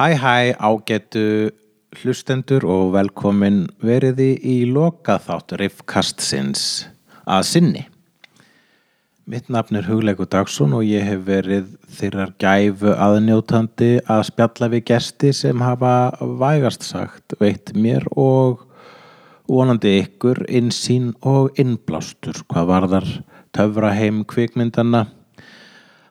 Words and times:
Hæ 0.00 0.16
hæ 0.16 0.56
ágætu 0.56 1.50
hlustendur 2.00 2.64
og 2.64 2.94
velkomin 2.94 3.66
veriði 3.84 4.28
í 4.48 4.54
lokaþátt 4.64 5.52
Riffkastsins 5.60 6.62
að 7.28 7.42
sinni. 7.44 7.82
Mitt 9.28 9.50
nafn 9.52 9.76
er 9.76 9.90
Hugleikur 9.90 10.30
Dagsson 10.32 10.72
og 10.78 10.88
ég 10.88 11.04
hef 11.04 11.26
verið 11.26 11.68
þeirrar 11.98 12.32
gæfu 12.40 12.94
aðnjótandi 12.96 13.90
að 14.06 14.24
spjalla 14.30 14.70
við 14.72 14.86
gesti 14.94 15.34
sem 15.36 15.60
hafa 15.60 15.92
vægast 16.46 16.88
sagt 16.88 17.36
veitt 17.42 17.76
mér 17.76 18.08
og 18.16 18.64
vonandi 19.52 19.98
ykkur 20.06 20.46
insýn 20.48 21.12
og 21.20 21.60
innblástur 21.60 22.40
hvað 22.48 22.72
varðar 22.72 23.12
töfra 23.52 23.92
heim 24.00 24.24
kvikmyndana 24.24 25.10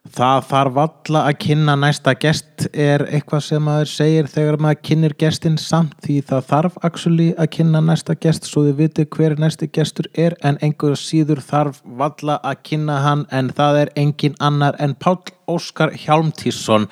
Það 0.08 0.46
þarf 0.48 0.78
alla 0.80 1.22
að 1.28 1.36
kynna 1.44 1.74
næsta 1.76 2.14
gest 2.18 2.66
er 2.72 3.04
eitthvað 3.12 3.42
sem 3.46 3.64
maður 3.68 3.90
segir 3.92 4.30
þegar 4.32 4.58
maður 4.64 4.80
kynir 4.88 5.16
gestin 5.20 5.58
samt 5.60 5.98
því 6.06 6.16
það 6.30 6.46
þarf 6.50 6.78
actually 6.88 7.28
að 7.36 7.50
kynna 7.58 7.82
næsta 7.84 8.16
gest 8.16 8.48
svo 8.48 8.64
þið 8.66 8.80
viti 8.80 9.06
hver 9.16 9.36
næsti 9.40 9.68
gestur 9.76 10.08
er 10.16 10.38
en 10.42 10.58
einhver 10.66 10.96
síður 10.98 11.44
þarf 11.44 11.82
valla 11.84 12.40
að 12.48 12.64
kynna 12.72 13.00
hann 13.04 13.26
en 13.36 13.52
það 13.58 13.82
er 13.84 13.92
engin 14.00 14.38
annar 14.40 14.80
en 14.80 14.96
Páll 14.96 15.34
Óskar 15.52 15.92
Hjálmtísson 15.92 16.88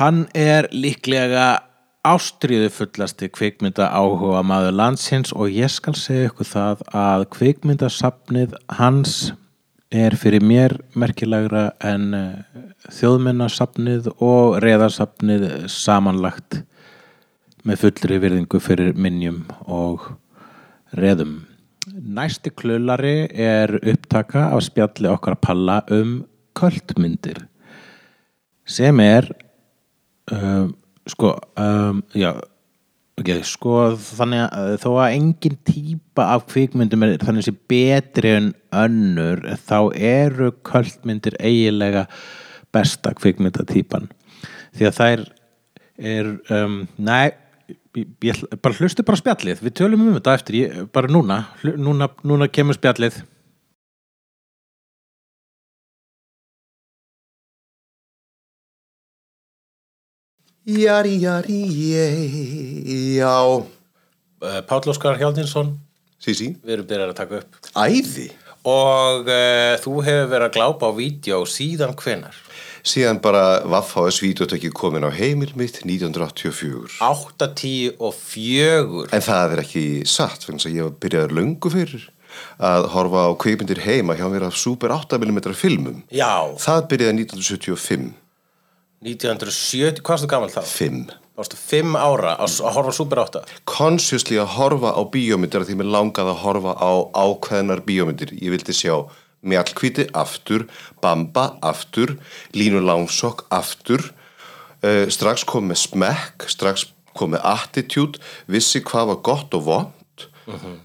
hann 0.00 0.26
er 0.34 0.66
líklega 0.74 1.62
ástriðu 2.02 2.66
fullasti 2.74 3.28
kvikmynda 3.30 3.86
áhuga 3.94 4.42
maður 4.42 4.74
landsins 4.74 5.30
og 5.32 5.54
ég 5.54 5.70
skal 5.70 5.94
segja 5.94 6.32
ykkur 6.32 6.50
það 6.50 6.82
að 6.98 7.28
kvikmyndasafnið 7.36 8.58
hans 8.80 9.14
er 9.92 10.16
fyrir 10.16 10.42
mér 10.44 10.74
merkilegra 10.96 11.70
en 11.84 12.12
eh, 12.16 12.58
þjóðmennasafnið 12.96 14.08
og 14.16 14.58
reðarsafnið 14.64 15.46
samanlagt 15.70 16.62
með 17.68 17.84
fullri 17.84 18.18
virðingu 18.22 18.60
fyrir 18.62 18.96
minnjum 18.98 19.44
og 19.70 20.08
reðum. 20.96 21.42
Næsti 21.92 22.52
klulari 22.54 23.28
er 23.30 23.74
upptaka 23.78 24.48
af 24.54 24.64
spjalli 24.66 25.10
okkar 25.10 25.36
palla 25.42 25.82
um 25.92 26.22
kvöldmyndir 26.56 27.44
sem 28.68 29.00
er 29.02 29.26
um, 30.30 30.72
sko 31.08 31.34
um, 31.58 32.02
já 32.14 32.32
Okay, 33.22 33.44
sko 33.46 33.92
þannig 33.94 34.40
að 34.48 34.72
þó 34.82 34.88
að 34.96 35.12
engin 35.14 35.58
típa 35.68 36.24
af 36.34 36.48
kvikmyndum 36.50 37.04
er 37.06 37.20
þannig 37.22 37.44
sem 37.46 37.58
betri 37.70 38.32
en 38.34 38.48
önnur 38.74 39.44
þá 39.62 39.76
eru 39.94 40.48
kvöldmyndir 40.66 41.36
eigilega 41.38 42.08
besta 42.74 43.12
kvikmyndatýpan 43.14 44.08
því 44.74 44.88
að 44.88 44.98
þær 44.98 45.22
er 46.02 46.32
um, 46.56 46.80
næ, 46.98 47.30
bara 47.94 48.74
hlustu 48.80 49.04
bara 49.06 49.20
spjallið. 49.20 49.62
Við 49.62 49.76
tölum 49.78 50.02
um 50.08 50.16
þetta 50.16 50.34
eftir, 50.40 50.58
ég, 50.64 50.82
bara 50.90 51.10
núna 51.12 51.44
núna, 51.62 52.10
núna 52.26 52.50
kemur 52.50 52.74
spjallið 52.74 53.20
Jari, 60.62 61.16
jari, 61.18 61.62
ég, 61.90 63.16
já. 63.18 63.34
Uh, 64.42 64.60
Páll 64.66 64.86
Óskar 64.92 65.18
Hjáldinsson, 65.18 65.72
Sísí, 66.22 66.52
við 66.62 66.76
erum 66.76 66.86
byrjar 66.86 67.10
að 67.10 67.18
taka 67.18 67.40
upp. 67.42 67.58
æði. 67.74 68.28
Og 68.62 69.26
uh, 69.26 69.74
þú 69.82 69.94
hefur 70.06 70.28
verið 70.30 70.46
að 70.46 70.54
glápa 70.54 70.86
á 70.86 70.92
vídeo 70.94 71.40
síðan 71.50 71.96
hvenar? 71.98 72.38
Síðan 72.86 73.18
bara 73.22 73.62
Vaffháðs 73.66 74.20
videotöki 74.22 74.70
komin 74.70 75.02
á 75.02 75.10
heimil 75.10 75.50
mitt 75.58 75.80
1984. 75.82 76.94
8, 77.02 77.50
10 77.58 77.98
og 77.98 78.14
4. 78.14 79.10
En 79.18 79.26
það 79.26 79.56
er 79.56 79.64
ekki 79.66 79.84
satt, 80.06 80.46
fyrir 80.46 80.62
að 80.62 80.78
ég 80.78 80.86
var 80.86 80.98
byrjaður 81.02 81.38
löngu 81.42 81.74
fyrir 81.74 82.06
að 82.62 82.86
horfa 82.94 83.26
á 83.28 83.30
kveipindir 83.36 83.82
heima 83.84 84.14
hjá 84.16 84.24
mér 84.30 84.46
af 84.46 84.54
super 84.56 84.94
8mm 84.94 85.42
filmum. 85.58 85.98
Já, 86.14 86.54
Það 86.54 86.86
byrjaði 86.94 87.18
1975. 87.26 88.12
1970, 89.02 90.02
hvað 90.06 90.22
þú 90.22 90.30
gammal 90.30 90.52
þá? 90.52 90.62
5. 90.68 91.02
Varstu 91.38 91.58
5 91.58 91.96
ára 91.98 92.36
að, 92.44 92.58
að 92.62 92.76
horfa 92.76 92.94
Super 92.94 93.22
8? 93.24 93.42
Consciously 93.66 94.38
að 94.38 94.52
horfa 94.58 94.92
á 94.94 95.02
bíómyndir 95.10 95.64
því 95.66 95.78
mér 95.80 95.90
langaði 95.96 96.34
að 96.34 96.42
horfa 96.44 96.74
á 96.78 96.90
ákveðnar 97.16 97.82
bíómyndir. 97.86 98.34
Ég 98.38 98.54
vildi 98.54 98.76
sjá 98.76 98.94
Mjallkvíti 99.42 100.06
aftur, 100.14 100.68
Bamba 101.02 101.56
aftur, 101.66 102.14
Línu 102.54 102.82
Langsokk 102.84 103.42
aftur, 103.50 104.12
uh, 104.86 105.08
strax 105.10 105.42
kom 105.48 105.66
með 105.72 105.82
smekk, 105.82 106.46
strax 106.52 106.86
kom 107.18 107.34
með 107.34 107.42
attitude, 107.50 108.22
vissi 108.46 108.84
hvað 108.86 109.10
var 109.10 109.20
gott 109.26 109.58
og 109.58 109.66
vond. 109.66 109.98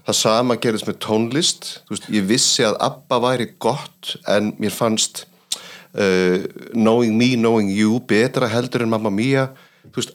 Það 0.06 0.14
sama 0.14 0.56
gerðist 0.58 0.86
með 0.86 1.00
tónlist, 1.02 1.70
veist, 1.90 2.06
ég 2.14 2.26
vissi 2.28 2.62
að 2.66 2.76
ABBA 2.88 3.18
væri 3.24 3.48
gott 3.62 4.14
en 4.30 4.52
mér 4.62 4.74
fannst 4.74 5.24
uh, 5.94 6.44
Knowing 6.74 7.16
Me, 7.18 7.34
Knowing 7.36 7.70
You 7.72 8.00
betra 8.08 8.50
heldur 8.50 8.84
en 8.84 8.92
Mamma 8.92 9.12
Mia. 9.14 9.48
Þú 9.88 10.02
veist, 10.02 10.14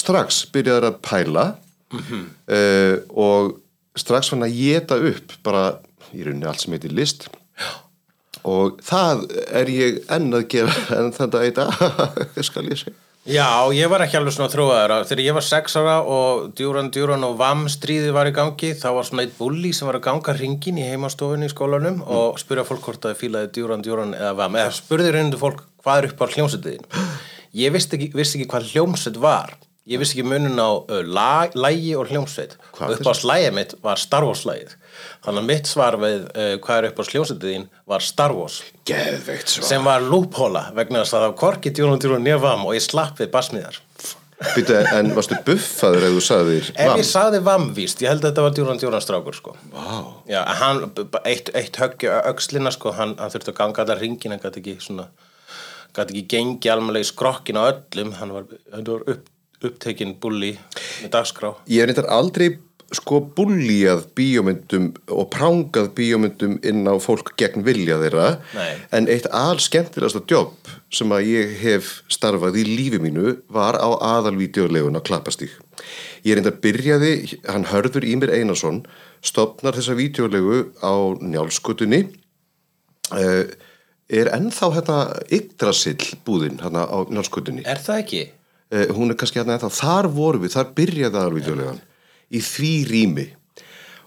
strax 0.00 0.44
byrjaði 0.54 0.90
að 0.90 1.00
pæla. 1.06 1.46
Uh, 1.96 3.02
og 3.14 3.56
strax 3.96 4.32
fann 4.32 4.44
að 4.44 4.58
geta 4.58 4.98
upp 4.98 5.36
bara 5.46 5.66
í 6.12 6.24
rauninni 6.26 6.48
allt 6.48 6.64
sem 6.64 6.76
heitir 6.76 6.94
list. 6.96 7.28
Og 8.46 8.78
það 8.86 9.26
er 9.58 9.72
ég 9.72 10.04
enn 10.12 10.30
að 10.36 10.46
gera 10.52 10.74
en 10.98 11.10
þannig 11.14 11.40
að 11.40 11.48
þetta 11.48 12.46
skal 12.50 12.68
ég 12.70 12.84
segja 12.84 13.05
Já, 13.26 13.66
ég 13.74 13.90
var 13.90 14.04
ekki 14.04 14.20
alveg 14.20 14.36
svona 14.36 14.52
trúaður 14.52 15.06
þegar 15.08 15.22
ég 15.24 15.34
var 15.34 15.42
6 15.42 15.72
ára 15.80 15.96
og 16.06 16.44
Duran 16.54 16.92
Duran 16.94 17.26
og 17.26 17.34
VAM 17.40 17.64
stríði 17.72 18.12
var 18.14 18.30
í 18.30 18.34
gangi 18.36 18.70
þá 18.78 18.86
var 18.94 19.08
svona 19.08 19.24
eitt 19.24 19.34
bulli 19.34 19.72
sem 19.74 19.88
var 19.88 19.98
að 19.98 20.04
ganga 20.04 20.34
ringin 20.36 20.78
í 20.78 20.84
heimastofunni 20.86 21.48
í 21.48 21.50
skólanum 21.50 22.04
og 22.06 22.38
spurja 22.38 22.62
fólk 22.68 22.86
hvort 22.86 23.02
það 23.02 23.18
fílaði 23.18 23.50
Duran 23.56 23.82
Duran 23.82 24.14
eða 24.14 24.36
VAM 24.38 24.60
eða 24.62 24.76
spurði 24.78 25.16
reyndu 25.16 25.40
fólk 25.42 25.64
hvað 25.82 26.04
er 26.04 26.08
upp 26.12 26.22
á 26.22 26.26
hljómsveitiðin 26.36 26.86
ég 27.56 27.74
vissi 27.74 27.96
ekki, 27.96 28.10
vissi 28.16 28.38
ekki 28.38 28.50
hvað 28.52 28.70
hljómsveit 28.72 29.20
var. 29.22 29.56
Ég 29.86 30.00
vissi 30.02 30.16
ekki 30.16 30.26
munun 30.26 30.58
á 30.58 30.70
uh, 30.70 31.50
lægi 31.54 31.94
og 31.98 32.10
hljómsveit. 32.10 32.56
Hvað 32.74 32.96
upp 32.96 33.10
á 33.10 33.14
slægið 33.14 33.52
mitt 33.54 33.74
var 33.84 34.00
Star 34.02 34.26
Wars 34.26 34.44
lægið 34.48 34.74
þannig 35.24 35.42
að 35.42 35.48
mitt 35.50 35.70
svar 35.70 35.98
við 36.02 36.20
uh, 36.28 36.52
hvað 36.64 36.78
er 36.78 36.88
upp 36.90 37.00
á 37.00 37.04
hljómsveitiðin 37.10 37.66
var 37.92 38.04
Star 38.06 38.36
Wars 38.36 38.60
Geðveikt 38.88 39.56
svo 39.56 39.66
sem 39.66 39.84
var 39.86 40.04
loophóla 40.04 40.68
vegna 40.76 41.02
þess 41.02 41.16
að 41.16 41.20
það 41.20 41.28
var 41.30 41.40
korki 41.42 41.74
Duran 41.76 42.22
nefn 42.22 42.42
VAM 42.46 42.64
og 42.68 42.76
ég 42.78 42.84
slapp 42.86 43.20
við 43.20 43.32
basmiðar 43.34 43.82
Býtu, 44.36 44.74
En 44.92 45.14
varstu 45.16 45.36
buffaður 45.46 46.04
ef 46.10 46.12
þú 46.12 46.22
sagðir 46.26 46.66
Ef 46.74 46.90
vam? 46.90 46.98
ég 47.00 47.06
sagði 47.08 47.38
vamvíst, 47.46 48.02
ég 48.04 48.10
held 48.12 48.20
að 48.20 48.26
þetta 48.28 48.42
var 48.44 48.56
djúran 48.58 48.80
djúran 48.82 49.00
strákur 49.04 49.36
sko. 49.38 49.54
Vá, 49.72 49.94
Já, 50.28 50.42
hann, 50.60 50.82
eitt, 51.24 51.48
eitt 51.56 51.78
höggja 51.80 52.18
öxlina 52.28 52.72
sko, 52.74 52.92
hann, 52.98 53.14
hann 53.16 53.32
þurfti 53.32 53.54
að 53.54 53.56
ganga 53.62 53.86
allar 53.86 54.02
ringin, 54.02 54.34
hann 54.34 54.42
gæti 54.42 54.60
ekki 54.60 54.74
svona, 54.84 55.06
gæti 55.96 56.18
ekki 56.18 56.26
gengi 56.34 56.72
almenlega 56.74 57.08
í 57.08 57.08
skrokkin 57.08 57.56
á 57.56 57.64
öllum, 57.70 58.12
hann 58.20 58.34
var, 58.36 58.44
hann 58.74 58.84
var 58.90 59.08
upp, 59.14 59.32
upptekinn 59.64 60.12
bulli 60.20 60.52
með 61.00 61.14
dagskrá. 61.16 61.54
Ég 61.72 61.80
hef 61.80 61.88
reyndar 61.94 62.12
aldrei 62.12 62.50
sko 62.94 63.18
búlíjað 63.34 64.04
bíómyndum 64.14 64.92
og 65.10 65.26
prángað 65.34 65.88
bíómyndum 65.96 66.58
inn 66.62 66.86
á 66.86 66.94
fólk 67.02 67.32
gegn 67.40 67.64
vilja 67.66 67.96
þeirra 67.98 68.26
Nei. 68.54 68.76
en 68.94 69.08
eitt 69.10 69.26
al 69.34 69.58
skemmtilegasta 69.58 70.22
jobb 70.30 70.70
sem 70.94 71.10
að 71.10 71.26
ég 71.32 71.56
hef 71.64 71.88
starfað 72.12 72.60
í 72.62 72.66
lífi 72.68 73.00
mínu 73.02 73.40
var 73.50 73.74
á 73.74 73.90
aðalvídeolegun 73.90 74.98
á 74.98 75.02
Klappastík. 75.02 75.56
Ég 76.22 76.38
reyndar 76.38 76.54
byrjaði, 76.62 77.38
hann 77.50 77.66
hörður 77.72 78.06
Ímir 78.06 78.30
Einarsson 78.34 78.84
stopnar 79.26 79.74
þessa 79.74 79.96
vídeolegu 79.98 80.62
á 80.78 80.94
njálskutunni 81.18 82.04
uh, 83.10 83.44
er 84.06 84.30
ennþá 84.36 84.70
hérna 84.76 85.00
Yggdrasill 85.26 86.14
búðin 86.26 86.60
hérna 86.62 86.86
á 86.86 86.98
njálskutunni 87.10 87.66
Er 87.66 87.82
það 87.82 88.02
ekki? 88.04 88.22
uh, 88.70 88.86
hún 88.94 89.10
er 89.10 89.18
kannski 89.18 89.42
hérna 89.42 89.58
ennþá, 89.58 89.74
þar 89.74 90.10
vorum 90.14 90.46
við, 90.46 90.54
þar 90.54 90.72
byrjaði 90.78 91.22
aðalvídeolegan 91.24 91.82
í 92.32 92.42
því 92.42 92.74
rými. 92.90 93.26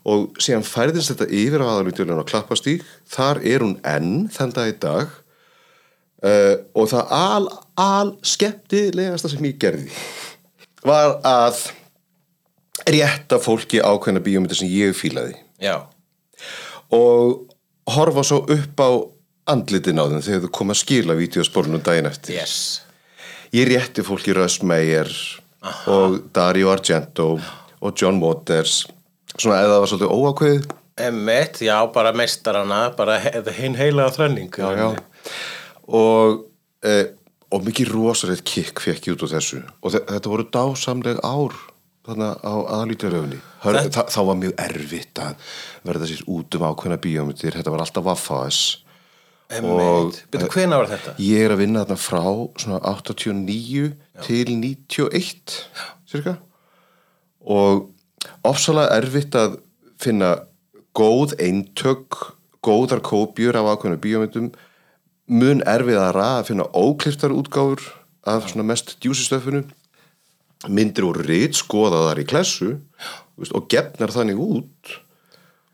Og 0.10 0.40
síðan 0.42 0.66
færðist 0.66 1.14
þetta 1.14 1.28
yfir 1.36 1.64
á 1.64 1.70
aðalvídeolegan 1.70 2.24
á 2.24 2.30
Klappastík, 2.30 2.86
þar 3.10 3.42
er 3.46 3.66
hún 3.66 3.76
enn 3.88 4.30
þann 4.34 4.56
dag 4.56 4.72
í 4.72 4.78
dag. 4.82 5.12
Uh, 6.20 6.56
og 6.76 6.90
það 6.92 7.12
al, 7.16 7.46
al 7.80 8.10
skemmtilegasta 8.28 9.30
sem 9.32 9.46
ég 9.48 9.60
gerði 9.62 9.88
var 10.86 11.20
að 11.28 11.70
rétta 12.90 13.40
fólki 13.44 13.82
ákveðna 13.84 14.24
bíómyndir 14.24 14.60
sem 14.60 14.72
ég 14.72 14.96
fílaði. 14.98 15.38
Já. 15.60 15.90
og 16.96 17.50
horfa 17.92 18.24
svo 18.24 18.46
upp 18.48 18.80
á 18.80 18.90
andlitin 19.52 20.00
á 20.00 20.08
þeim 20.08 20.22
þegar 20.24 20.44
þú 20.46 20.52
kom 20.56 20.72
að 20.72 20.80
skila 20.80 21.18
vídeospornum 21.20 21.84
daginn 21.84 22.08
eftir. 22.08 22.38
Yes. 22.38 22.82
Ég 23.52 23.68
rétti 23.68 24.06
fólki 24.06 24.34
Russ 24.38 24.62
Meyer 24.64 25.10
og 25.90 26.32
Dario 26.34 26.72
Argento 26.72 27.34
og 27.82 27.96
John 28.02 28.20
Waters. 28.24 28.82
Svona 29.38 29.60
eða 29.64 29.76
það 29.76 29.80
var 29.84 29.92
svolítið 29.92 30.14
óákveðið. 30.18 30.68
Emmett, 31.00 31.62
já, 31.64 31.78
bara 31.96 32.12
meistarana, 32.12 32.80
bara 32.98 33.20
hinn 33.56 33.78
heilaga 33.80 34.12
þrenning. 34.18 34.50
já, 34.52 34.72
já. 34.76 34.90
og 35.88 36.42
e, 36.84 36.96
og 37.50 37.64
mikið 37.66 37.92
rosalegt 37.94 38.44
kikk 38.46 38.82
fekk 38.84 39.08
ég 39.08 39.16
út 39.16 39.24
á 39.26 39.34
þessu. 39.38 39.62
Og 39.84 39.94
þe- 39.96 40.04
þetta 40.12 40.34
voru 40.34 40.46
dásamleg 40.54 41.22
ár 41.24 41.56
þannig 42.10 42.44
á 42.44 42.54
aðalítjaröfni 42.76 43.40
Þetta- 43.64 44.10
þá 44.10 44.20
var 44.26 44.36
mjög 44.36 44.54
erfitt 44.66 45.20
að 45.24 45.36
verða 45.86 46.08
sér 46.10 46.22
út 46.28 46.56
um 46.56 46.68
ákveðna 46.68 47.00
bíómyndir. 47.00 47.56
Þetta 47.58 47.72
var 47.72 47.80
alltaf 47.86 48.06
Emmitt, 49.50 50.20
betur 50.30 50.52
hvena 50.54 50.78
var 50.78 50.86
þetta? 50.92 51.16
ég 51.18 51.42
er 51.48 51.54
að 51.56 51.62
vinna 51.64 51.82
þarna 51.82 51.98
frá 51.98 52.22
svona 52.62 52.80
89 52.86 53.96
til 54.22 54.52
91 54.54 55.56
cirka 56.06 56.36
og 57.50 57.90
ofsalega 58.46 59.00
erfitt 59.00 59.36
að 59.38 59.58
finna 60.00 60.36
góð 60.96 61.36
eintök 61.42 62.18
góðar 62.66 63.02
kópjur 63.06 63.58
af 63.58 63.74
ákveðna 63.74 64.02
bíómyndum. 64.04 64.52
Mun 65.30 65.64
erfiðara 65.70 66.40
að 66.40 66.50
finna 66.52 66.68
ókliftar 66.76 67.34
útgáfur 67.34 67.84
af 68.28 68.50
svona 68.50 68.68
mest 68.68 68.98
djúsistöfunu 69.04 69.64
myndir 70.68 71.06
voru 71.08 71.24
rít 71.24 71.56
skoðaðar 71.56 72.20
í 72.20 72.26
klessu 72.28 72.74
og 73.40 73.68
gefnar 73.72 74.12
þannig 74.12 74.42
út. 74.44 74.96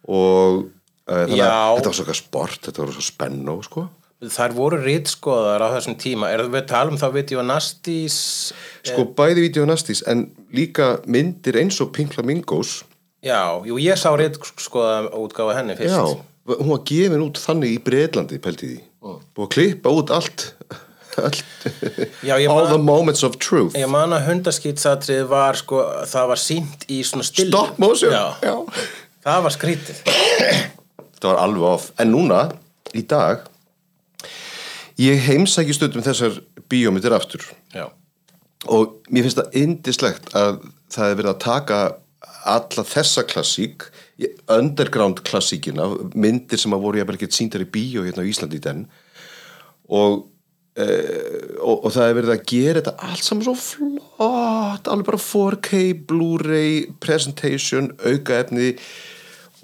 Og 0.06 0.66
uh, 1.10 1.24
þannig 1.25 1.42
að 1.42 1.77
þetta 1.80 1.89
var 1.89 1.98
svona 2.00 2.18
sport, 2.19 2.60
þetta 2.68 2.83
var 2.83 2.94
svo 2.94 3.06
spennó 3.06 3.56
sko 3.66 3.88
Þær 4.31 4.54
voru 4.56 4.77
rítskoðar 4.81 5.62
á 5.62 5.68
þessum 5.75 5.95
tíma. 6.00 6.30
Er 6.33 6.45
við 6.50 6.66
talum 6.69 6.98
þá 6.98 7.07
video 7.13 7.44
Nastís 7.45 8.16
Sko 8.86 9.06
bæði 9.18 9.48
vídeo 9.48 9.66
nastís 9.66 10.04
en 10.07 10.27
líka 10.54 11.00
myndir 11.10 11.57
eins 11.62 11.80
og 11.81 11.92
Pink 11.95 12.13
Flamingos. 12.13 12.83
Já, 13.25 13.57
jú, 13.66 13.80
ég 13.81 13.98
sá 13.98 14.12
rítskoða 14.13 15.10
útgáfa 15.18 15.56
henni 15.57 15.74
fyrst. 15.77 15.95
Já, 15.98 16.56
hún 16.60 16.69
var 16.69 16.83
gefin 16.86 17.24
út 17.25 17.39
þannig 17.42 17.74
í 17.74 17.80
Breitlandi 17.81 18.38
pælti 18.44 18.69
því 18.75 18.83
og 19.06 19.42
að 19.45 19.50
klippa 19.56 19.89
út 19.94 20.12
allt, 20.13 20.44
allt 21.22 21.42
Já, 22.25 22.36
all 22.38 22.63
man- 22.66 22.72
the 22.72 22.77
moments 22.77 23.24
of 23.25 23.39
truth. 23.42 23.74
Ég 23.77 23.89
man 23.89 24.13
að 24.13 24.27
hundaskýtsatrið 24.30 25.25
var 25.30 25.57
sko, 25.57 25.81
það 26.06 26.27
var 26.33 26.42
sínt 26.42 26.86
í 26.89 27.01
svona 27.06 27.25
still 27.25 27.50
stop 27.50 27.80
motion. 27.81 28.13
Já, 28.13 28.36
Já. 28.45 28.56
það 29.25 29.44
var 29.48 29.56
skrítið 29.57 30.01
þetta 31.18 31.31
var 31.33 31.42
alveg 31.42 31.68
off. 31.74 31.89
En 31.98 32.13
núna, 32.13 32.44
í 32.94 33.01
dag 33.10 33.48
ég 35.01 35.21
heimsæki 35.27 35.75
stundum 35.75 36.06
þessar 36.06 36.39
bíómyndir 36.71 37.15
aftur. 37.15 37.44
Já, 37.75 37.89
og 38.71 38.97
mér 39.12 39.27
finnst 39.27 39.42
það 39.42 39.57
indislegt 39.62 40.31
að 40.38 40.62
það 40.94 41.12
er 41.12 41.19
verið 41.19 41.33
að 41.33 41.44
taka 41.44 41.80
alla 42.45 42.86
þessa 42.86 43.25
klassík 43.25 43.88
underground 44.51 45.24
klassíkina 45.25 45.88
myndir 46.13 46.62
sem 46.62 46.74
að 46.75 46.86
voru 46.86 47.01
ég 47.01 47.07
bara 47.07 47.19
ekkert 47.19 47.36
síndar 47.36 47.65
í 47.65 47.69
bíó 47.69 48.06
hérna 48.06 48.24
á 48.24 48.30
Íslandi 48.30 48.59
í 48.59 48.63
den. 48.63 48.86
Og, 49.89 50.27
e, 50.77 50.86
og, 51.59 51.88
og 51.88 51.89
það 51.94 52.07
er 52.07 52.18
verið 52.19 52.33
að 52.36 52.45
gera 52.51 52.81
þetta 52.81 53.09
allt 53.09 53.25
saman 53.25 53.48
svo 53.48 53.56
flott 53.59 54.89
alveg 54.91 55.09
bara 55.09 55.21
4K, 55.25 55.81
Blu-ray 56.07 56.86
presentation, 57.03 57.91
aukaefni 58.06 58.75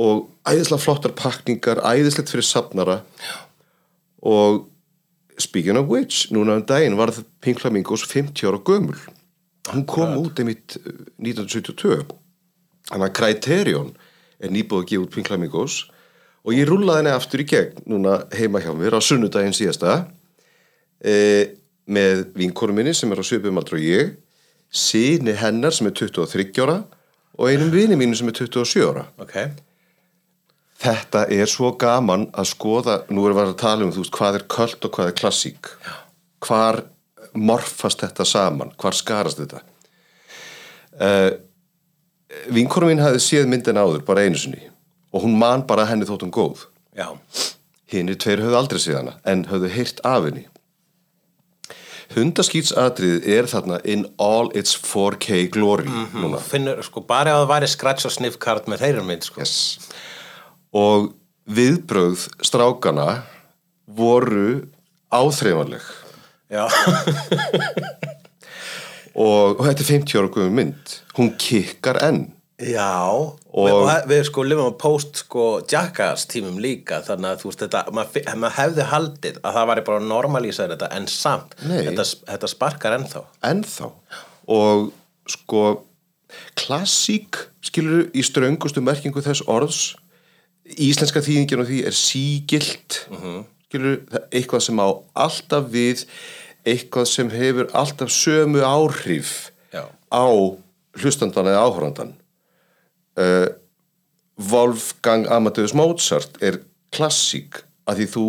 og 0.02 0.28
æðislega 0.50 0.82
flottar 0.82 1.16
pakningar, 1.18 1.84
æðislegt 1.86 2.34
fyrir 2.34 2.48
safnara. 2.48 3.02
Og 4.26 4.66
speaking 5.42 5.78
of 5.78 5.90
which, 5.90 6.30
núna 6.34 6.60
um 6.60 6.66
daginn 6.66 6.98
var 7.00 7.14
það 7.14 7.28
Pink 7.42 7.62
Flamingos 7.62 8.06
50 8.08 8.48
ára 8.48 8.60
gömul. 8.62 8.98
Hún 9.72 9.86
kom 9.90 10.16
út 10.20 10.40
einmitt 10.42 10.78
eh, 10.80 11.06
1972 11.22 12.06
þannig 12.92 13.08
að 13.08 13.16
Criterion 13.18 13.92
er 14.42 14.54
nýbúið 14.54 14.84
að 14.84 14.88
gefa 14.90 15.06
út 15.06 15.16
Pink 15.16 15.30
Flamingos 15.30 15.78
og 16.42 16.56
ég 16.58 16.66
rúlaði 16.70 17.04
henni 17.04 17.14
aftur 17.14 17.44
í 17.44 17.48
gegn 17.50 17.84
núna 17.90 18.22
heima 18.34 18.62
hjá 18.64 18.72
mér 18.78 18.98
á 18.98 19.02
sunnudaginn 19.06 19.54
síðasta 19.54 20.00
e, 20.98 21.14
með 21.86 22.24
vinkonum 22.40 22.80
minni 22.82 22.96
sem 22.98 23.12
er 23.14 23.22
á 23.22 23.26
svipum 23.26 23.62
aldrei 23.62 23.78
og 23.78 23.86
ég 23.86 24.16
síni 24.74 25.36
hennar 25.38 25.76
sem 25.76 25.90
er 25.92 25.94
23 26.00 26.50
ára 26.66 26.80
og 27.38 27.52
einum 27.52 27.70
vini 27.74 28.00
mínu 28.00 28.18
sem 28.18 28.32
er 28.32 28.40
27 28.42 28.88
ára. 28.90 29.06
Ok 29.22 29.38
Þetta 30.82 31.26
er 31.30 31.50
svo 31.50 31.74
gaman 31.78 32.28
að 32.34 32.48
skoða, 32.56 32.96
nú 33.14 33.26
erum 33.28 33.38
við 33.38 33.52
að 33.52 33.60
tala 33.62 33.86
um 33.86 33.92
þú 33.94 34.02
veist, 34.02 34.16
hvað 34.18 34.40
er 34.40 34.46
köld 34.50 34.88
og 34.88 34.96
hvað 34.96 35.12
er 35.12 35.18
klassík. 35.20 35.70
Hvar 36.42 36.82
morfast 37.38 38.02
þetta 38.02 38.26
saman? 38.26 38.74
Hvar 38.82 38.98
skarast 38.98 39.42
þetta? 39.44 39.62
Uh, 40.98 41.32
Vinkonum 42.52 42.90
mín 42.92 43.02
hafði 43.04 43.22
séð 43.24 43.50
myndin 43.52 43.80
áður 43.80 44.04
bara 44.08 44.24
einu 44.26 44.40
sinni 44.40 44.62
og 45.12 45.26
hún 45.26 45.34
man 45.40 45.66
bara 45.68 45.84
að 45.86 45.94
henni 45.94 46.08
þóttum 46.08 46.32
góð. 46.34 46.66
Já, 46.96 47.12
Hinnir 47.92 48.16
tveir 48.20 48.40
höfðu 48.40 48.56
aldrei 48.56 48.80
séð 48.80 48.98
hana 49.02 49.18
en 49.28 49.46
höfðu 49.50 49.70
heyrt 49.74 50.00
af 50.08 50.24
henni. 50.30 50.46
Hundaskýtsatriðið 52.16 53.28
er 53.36 53.48
þarna 53.52 53.78
in 53.88 54.06
all 54.20 54.50
its 54.58 54.74
4K 54.76 55.46
glory 55.52 55.88
núna. 55.88 56.40
finnur, 56.44 56.82
sko, 56.84 57.04
bara 57.08 57.32
ef 57.36 57.42
það 57.44 57.52
væri 57.54 57.70
scratch 57.72 58.08
og 58.08 58.12
sniff 58.16 58.40
card 58.40 58.68
með 58.72 58.84
þeirra 58.86 59.04
mynd, 59.08 59.28
sko 59.28 59.44
Yes. 59.44 59.78
Og 60.78 61.12
viðbrögð 61.52 62.28
strákana 62.46 63.24
voru 63.92 64.62
áþreifanleg 65.12 65.84
Já, 66.52 66.66
og, 69.24 69.56
og 69.56 69.62
þetta 69.64 69.84
er 69.84 69.88
50 69.88 70.20
ára 70.20 70.32
guðum 70.34 70.58
mynd. 70.60 70.96
Hún 71.16 71.30
kikkar 71.40 72.02
enn. 72.04 72.26
Já, 72.62 73.08
og 73.08 73.66
við, 73.66 74.10
við 74.12 74.24
sko 74.28 74.44
lifum 74.46 74.68
á 74.70 74.74
post 74.78 75.24
sko 75.24 75.46
Jackass 75.66 76.28
tímum 76.30 76.60
líka 76.62 77.00
þannig 77.06 77.32
að 77.32 77.40
þú 77.42 77.48
veist 77.50 77.64
þetta, 77.64 77.82
maður 77.96 78.36
mað 78.44 78.58
hefði 78.60 78.86
haldið 78.92 79.40
að 79.40 79.56
það 79.56 79.70
væri 79.72 79.86
bara 79.88 80.04
normalísað 80.06 80.74
þetta 80.76 80.90
en 80.98 81.08
samt, 81.10 81.56
þetta, 81.64 82.06
þetta 82.28 82.52
sparkar 82.52 82.98
ennþá 83.00 83.24
Ennþá. 83.50 83.90
Og 84.52 84.92
sko, 85.32 85.64
klassík, 86.60 87.40
skilur 87.66 88.12
í 88.14 88.28
ströngustu 88.28 88.84
merkingu 88.86 89.24
þess 89.26 89.48
orðs, 89.50 89.96
íslenska 90.78 91.24
þýðingin 91.24 91.64
og 91.64 91.70
því 91.70 91.80
er 91.90 91.98
sígilt, 91.98 93.02
skilur, 93.68 94.02
eitthvað 94.32 94.66
sem 94.68 94.82
á 94.84 94.88
alltaf 95.26 95.70
við, 95.72 96.06
eitthvað 96.68 97.08
sem 97.10 97.32
hefur 97.34 97.72
alltaf 97.78 98.12
sömu 98.14 98.62
áhrif 98.66 99.52
Já. 99.74 99.88
á 100.12 100.28
hlustandan 101.02 101.50
eða 101.50 101.66
áhórandan. 101.66 102.14
Uh, 103.20 103.48
Wolfgang 104.52 105.28
Amadeus 105.32 105.74
Mozart 105.78 106.40
er 106.44 106.62
klassík 106.94 107.62
að 107.90 108.02
því 108.02 108.08
þú 108.14 108.26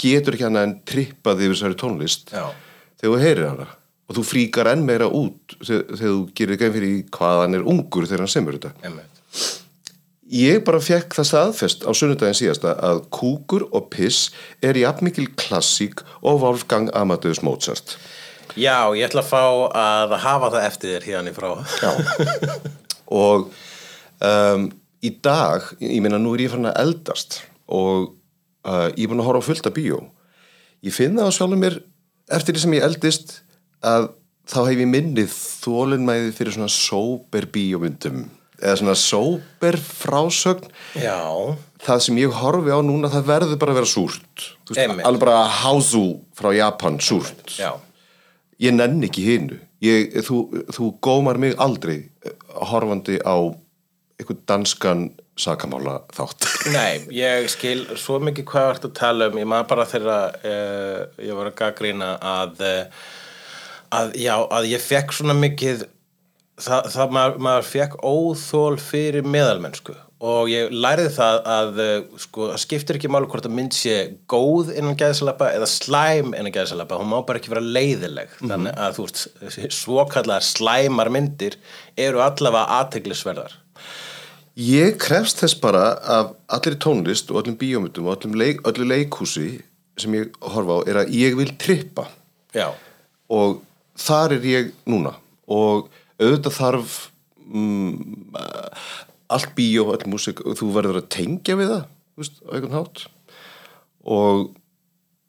getur 0.00 0.36
ekki 0.36 0.46
hana 0.46 0.64
en 0.66 0.78
trippað 0.88 1.44
yfir 1.44 1.56
þessari 1.56 1.78
tónlist 1.78 2.32
Já. 2.34 2.48
þegar 3.00 3.14
þú 3.14 3.22
heyrir 3.22 3.48
hana 3.48 3.68
og 4.08 4.16
þú 4.16 4.24
fríkar 4.26 4.70
enn 4.72 4.84
meira 4.88 5.08
út 5.08 5.56
þegar, 5.60 5.84
þegar 5.92 6.02
þú 6.02 6.20
gerir 6.40 6.60
geim 6.60 6.74
fyrir 6.76 7.00
hvað 7.14 7.42
hann 7.44 7.58
er 7.58 7.66
ungur 7.74 8.08
þegar 8.08 8.24
hann 8.24 8.32
semur 8.32 8.58
þetta 8.58 8.88
Einmitt. 8.88 9.22
Ég 10.28 10.62
bara 10.66 10.80
fekk 10.82 11.16
það 11.16 11.28
staðfest 11.30 11.84
á 11.88 11.90
sunnudaginn 11.96 12.36
síðasta 12.36 12.74
að 12.84 13.02
kúkur 13.14 13.64
og 13.72 13.88
piss 13.92 14.28
er 14.64 14.76
jafnmikil 14.78 15.28
klassík 15.40 16.02
og 16.20 16.42
Wolfgang 16.42 16.90
Amadeus 16.96 17.40
Mozart. 17.44 17.96
Já, 18.58 18.90
ég 18.96 19.06
ætla 19.06 19.22
að 19.22 19.30
fá 19.30 19.42
að 19.78 20.14
hafa 20.24 20.52
það 20.54 20.66
eftir 20.66 20.94
þér 20.94 21.08
hérna 21.08 21.32
í 21.32 21.36
frá. 21.36 21.50
Já. 21.80 21.90
og 23.24 23.48
um, 24.24 24.68
í 25.04 25.12
dag, 25.24 25.68
ég 25.80 26.00
meina 26.04 26.20
nú 26.20 26.34
er 26.36 26.46
ég 26.46 26.54
fann 26.54 26.68
að 26.68 26.80
eldast 26.84 27.42
og 27.68 28.14
uh, 28.68 28.88
ég 28.94 29.04
er 29.04 29.12
búin 29.12 29.22
að 29.22 29.30
horfa 29.30 29.44
á 29.44 29.48
fullt 29.48 29.68
af 29.70 29.76
bíó. 29.76 30.00
Ég 30.84 30.94
finn 30.94 31.18
það 31.18 31.30
á 31.30 31.36
sjálfum 31.36 31.62
mér 31.62 31.80
eftir 32.34 32.56
því 32.56 32.64
sem 32.64 32.76
ég 32.76 32.88
eldist 32.88 33.38
að 33.86 34.10
þá 34.48 34.58
hef 34.64 34.80
ég 34.80 34.90
minnið 34.90 35.32
þólinnmæði 35.62 36.34
fyrir 36.36 36.56
svona 36.56 36.72
sóber 36.72 37.48
bíómyndum 37.52 38.26
eða 38.58 38.76
svona 38.80 38.96
sóber 38.98 39.78
frásögn. 39.78 40.70
Já, 40.98 41.18
það 41.84 42.02
sem 42.06 42.20
ég 42.22 42.34
horfi 42.40 42.74
á 42.74 42.80
núna 42.84 43.10
það 43.12 43.30
verður 43.30 43.60
bara 43.60 43.74
að 43.74 43.80
vera 43.80 43.92
súrt. 43.92 44.48
Alveg 44.74 45.22
bara 45.22 45.44
házu 45.60 46.06
frá 46.38 46.50
Japan 46.56 46.98
súrt. 47.02 47.56
Ég 48.58 48.74
nenni 48.74 49.06
ekki 49.06 49.24
hinu. 49.28 49.60
Ég, 49.84 50.16
þú, 50.26 50.42
þú 50.74 50.90
gómar 51.04 51.38
mig 51.38 51.54
aldrei 51.62 52.00
eh, 52.26 52.32
horfandi 52.66 53.20
á 53.22 53.46
einhvern 54.18 54.40
danskan 54.50 55.04
sakamála 55.38 56.00
þátt. 56.10 56.48
Nei, 56.74 57.04
ég 57.14 57.46
skil 57.52 57.84
svo 57.94 58.18
mikið 58.26 58.48
hvað 58.50 58.72
ert 58.72 58.88
að 58.88 58.96
tala 58.98 59.28
um. 59.30 59.38
Ég 59.38 59.46
maður 59.46 59.68
bara 59.70 59.86
þegar 59.86 60.34
uh, 60.42 61.22
ég 61.22 61.38
var 61.38 61.52
að 61.52 61.56
gaggrina 61.60 62.10
að 62.18 62.64
uh, 62.66 63.06
að 63.94 64.16
já, 64.20 64.34
að 64.36 64.68
ég 64.72 64.82
fekk 64.82 65.14
svona 65.16 65.36
mikið 65.38 65.86
það, 66.62 66.90
það 66.94 67.16
maður, 67.16 67.40
maður 67.46 67.70
fekk 67.72 67.96
óþól 68.02 68.76
fyrir 68.82 69.26
meðalmennsku 69.26 69.96
og 70.28 70.48
ég 70.50 70.72
lærði 70.74 71.12
það 71.14 71.36
að 71.54 71.80
uh, 71.84 71.92
sko, 72.18 72.48
skiptir 72.58 72.98
ekki 72.98 73.10
máli 73.12 73.28
hvort 73.30 73.46
að 73.46 73.54
mynd 73.54 73.76
sé 73.76 73.94
góð 74.30 74.72
innan 74.74 74.98
gæðsalapa 74.98 75.52
eða 75.54 75.68
slæm 75.70 76.32
innan 76.32 76.54
gæðsalapa, 76.54 76.98
hún 76.98 77.12
má 77.12 77.20
bara 77.26 77.38
ekki 77.38 77.52
vera 77.52 77.62
leiðileg 77.62 78.34
þannig 78.40 78.74
að 78.74 78.98
þú 78.98 79.06
veist, 79.06 79.70
svokallar 79.78 80.42
slæmar 80.42 81.12
myndir 81.14 81.58
eru 81.94 82.24
allavega 82.24 82.80
aðteglisverðar 82.80 83.54
ég 84.58 84.98
krefst 84.98 85.44
þess 85.44 85.54
bara 85.62 85.92
af 86.02 86.34
allir 86.50 86.78
tónlist 86.82 87.30
og 87.30 87.44
öllum 87.44 87.58
bíómyndum 87.60 88.08
og 88.08 88.18
öllum 88.18 88.34
leik, 88.40 88.64
öllu 88.66 88.88
leikhúsi 88.90 89.60
sem 89.98 90.14
ég 90.14 90.34
horfa 90.42 90.80
á 90.82 90.88
er 90.88 91.00
að 91.02 91.14
ég 91.14 91.36
vil 91.38 91.50
trippa. 91.60 92.06
Já, 92.54 92.70
og 93.30 93.62
þar 93.98 94.38
er 94.38 94.46
ég 94.48 94.70
núna. 94.88 95.14
Og 95.46 95.88
auðvitað 96.18 96.56
þarf 96.58 96.96
mm, 97.46 98.34
allt 99.28 99.54
bíó, 99.56 99.90
all 99.92 100.10
músík 100.10 100.42
þú 100.58 100.72
verður 100.74 101.02
að 101.02 101.10
tengja 101.14 101.56
við 101.58 101.72
það 101.74 101.86
veist, 102.18 102.40
á 102.44 102.50
einhvern 102.54 102.76
hátt. 102.76 103.04
Og 104.08 104.44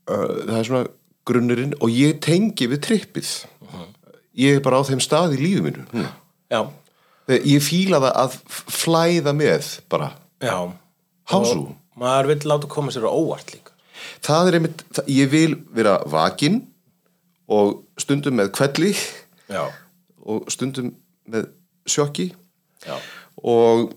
uh, 0.10 0.36
það 0.48 0.58
er 0.58 0.68
svona 0.70 0.84
grunnurinn 1.30 1.76
og 1.84 1.94
ég 1.94 2.20
tengi 2.24 2.70
við 2.72 2.84
trippið. 2.88 3.34
Ég 4.40 4.58
er 4.58 4.64
bara 4.66 4.80
á 4.82 4.88
þeim 4.88 5.02
stað 5.04 5.36
í 5.38 5.42
lífið 5.42 5.66
mínu 5.66 5.86
núna. 5.90 6.14
já, 6.50 6.62
ég 7.36 7.64
fíla 7.66 8.00
það 8.02 8.20
að 8.24 8.38
flæða 8.80 9.34
með 9.36 9.74
bara, 9.92 10.14
já. 10.42 10.56
hásu 11.30 11.58
Og 11.60 11.76
maður 12.00 12.32
vil 12.32 12.40
láta 12.48 12.70
koma 12.72 12.94
sér 12.96 13.10
á 13.10 13.12
óvart 13.12 13.52
líka. 13.52 13.76
Það 14.24 14.48
er 14.48 14.58
einmitt, 14.58 14.84
það, 14.96 15.10
ég 15.12 15.32
vil 15.34 15.58
vera 15.76 15.98
vakinn 16.08 16.62
og 17.52 17.82
stundum 18.00 18.38
með 18.40 18.54
kvelli 18.56 18.94
Já, 19.50 19.66
og 20.30 20.52
stundum 20.54 20.94
með 21.30 21.50
sjokki. 21.90 22.30
Já, 22.86 22.96
og 23.44 23.90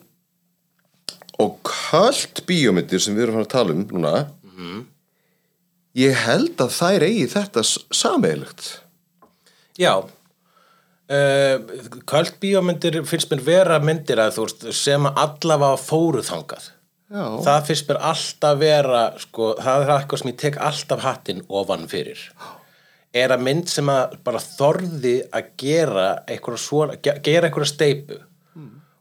og 1.42 1.58
kallt 1.66 2.42
bíómyndir 2.46 3.00
sem 3.02 3.16
við 3.16 3.26
erum 3.26 3.40
að 3.42 3.52
tala 3.54 3.74
um 3.74 3.84
núna 3.88 4.12
ég 5.98 6.18
held 6.26 6.60
að 6.62 6.74
þær 6.76 7.06
eigi 7.08 7.28
þetta 7.32 7.64
sameigilegt 7.66 8.68
já. 9.80 9.94
Uh, 11.12 11.58
Köld 12.08 12.38
bíómyndir 12.40 13.02
finnst 13.08 13.32
mér 13.32 13.42
vera 13.44 13.80
myndir 13.82 14.20
að 14.22 14.36
þú 14.36 14.46
veist 14.46 14.62
sem 14.78 15.08
allavega 15.10 15.80
fóru 15.80 16.22
þangað. 16.24 16.70
Já. 17.12 17.24
Það 17.44 17.66
finnst 17.68 17.90
mér 17.90 17.98
alltaf 18.12 18.60
vera 18.62 19.02
sko, 19.20 19.50
það 19.58 19.84
er 19.84 19.92
eitthvað 19.96 20.22
sem 20.22 20.30
ég 20.30 20.38
tek 20.40 20.58
alltaf 20.70 21.02
hattinn 21.04 21.42
ofan 21.52 21.84
fyrir 21.90 22.22
er 23.14 23.34
að 23.34 23.42
mynd 23.44 23.68
sem 23.68 23.88
að 23.92 24.18
bara 24.24 24.40
þorði 24.40 25.16
að 25.36 25.48
gera 25.60 26.06
eitthvað 26.26 26.60
svona, 26.62 26.94
ge- 27.04 27.18
gera 27.26 27.48
eitthvað 27.50 27.68
steipu 27.72 28.20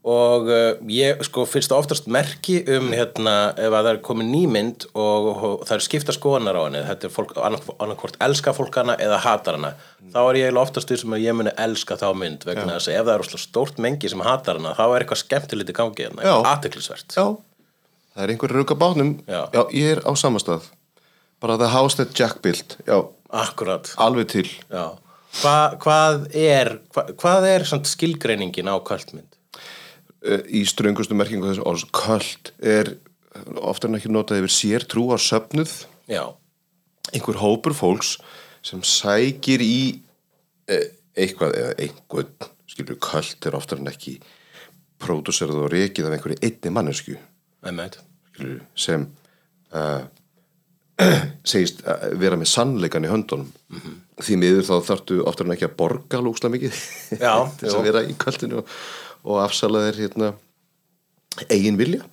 og 0.01 0.47
uh, 0.49 0.79
ég 0.89 1.19
sko 1.27 1.43
finnst 1.45 1.69
það 1.69 1.81
oftast 1.83 2.07
merki 2.09 2.55
um 2.73 2.87
hérna 2.89 3.33
ef 3.53 3.67
að 3.69 3.75
það 3.85 3.89
er 3.91 3.99
komin 4.01 4.31
ný 4.33 4.39
mynd 4.49 4.87
og, 4.97 5.27
og 5.29 5.59
það 5.69 5.75
er 5.75 5.83
skipta 5.85 6.15
skoðanar 6.15 6.57
á 6.57 6.63
henni 6.65 6.81
þetta 6.87 7.05
er 7.05 7.13
fólk 7.13 7.35
annarkvort 7.37 8.17
elska 8.25 8.53
fólk 8.57 8.79
hana 8.81 8.95
eða 8.97 9.19
hatar 9.21 9.59
hana 9.59 9.71
þá 10.09 10.17
er 10.31 10.39
ég 10.41 10.57
oftast 10.57 10.89
því 10.89 10.97
sem 11.03 11.13
að 11.19 11.21
ég 11.27 11.37
muni 11.37 11.53
elska 11.67 11.99
þá 12.01 12.07
mynd 12.17 12.47
vegna 12.49 12.79
þess 12.79 12.89
að 12.89 12.97
ef 12.97 13.05
það 13.11 13.13
er 13.37 13.43
stórt 13.45 13.77
mengi 13.85 14.09
sem 14.09 14.25
hatar 14.25 14.57
hana 14.57 14.73
þá 14.79 14.83
er 14.87 15.05
eitthvað 15.05 15.21
skemmtilegt 15.21 15.69
í 15.75 15.77
gangi 15.83 16.07
hérna, 16.07 16.25
Já. 16.25 16.33
aðteklisvert 16.55 17.17
já, 17.21 17.25
það 18.17 18.25
er 18.25 18.33
einhver 18.33 18.55
rauka 18.57 18.79
bátnum. 18.81 19.13
Já. 19.29 19.43
ég 19.69 19.99
er 19.99 20.01
á 20.01 20.11
samastað 20.17 20.65
bara 21.41 21.61
the 21.61 21.69
house 21.73 21.97
that 22.01 22.09
Jack 22.17 22.41
built. 22.41 22.79
Já, 22.89 23.05
Akkurat. 23.31 23.93
Alveg 24.01 24.31
til. 24.33 24.49
Já. 24.71 24.97
Hva, 25.39 25.55
hvað 25.79 26.25
er 26.35 26.73
hva, 26.91 27.05
hvað 27.15 27.47
er 27.47 27.67
samt 27.67 27.87
skilgreiningin 27.87 28.67
á 28.67 28.75
kvöldmynd? 28.83 29.37
Eh, 30.27 30.43
í 30.59 30.65
ströngustu 30.67 31.15
merkingu 31.15 31.47
þess 31.47 31.63
orðs 31.63 31.87
köld 31.95 32.51
er 32.59 32.97
oftar 33.63 33.89
en 33.89 33.97
ekki 34.01 34.11
notað 34.11 34.43
yfir 34.43 34.53
sér 34.53 34.85
trú 34.91 35.07
á 35.15 35.17
söfnuð. 35.21 35.71
Já, 36.11 36.35
einhver 37.15 37.39
hópur 37.39 37.75
fólks 37.75 38.17
sem 38.65 38.83
sækir 38.85 39.63
í 39.63 40.01
eh, 40.69 40.91
eitthvað 41.17 41.57
eða 41.57 41.73
einhvern 41.87 42.51
skilur 42.69 42.99
köld 43.01 43.47
er 43.47 43.57
oftar 43.57 43.81
en 43.81 43.91
ekki 43.91 44.19
pródúserað 45.01 45.65
og 45.65 45.71
rekið 45.73 46.07
af 46.07 46.17
einhverju 46.17 46.41
einni 46.45 46.73
mannesku 46.75 47.15
einmitt. 47.65 47.97
Skilur, 48.35 48.61
sem 48.77 49.07
uh, 49.73 50.03
segist 51.51 51.81
uh, 51.85 52.09
vera 52.19 52.37
með 52.39 52.51
sannleikan 52.51 53.05
í 53.05 53.11
höndunum. 53.11 53.51
Því 54.21 54.37
miður 54.41 54.67
þá 54.67 54.73
þarftu 54.91 55.21
oftar 55.29 55.47
en 55.47 55.55
ekki 55.55 55.67
að 55.69 55.77
borga 55.79 56.21
lúkslega 56.23 56.55
mikið. 56.55 56.81
Já, 57.17 57.33
til 57.57 57.67
þess 57.67 57.79
að 57.79 57.87
vera 57.89 58.03
í 58.05 58.17
kvöldinu 58.21 58.61
og, 58.61 58.75
og 59.25 59.41
afsala 59.45 59.85
þér 59.87 60.01
hérna 60.05 60.33
eigin 61.47 61.79
vilja. 61.79 62.05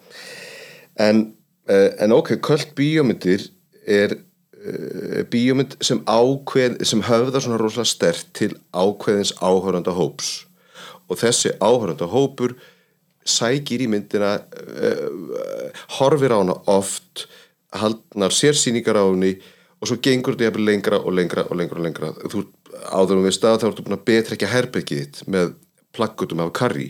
En, 0.98 1.28
uh, 1.70 1.90
en 1.98 2.16
ok, 2.16 2.36
kvöld 2.44 2.72
bíómyndir 2.78 3.48
er 3.88 4.16
uh, 4.18 5.22
bíómynd 5.32 5.78
sem 5.84 6.02
ákveð 6.06 6.80
sem 6.88 7.04
höfðar 7.08 7.44
svona 7.44 7.60
rosalega 7.60 7.92
stert 7.92 8.32
til 8.38 8.52
ákveðins 8.72 9.34
áhöranda 9.42 9.94
hóps. 9.96 10.42
Og 11.08 11.20
þessi 11.20 11.54
áhöranda 11.60 12.08
hópur 12.08 12.56
sækir 13.28 13.82
í 13.84 13.86
myndina 13.92 14.38
horfir 15.98 16.32
á 16.32 16.40
hana 16.40 16.54
oft 16.70 17.26
haldnar 17.76 18.32
sérsýningar 18.32 18.96
á 18.96 19.04
henni 19.04 19.36
og 19.78 19.90
svo 19.90 19.98
gengur 20.02 20.34
þetta 20.34 20.48
jafnvel 20.48 20.68
lengra 20.68 21.00
og 21.02 21.14
lengra 21.14 21.44
og 21.46 21.58
lengra 21.58 21.78
og 21.78 21.84
lengra. 21.84 22.12
Þú 22.26 22.44
áður 22.88 23.22
við 23.26 23.36
stað 23.36 23.60
þá 23.62 23.66
ertu 23.70 23.84
búin 23.86 23.98
að 23.98 24.06
betra 24.08 24.36
ekki 24.36 24.50
herbergið 24.50 25.02
þitt 25.02 25.20
með 25.30 25.52
plaggutum 25.96 26.42
af 26.44 26.52
karri 26.56 26.88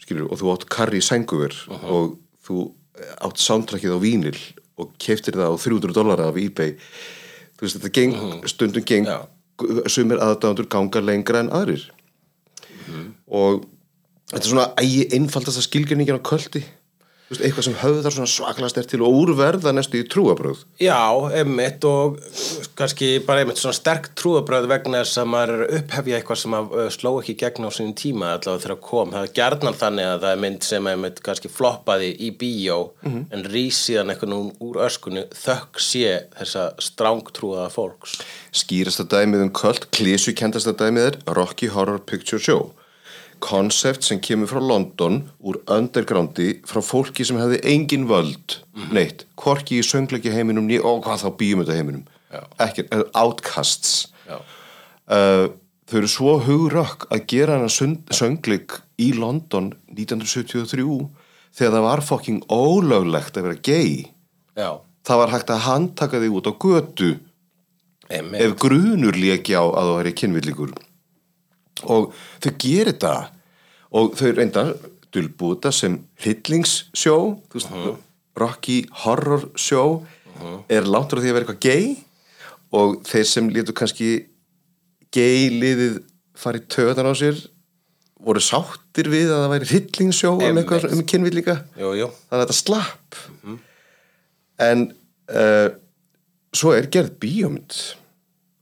skilur, 0.00 0.30
og 0.30 0.40
þú 0.40 0.52
átt 0.54 0.68
karri 0.72 1.02
sænguver 1.04 1.56
og 1.82 2.16
þú 2.46 2.70
átt 3.20 3.42
soundtrackið 3.42 3.96
á 3.96 3.98
vínil 4.00 4.38
og 4.80 4.94
keftir 5.02 5.36
það 5.36 5.52
á 5.52 5.56
300 5.60 5.96
dollara 5.96 6.30
af 6.30 6.40
ebay. 6.40 6.76
Þú 7.58 7.66
veist 7.66 7.76
þetta 7.76 7.92
geng, 7.98 8.16
stundum 8.48 8.86
geng 8.88 9.10
Já. 9.10 9.18
sumir 9.92 10.22
aðdáðandur 10.22 10.70
ganga 10.72 11.04
lengra 11.04 11.44
en 11.44 11.52
aðrir. 11.52 11.84
Og 13.28 13.66
þetta 14.32 14.44
er 14.44 14.48
svona 14.48 14.70
ægi 14.80 15.02
einfaldast 15.18 15.60
að 15.60 15.66
skilgjörningin 15.68 16.16
á 16.16 16.24
köldi 16.24 16.64
Þú 16.64 16.79
veist, 17.30 17.42
eitthvað 17.44 17.66
sem 17.68 17.76
höfðar 17.80 18.16
svaklega 18.28 18.70
stert 18.72 18.90
til 18.90 19.02
og 19.06 19.16
úrverða 19.22 19.72
næstu 19.74 20.00
í 20.00 20.06
trúabröð 20.10 20.64
Já, 20.82 20.98
einmitt 21.36 21.84
og 21.88 22.18
kannski 22.78 23.12
bara 23.26 23.44
einmitt 23.44 23.60
svona 23.60 23.76
sterk 23.76 24.10
trúabröð 24.18 24.68
vegna 24.70 25.02
þess 25.04 25.20
að 25.22 25.30
maður 25.34 25.54
að 25.54 25.74
upphefja 25.78 26.18
eitthvað 26.18 26.40
sem 26.42 26.56
að 26.58 26.74
uh, 26.74 26.88
sló 26.94 27.12
ekki 27.20 27.36
gegn 27.40 27.68
á 27.68 27.70
sínum 27.74 27.94
tíma 27.98 28.32
allavega 28.34 28.64
þegar 28.64 28.80
kom. 28.86 29.14
Það 29.14 29.26
er 29.28 29.34
gjarnan 29.38 29.78
þannig 29.80 30.08
að 30.08 30.24
það 30.24 30.34
er 30.34 30.42
mynd 30.44 30.66
sem 30.66 30.90
einmitt 30.92 31.22
kannski 31.26 31.52
floppaði 31.52 32.10
í 32.18 32.32
bíó 32.40 32.78
en 33.04 33.46
rís 33.52 33.78
síðan 33.86 34.12
eitthvað 34.12 34.32
nú 34.34 34.40
úr 34.66 34.80
öskunni 34.86 35.26
þökk 35.36 35.82
sé 35.84 36.16
þessa 36.38 36.66
strángtrúaða 36.82 37.70
fólks. 37.74 38.18
skýrasta 38.50 39.06
dæmið 39.10 39.46
um 39.46 39.54
köld, 39.54 39.88
klísu 39.94 40.34
kendasta 40.36 40.74
dæmið 40.76 41.10
er 41.10 41.18
Rocky 41.36 41.70
Horror 41.70 42.02
Picture 42.02 42.42
Show 42.42 42.70
konsept 43.42 44.06
sem 44.06 44.20
kemur 44.22 44.50
frá 44.50 44.60
London 44.62 45.22
úr 45.40 45.60
undergroundi 45.70 46.60
frá 46.68 46.82
fólki 46.84 47.26
sem 47.26 47.38
hefði 47.40 47.60
engin 47.72 48.06
völd 48.10 48.60
neitt, 48.94 49.26
hvorki 49.40 49.80
í 49.80 49.86
söngleiki 49.86 50.32
heiminum 50.34 50.70
og 50.80 51.04
hvað 51.06 51.24
þá 51.24 51.28
bíumönda 51.40 51.76
heiminum 51.76 52.06
ekki, 52.62 52.86
uh, 52.94 53.06
outcasts. 53.18 54.10
Uh, 55.10 55.50
þau 55.90 55.96
eru 55.98 56.10
svo 56.10 56.36
hugrökk 56.44 57.08
að 57.10 57.24
gera 57.32 57.56
hana 57.58 57.70
söngleik 58.14 58.76
í 59.02 59.10
London 59.16 59.72
1973 59.90 60.84
þegar 61.56 61.74
það 61.74 61.86
var 61.88 62.04
fucking 62.06 62.44
ólöglegt 62.46 63.40
að 63.40 63.48
vera 63.48 63.64
gay. 63.66 64.04
Já, 64.54 64.78
það 65.06 65.22
var 65.24 65.34
hægt 65.34 65.50
að 65.50 65.66
handtaka 65.66 66.22
þig 66.22 66.38
út 66.38 66.50
á 66.50 66.54
götu. 66.54 67.10
Einmitt. 68.10 68.42
ef 68.42 68.56
grunur 68.58 69.14
léki 69.14 69.54
á 69.54 69.62
að 69.62 69.86
þú 69.86 69.92
væri 70.00 70.12
kynvilligur 70.18 70.70
og 71.84 72.14
þau 72.42 72.52
gerir 72.60 72.92
þetta. 72.94 73.14
Og 73.90 74.14
þau 74.18 74.30
reynda 74.36 74.64
dulbúið 75.14 75.56
þetta 75.56 75.72
sem 75.74 75.96
hryllingssjó 76.22 77.16
þú 77.50 77.58
veist, 77.58 77.72
Rocky 78.38 78.80
Horror 79.02 79.48
Show 79.58 80.00
er 80.70 80.86
langt 80.86 81.10
frá 81.10 81.20
því 81.20 81.32
að 81.32 81.36
vera 81.36 81.46
eitthvað 81.46 81.64
gay 81.66 81.88
og 82.76 83.00
þeir 83.08 83.26
sem 83.28 83.48
lítu 83.50 83.74
kannski 83.76 84.10
gay 85.14 85.48
liðið 85.50 85.98
farið 86.38 86.68
töðan 86.70 87.10
á 87.10 87.14
sér 87.18 87.40
voru 88.20 88.42
sáttir 88.44 89.08
við 89.10 89.32
að 89.32 89.42
það 89.42 89.52
væri 89.54 89.68
hryllingssjó 89.72 90.32
um 90.36 90.60
eitthvað 90.60 90.88
um 90.92 91.04
jú. 91.98 92.08
þannig 92.28 92.36
að 92.36 92.42
þetta 92.44 92.58
slapp. 92.58 93.20
En 94.60 94.84
uh, 95.32 95.68
svo 96.52 96.74
er 96.76 96.90
gerð 96.92 97.14
bíómynd 97.22 97.78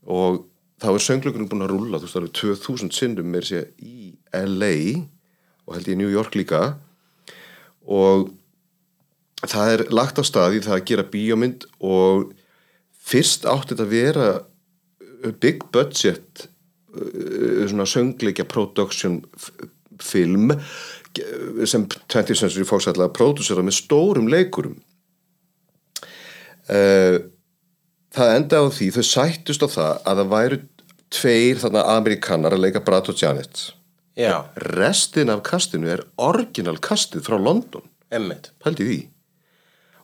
og 0.09 0.45
þá 0.79 0.89
er 0.93 1.03
söngleikurinn 1.03 1.49
búin 1.51 1.65
að 1.65 1.73
rúlla 1.73 1.99
þú 1.99 2.07
veist 2.07 2.19
eru 2.19 2.33
2000 2.39 2.93
sinnum 2.95 3.31
með 3.33 3.47
sér 3.49 3.65
í 3.83 4.13
LA 4.35 4.73
og 5.67 5.75
held 5.75 5.89
ég 5.91 5.99
New 5.99 6.11
York 6.11 6.35
líka. 6.39 6.61
Og 7.89 8.29
það 9.45 9.73
er 9.73 9.83
lagt 9.93 10.19
á 10.19 10.23
staði 10.25 10.61
það 10.65 10.77
að 10.77 10.85
gera 10.91 11.07
bíómynd 11.13 11.65
og 11.85 12.31
fyrst 13.09 13.47
átti 13.49 13.73
þetta 13.73 13.85
að 13.87 13.93
vera 13.93 14.27
uh, 14.39 15.31
big 15.41 15.63
budget 15.73 16.45
uh, 16.93 17.65
svona 17.69 17.87
söngleikja 17.89 18.45
production 18.49 19.21
film 19.99 20.53
ge- 21.15 21.65
sem 21.67 21.85
20th 21.89 22.37
Century 22.39 22.67
Fox 22.67 22.87
ætlaði 22.87 23.09
að 23.09 23.17
pródúsera 23.17 23.63
með 23.65 23.79
stórum 23.81 24.29
leikurum. 24.31 24.77
Uh, 26.69 27.17
það 28.15 28.35
enda 28.37 28.61
á 28.61 28.65
því 28.73 28.87
þau 28.95 29.03
sættust 29.09 29.65
á 29.65 29.67
það 29.69 29.91
að 30.09 30.21
það 30.21 30.31
væru 30.33 30.59
tveir 31.09 31.59
þarna 31.63 31.83
amerikanar 31.97 32.55
að 32.55 32.63
leika 32.65 32.81
Brad 32.85 33.09
og 33.11 33.17
Janet 33.21 33.67
restin 34.75 35.29
af 35.31 35.41
kastinu 35.47 35.87
er 35.93 36.01
original 36.19 36.75
kastið 36.83 37.23
frá 37.23 37.37
London. 37.39 37.85
Pældi 38.59 38.83
því. 38.87 38.97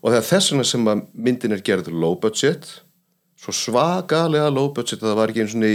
Og 0.05 0.11
það 0.13 0.17
er 0.21 0.27
þess 0.29 0.51
vegna 0.53 0.65
sem 0.69 0.85
myndin 1.25 1.51
er 1.57 1.63
gerð 1.65 1.89
low 1.91 2.15
budget 2.21 2.69
svo 3.41 3.51
svagalega 3.51 4.47
low 4.53 4.69
budget 4.73 5.01
að 5.03 5.09
það 5.11 5.17
var 5.19 5.33
ekki 5.33 5.43
eins 5.43 5.55
og 5.57 5.65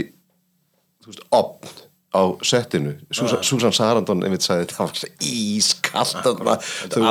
þú 1.05 1.11
veist, 1.13 1.23
opn 1.37 1.69
á 2.11 2.23
settinu. 2.43 2.95
Susan, 3.15 3.43
Susan 3.47 3.73
Sarandon 3.77 4.25
einmitt 4.27 4.43
sagði 4.47 4.67
þetta 4.71 4.79
var. 6.47 6.65
Þetta 6.65 7.05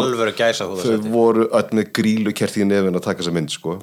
Þau- 1.06 1.14
voru 1.14 1.46
öll 1.60 1.70
með 1.78 1.92
grílu 2.00 2.34
kerti 2.36 2.64
í 2.66 2.68
nefn 2.68 2.98
að 2.98 3.06
taka 3.06 3.22
þessa 3.22 3.36
mynd 3.38 3.54
sko 3.54 3.78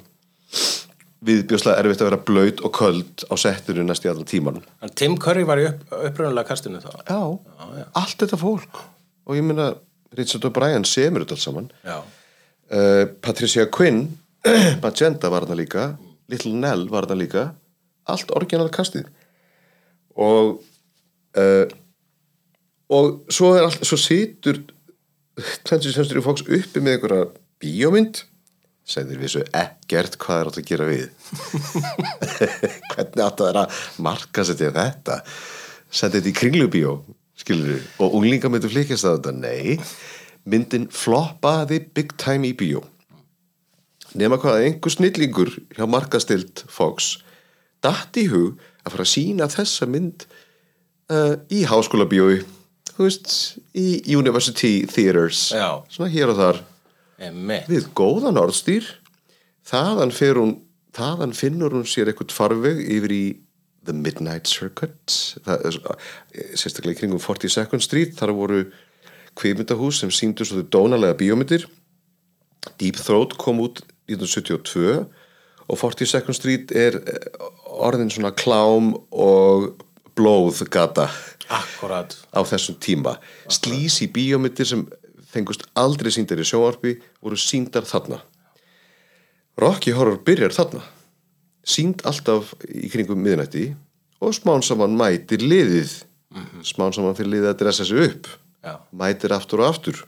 viðbjóslega 1.25 1.81
erfitt 1.81 2.03
að 2.03 2.09
vera 2.11 2.19
blöyt 2.27 2.61
og 2.65 2.73
köld 2.77 3.23
á 3.25 3.33
settinu 3.41 3.85
næst 3.85 4.05
í 4.05 4.11
allan 4.11 4.27
tíman 4.29 4.59
Tim 4.99 5.17
Curry 5.21 5.45
var 5.47 5.61
í 5.61 5.65
upp, 5.69 5.81
upprunalega 5.89 6.51
kastinu 6.51 6.81
þá. 6.83 6.91
Já, 7.07 7.21
allt 7.97 8.21
þetta 8.21 8.39
fólk. 8.41 8.83
Og 9.27 9.39
ég 9.39 9.45
meina 9.45 9.71
Richard 10.17 10.45
O'Brien 10.47 10.85
semur 10.87 11.25
þetta 11.25 11.37
allt 11.37 11.45
saman. 11.45 11.71
Já, 11.87 11.97
uh, 12.03 13.03
Patricia 13.23 13.65
Quinn 13.73 14.05
Magenta 14.83 15.31
var 15.33 15.47
þarna 15.47 15.59
líka. 15.63 15.87
Little 16.31 16.53
Nell 16.53 16.87
var 16.91 17.07
þarna 17.07 17.23
líka. 17.23 17.47
Allt 18.07 18.31
orginal 18.37 18.69
kastið. 18.73 19.09
Og 20.17 20.61
uh, 21.37 21.65
og 22.87 23.33
svo 23.33 23.51
er 23.57 23.65
allt 23.67 23.83
svo 23.83 23.97
situr 23.99 24.61
20th 25.37 25.91
Century 25.91 26.23
Fox 26.23 26.45
uppi 26.45 26.81
með 26.81 26.97
einhverja 26.97 27.25
bíómynd 27.61 28.23
segðir 28.87 29.21
við 29.21 29.33
svo 29.33 29.43
ekkert 29.59 30.17
hvað 30.21 30.41
er 30.41 30.49
átt 30.49 30.59
að 30.61 30.67
gera 30.69 30.87
við? 30.87 31.05
Hvernig 32.93 33.23
átt 33.25 33.41
að 33.41 33.49
vera 33.49 33.63
að 33.65 33.79
marka 34.07 34.45
setja 34.47 34.73
þetta? 34.75 35.19
Sendi 35.87 36.19
þetta 36.19 36.31
í 36.31 36.35
kringlubíó 36.37 36.93
skilur 37.37 37.83
og 38.03 38.17
unglinga 38.17 38.51
myndu 38.51 38.71
flikast 38.71 39.07
að 39.07 39.19
þetta? 39.19 39.35
Nei, 39.37 39.77
myndin 40.47 40.87
floppaði 40.93 41.81
big 41.95 42.15
time 42.19 42.49
í 42.49 42.55
bíó. 42.57 42.83
Nema 44.17 44.39
hvað 44.41 44.57
að 44.57 44.67
einhver 44.69 44.93
snillingur 44.93 45.53
hjá 45.75 45.85
markastild 45.89 46.63
Fox 46.71 47.17
datt 47.83 48.17
í 48.17 48.27
hug 48.31 48.55
að 48.83 48.93
fara 48.93 49.05
að 49.05 49.11
sína 49.11 49.49
þessa 49.51 49.87
mynd 49.91 50.23
uh, 51.11 51.35
í 51.53 51.65
háskóla 51.67 52.07
bíói 52.09 52.39
þú 52.97 53.05
veist, 53.05 53.33
í 53.77 54.01
University 54.15 54.81
Theaters. 54.89 55.51
Já. 55.53 55.83
svona 55.91 56.09
hér 56.09 56.33
og 56.33 56.39
þar 56.39 56.63
emmitt 57.17 57.69
við 57.71 57.89
góðan 57.97 58.39
orðstýr 58.39 58.87
þaðan, 59.67 60.13
hún, 60.37 60.55
þaðan 60.95 61.35
finnur 61.37 61.75
hún 61.75 61.87
sér 61.89 62.11
eitthvað 62.11 62.35
farveg 62.35 62.81
yfir 62.85 63.13
í 63.15 63.23
The 63.87 63.95
Midnight 63.95 64.49
Circuit 64.51 65.15
það 65.45 65.69
er 65.69 65.79
sérstaklega 66.59 66.97
í 66.97 66.99
kringum 67.01 67.23
42nd 67.23 67.85
Street 67.85 68.17
þar 68.19 68.35
voru 68.35 68.65
kvikmyndahús 69.37 70.01
sem 70.01 70.11
síndu 70.13 70.45
svo 70.47 70.61
þau 70.61 70.71
dónalega 70.73 71.17
bíómyndir. 71.19 71.67
Deep 72.81 72.99
Throat 72.99 73.37
kom 73.39 73.61
út 73.63 73.83
1972 74.09 75.05
og 75.67 75.79
42nd 75.81 76.37
Street 76.37 76.73
er 76.75 76.99
eh, 76.99 77.27
orðin 77.77 78.11
svona 78.13 78.33
klám 78.35 78.93
og 79.11 79.75
blóðgata 80.17 81.07
Akkurat. 81.53 82.15
á 82.33 82.39
þessum 82.41 82.79
tíma. 82.81 83.17
Slísi 83.51 84.09
bíómyndir 84.11 84.67
sem 84.67 84.87
fengust 85.27 85.65
aldrei 85.77 86.11
síndar 86.13 86.41
í 86.41 86.47
sjónvarpi 86.47 86.97
voru 87.21 87.37
síndar 87.39 87.87
þarna. 87.87 88.21
Rocky 89.57 89.93
Horror 89.95 90.21
byrjar 90.25 90.55
þarna. 90.55 90.83
Sínd 91.67 92.03
alltaf 92.07 92.53
í 92.67 92.87
kringum 92.91 93.19
miðnætti 93.19 93.71
og 94.23 94.35
smán 94.37 94.63
saman 94.65 94.95
mætir 94.97 95.43
liðið. 95.43 96.03
Smán 96.65 96.93
saman 96.95 97.17
fyrir 97.17 97.33
liðið 97.35 97.51
að 97.51 97.59
dressa 97.63 97.87
sig 97.87 98.03
upp. 98.07 98.29
Já, 98.63 98.77
mætir 98.91 99.33
aftur 99.35 99.63
og 99.63 99.71
aftur. 99.71 100.03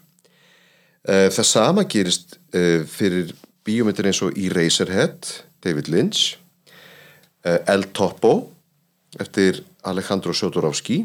Eh, 1.08 1.30
það 1.32 1.48
sama 1.48 1.86
gerist 1.88 2.38
eh, 2.54 2.84
fyrir 2.88 3.32
bíómyndir 3.65 4.10
eins 4.10 4.22
og 4.26 4.36
Eraserhead 4.38 5.30
David 5.63 5.88
Lynch 5.91 6.36
eh, 7.46 7.60
El 7.72 7.88
Topo 7.96 8.34
eftir 9.20 9.63
Alejandro 9.88 10.34
Jodorowsky 10.36 11.00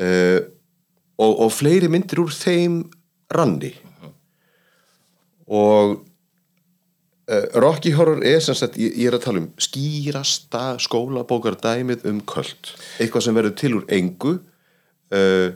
uh, 0.00 0.40
og, 1.16 1.32
og 1.46 1.50
fleiri 1.54 1.88
myndir 1.92 2.20
úr 2.22 2.32
þeim 2.34 2.82
ranni. 3.32 3.72
Og 5.46 5.96
uh, 5.96 7.46
Rocky 7.62 7.92
Horror 7.96 8.22
er 8.26 8.40
sem 8.44 8.56
sagt, 8.58 8.78
ég, 8.80 8.94
ég 8.98 9.10
er 9.10 9.18
að 9.18 9.26
tala 9.26 9.42
um 9.44 9.50
skýrasta 9.62 10.64
skólabókar 10.82 11.58
dæmið 11.62 12.06
um 12.10 12.22
köld. 12.28 12.74
Eitthvað 13.00 13.26
sem 13.26 13.38
verður 13.38 13.56
til 13.60 13.74
úr 13.78 13.86
engu 13.96 14.38
uh, 15.14 15.50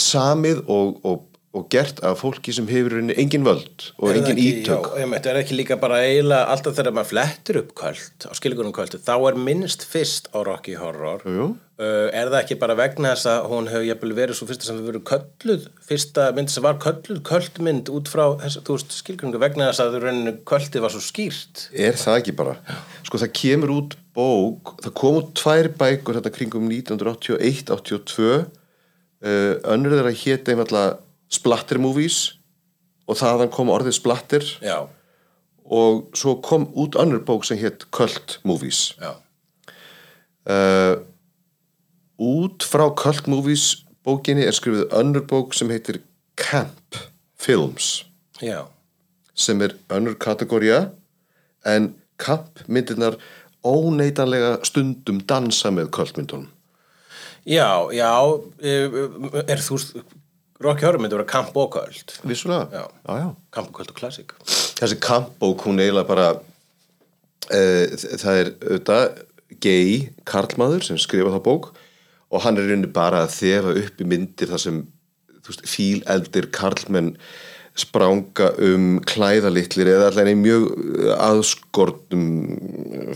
samið 0.00 0.64
og, 0.70 0.98
og, 1.04 1.28
og 1.52 1.66
gert 1.72 1.98
af 2.00 2.22
fólki 2.22 2.52
sem 2.56 2.68
hefur 2.70 2.94
engin 2.96 3.44
völd 3.44 3.90
og 3.98 4.14
engin 4.16 4.38
ítök. 4.40 4.86
Já, 4.88 5.02
einmitt, 5.02 5.26
er 5.28 5.40
ekki 5.42 5.58
líka 5.58 5.76
bara 5.80 5.98
eiginlega 6.00 6.48
alltaf 6.48 6.78
þegar 6.78 6.96
maður 6.96 7.10
flettur 7.10 7.58
upp 7.60 7.74
kvöld 7.76 8.24
á 8.24 8.32
skilgunum 8.38 8.72
kvöldu, 8.72 9.00
þá 9.04 9.12
er 9.28 9.36
minnst 9.36 9.84
fyrst 9.84 10.30
á 10.32 10.40
Rocky 10.48 10.78
Horror. 10.80 11.20
Jú. 11.28 11.50
uh, 11.82 12.08
er 12.08 12.30
það 12.32 12.38
ekki 12.38 12.58
bara 12.62 12.76
vegna 12.78 13.12
þess 13.12 13.28
að 13.34 13.50
hún 13.52 13.68
hefur 13.68 14.16
verið 14.16 14.38
svo 14.38 14.48
fyrsta 14.48 14.68
sem 14.70 14.80
við 14.80 14.88
verið 14.92 15.04
kölluð 15.12 15.68
fyrsta 15.90 16.30
mynd 16.38 16.54
sem 16.54 16.64
var 16.64 16.80
kölluð, 16.80 17.20
köldmynd 17.28 17.92
út 17.92 18.08
frá 18.08 18.24
skilgrunningu 18.48 19.42
vegna 19.42 19.68
þess 19.70 19.84
að 19.84 20.40
kvöldið 20.48 20.86
var 20.86 20.96
svo 20.96 21.04
skýrt? 21.04 21.68
Er 21.76 22.00
það 22.00 22.22
ekki 22.22 22.36
bara? 22.40 22.56
Sko 23.04 23.20
það 23.20 23.36
kemur 23.42 23.76
út 23.76 24.00
bók, 24.16 24.76
það 24.80 24.98
kom 25.04 25.20
út 25.20 25.32
tvær 25.36 25.72
bækur 25.76 26.20
þetta 26.20 26.32
kringum 26.32 26.68
1981-82 26.72 28.28
uh, 28.32 28.44
önnur 29.68 29.98
þeirra 29.98 30.20
hétt 30.24 30.48
einfallega 30.48 31.00
Splatter 31.32 31.80
Movies 31.80 32.38
og 33.08 33.18
þaðan 33.20 33.52
kom 33.52 33.72
orðið 33.72 33.96
Splatter 33.98 34.46
já, 34.62 34.84
og 35.64 36.04
svo 36.18 36.36
kom 36.44 36.68
út 36.78 36.98
önnur 37.00 37.22
bók 37.26 37.46
sem 37.48 37.60
hétt 37.60 37.86
Cult 37.94 38.38
Movies. 38.46 38.92
Uh, 40.42 41.00
út 42.20 42.66
frá 42.66 42.86
Cult 42.98 43.28
Movies 43.30 43.82
bókinni 44.06 44.46
er 44.46 44.56
skrifið 44.56 44.92
önnur 44.98 45.26
bók 45.28 45.56
sem 45.56 45.70
heitir 45.72 46.02
Camp 46.36 46.98
Films. 47.40 48.04
Já. 48.42 48.66
Sem 49.34 49.62
er 49.64 49.76
önnur 49.92 50.18
kategória 50.20 50.90
en 51.64 51.94
Camp 52.22 52.60
myndirnar 52.68 53.16
óneitanlega 53.66 54.58
stundum 54.66 55.22
dansa 55.26 55.70
með 55.74 55.90
kvöldmyndunum 55.94 56.50
já, 57.44 57.92
já 57.92 58.42
eh, 58.62 58.90
er 59.46 59.62
þú 59.62 59.78
Horror 60.70 60.98
myndi 61.02 61.16
vera 61.16 61.28
kamp 61.28 61.56
og 61.56 61.72
kvöld 61.74 62.16
vissulega, 62.22 62.68
Já. 62.72 62.86
já, 63.08 63.14
já. 63.18 63.28
kamp 63.52 63.80
og 63.80 63.94
klassik 63.98 64.32
þessi 64.78 64.98
kampbók 65.02 65.66
hún 65.66 65.82
eiginlega 65.82 66.08
bara 66.08 66.28
uh, 66.38 67.84
það 68.22 68.40
er 68.40 68.52
auðvitað 68.62 69.22
gay 69.62 70.10
karlmaður 70.24 70.86
sem 70.86 70.98
skrifa 70.98 71.34
það 71.34 71.46
bók 71.46 71.72
og 72.32 72.44
hann 72.46 72.56
er 72.58 72.68
rauninni 72.70 72.92
bara 72.92 73.26
að 73.26 73.34
þefa 73.36 73.76
upp 73.82 74.00
í 74.00 74.08
myndir 74.08 74.52
þar 74.52 74.62
sem 74.62 74.82
veist, 75.46 75.64
fíleldir 75.68 76.48
karlmenn 76.54 77.16
spranga 77.78 78.50
um 78.60 78.98
klæðalitlir 79.08 79.88
eða 79.94 80.10
allan 80.10 80.28
í 80.28 80.36
mjög 80.36 80.66
eh, 80.76 81.12
aðskortum 81.16 82.26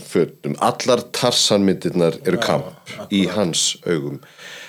fötum. 0.01 0.55
Allar 0.65 1.03
tarsanmyndirnar 1.13 2.17
eru 2.25 2.39
kamp 2.41 2.95
í 3.13 3.27
hans 3.29 3.75
augum. 3.85 4.17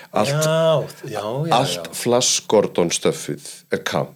Allt, 0.09 0.31
já, 0.31 1.11
já, 1.11 1.21
já, 1.21 1.53
allt 1.53 1.91
Flash 1.93 2.47
Gordon 2.49 2.89
stöffið 2.89 3.45
er 3.69 3.83
kamp 3.85 4.15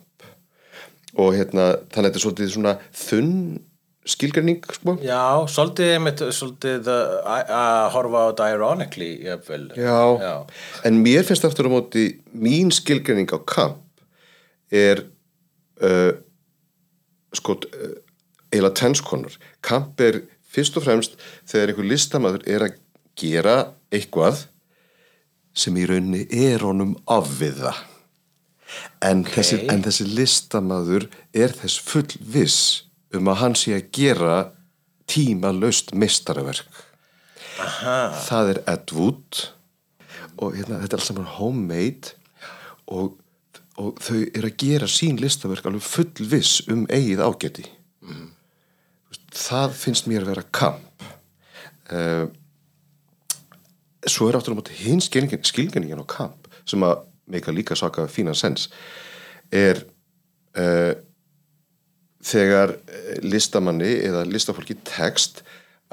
og 1.13 1.36
hérna 1.38 1.75
þannig 1.93 1.99
að 1.99 2.08
þetta 2.08 2.17
er 2.17 2.23
svolítið 2.23 2.51
svona 2.56 2.73
þunn 2.97 3.36
skilgreining 4.10 4.65
sko. 4.75 4.95
Já, 5.06 5.45
svolítið, 5.47 5.91
einmitt, 5.95 6.23
svolítið 6.36 6.89
uh, 6.91 7.13
að 7.29 7.51
að 7.56 7.86
horfa 7.93 8.23
á 8.23 8.25
þetta 8.32 8.47
ironically, 8.56 9.12
jafnvel. 9.23 9.63
Já. 9.77 9.99
Já. 10.19 10.34
en 10.89 10.99
mér 11.06 11.27
finnst 11.27 11.45
aftur 11.47 11.69
á 11.69 11.75
móti 11.75 12.08
mín 12.34 12.73
skilgreining 12.73 13.29
á 13.32 13.39
kamp 13.47 14.03
er 14.73 15.06
uh, 15.84 16.12
sko 17.38 17.60
uh, 17.69 17.93
eiginlega 18.49 18.79
tennskonar 18.82 19.38
kamp 19.65 20.01
er 20.01 20.23
fyrst 20.53 20.77
og 20.77 20.86
fremst 20.86 21.15
þegar 21.49 21.71
einhver 21.71 21.89
listamaður 21.93 22.49
er 22.49 22.67
að 22.67 22.82
gera 23.19 23.58
eitthvað 23.93 24.47
sem 25.53 25.75
í 25.77 25.85
rauninni 25.89 26.25
er 26.33 26.63
honum 26.65 26.95
afviða. 27.09 27.73
En, 29.05 29.21
þessi, 29.27 29.59
en 29.69 29.83
þessi 29.85 30.07
listamaður 30.09 31.05
er 31.35 31.53
þess 31.53 31.77
full 31.83 32.09
viss 32.19 32.87
um 33.13 33.29
að 33.29 33.39
hann 33.43 33.57
sé 33.59 33.75
að 33.77 33.91
gera 33.93 34.37
tímalaust 35.09 35.93
mistaraverk 35.93 36.81
Aha, 37.61 37.97
það 38.25 38.53
er 38.53 38.59
Ed 38.71 38.93
Wood 38.97 39.41
og 40.41 40.55
hérna, 40.57 40.79
þetta 40.81 40.95
er 40.95 41.01
allt 41.01 41.09
saman 41.09 41.33
homemade 41.35 42.15
og, 42.89 43.19
og 43.77 43.99
þau 44.01 44.21
eru 44.23 44.49
að 44.49 44.57
gera 44.63 44.89
sín 44.89 45.19
listaverk 45.21 45.67
alveg 45.69 45.85
fullviss 45.85 46.63
um 46.71 46.87
eigið 46.89 47.21
ágæti. 47.21 47.67
Mm. 48.03 48.31
það 49.31 49.75
finnst 49.79 50.09
mér 50.09 50.25
að 50.25 50.33
vera 50.33 50.45
kamp. 50.51 51.05
Uh, 51.93 52.25
svo 54.09 54.29
er 54.29 54.37
áttur 54.37 54.55
á 54.55 54.59
móti 54.59 54.75
skilgenningin, 54.75 55.43
skilgenningin 55.47 56.03
á 56.03 56.07
kamp 56.07 56.47
sem 56.67 56.83
að 56.83 57.03
meika 57.29 57.51
líka 57.51 57.75
saka 57.75 58.07
fínan 58.11 58.35
sens 58.35 58.69
er 59.53 59.79
uh, 60.59 60.93
þegar 62.23 62.77
eh, 62.87 63.19
listamanni 63.23 63.91
eða 64.07 64.23
listafólki 64.27 64.77
tekst 64.87 65.41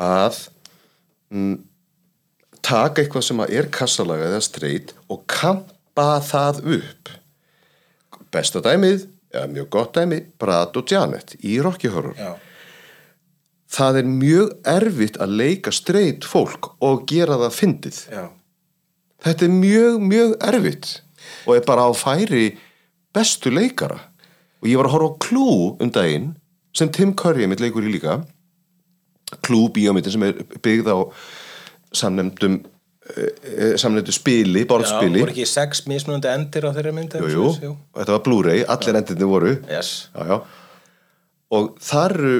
að 0.00 0.36
mm, 1.34 1.56
taka 2.62 3.02
eitthvað 3.02 3.26
sem 3.26 3.42
að 3.42 3.54
er 3.58 3.70
kassalaga 3.74 4.28
eða 4.30 4.42
streit 4.44 4.94
og 5.10 5.24
kampa 5.30 6.20
það 6.22 6.62
upp 6.76 7.10
besta 8.30 8.62
dæmið 8.62 9.08
eða 9.30 9.48
mjög 9.50 9.68
gott 9.74 9.98
dæmi, 9.98 10.20
Brad 10.38 10.76
og 10.78 10.90
Janet 10.90 11.34
í 11.42 11.58
Rocky 11.62 11.90
Horror 11.90 12.14
Já. 12.18 12.34
Það 13.70 14.00
er 14.00 14.11
mjög 14.11 14.52
erfitt 14.72 15.18
að 15.22 15.37
leika 15.40 15.72
streit 15.74 16.26
fólk 16.26 16.72
og 16.83 17.04
gera 17.11 17.38
það 17.44 17.56
fyndið. 17.59 18.00
Já. 18.11 18.24
þetta 19.24 19.46
er 19.46 19.54
mjög, 19.54 20.00
mjög 20.11 20.35
erfitt 20.50 20.92
og 21.46 21.54
er 21.56 21.64
bara 21.66 21.87
á 21.87 21.92
færi 21.94 22.44
bestu 23.14 23.52
leikara. 23.52 24.00
Og 24.61 24.68
ég 24.68 24.76
var 24.76 24.90
að 24.90 24.96
horfa 24.96 25.14
á 25.14 25.20
Klú 25.24 25.50
um 25.80 25.92
daginn 25.92 26.35
sem 26.76 26.90
Tim 26.92 27.14
Curry 27.16 27.46
mitt 27.48 27.62
leikur 27.62 27.87
í 27.87 27.92
líka. 27.92 28.20
Klú 29.46 29.68
bíómyndin 29.72 30.14
sem 30.14 30.26
er 30.26 30.42
byggð 30.62 30.90
á 30.90 30.98
samnefndum 31.96 32.61
uh, 32.61 33.74
samnefndu 33.80 34.14
spili, 34.14 34.64
Já, 34.64 34.68
borðspili 34.70 35.22
voru 35.22 35.35
ekki 35.35 35.46
sex 35.48 35.85
mismunandi 35.90 36.30
endir 36.30 36.66
á 36.66 36.70
þeirra 36.76 36.94
mynd 36.94 37.16
jú, 37.18 37.50
jú, 37.62 37.72
þetta 37.98 38.14
var 38.14 38.24
Blu-ray, 38.26 38.64
allir 38.70 38.98
endinni 39.00 39.28
voru. 39.30 39.54
Yes. 39.70 40.11
já, 40.14 40.22
já. 40.30 40.37
og 41.56 41.72
þar 41.83 42.16
eru 42.18 42.35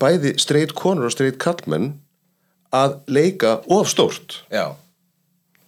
bæði 0.00 0.34
streit 0.40 0.74
konur 0.76 1.08
og 1.08 1.12
streit 1.14 1.38
kallmenn 1.40 1.92
að 2.72 2.98
leika 3.10 3.56
of 3.68 3.88
stórt. 3.90 4.42
Já. 4.52 4.76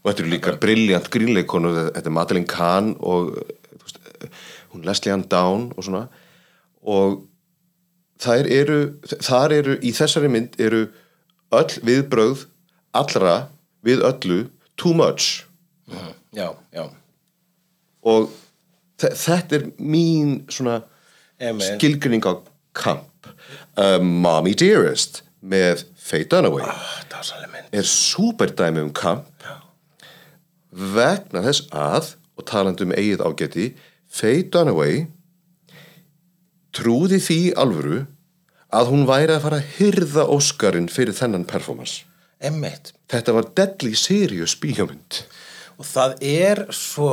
og 0.02 0.10
þetta 0.10 0.22
eru 0.24 0.30
líka 0.32 0.52
briljant 0.58 1.08
grínleikonu 1.14 1.70
þetta 1.94 2.08
er 2.10 2.14
Madeleine 2.16 2.46
Kahn 2.50 2.92
og 3.00 3.36
þú 3.38 3.82
veist, 3.84 3.98
hún 4.72 4.82
Leslie 4.86 5.12
Ann 5.14 5.22
Down 5.30 5.68
og 5.76 5.84
svona. 5.86 6.08
Og 6.82 7.20
þær 8.22 8.48
eru, 8.50 8.78
þar 9.22 9.52
eru 9.60 9.76
í 9.78 9.92
þessari 9.94 10.28
mynd 10.30 10.58
eru 10.58 10.88
öll 11.54 11.78
viðbrögð 11.86 12.46
allra 12.98 13.36
við 13.86 14.02
öllu 14.06 14.40
too 14.76 14.92
much. 14.94 15.44
Já, 16.34 16.48
já. 16.72 16.84
og 18.02 18.30
þe- 18.98 19.14
þetta 19.14 19.56
er 19.58 19.64
mín 19.78 20.40
skilgrinning 21.78 22.22
á 22.26 22.32
kamp 22.74 23.06
uh, 23.78 23.98
Mommy 24.02 24.54
Dearest 24.58 25.22
með 25.42 25.86
Faye 25.98 26.26
Dunaway. 26.30 26.66
Mynd. 27.52 27.68
er 27.72 27.86
súperdæmi 27.88 28.82
um 28.82 28.92
kamp. 28.94 29.46
Vegna 30.72 31.42
þess 31.44 31.66
að 31.70 32.14
og 32.38 32.46
talandi 32.48 32.86
um 32.86 32.94
eigið 32.96 33.24
ágæti 33.26 33.66
Faye 34.12 34.46
Dunaway 34.52 35.06
trúði 36.72 37.20
því 37.20 37.40
alvöru 37.60 38.02
að 38.72 38.90
hún 38.92 39.04
væri 39.08 39.36
að 39.36 39.44
fara 39.44 39.60
að 39.60 39.70
hyrða 39.76 40.24
Óskarinn 40.32 40.88
fyrir 40.88 41.16
þennan 41.16 41.44
performance. 41.48 42.06
Emmett. 42.42 42.92
þetta 43.12 43.34
var 43.36 43.50
deadly 43.54 43.92
serious 43.94 44.56
bíómynd. 44.58 45.22
Og 45.78 45.86
það 45.86 46.16
er 46.26 46.64
svo 46.74 47.12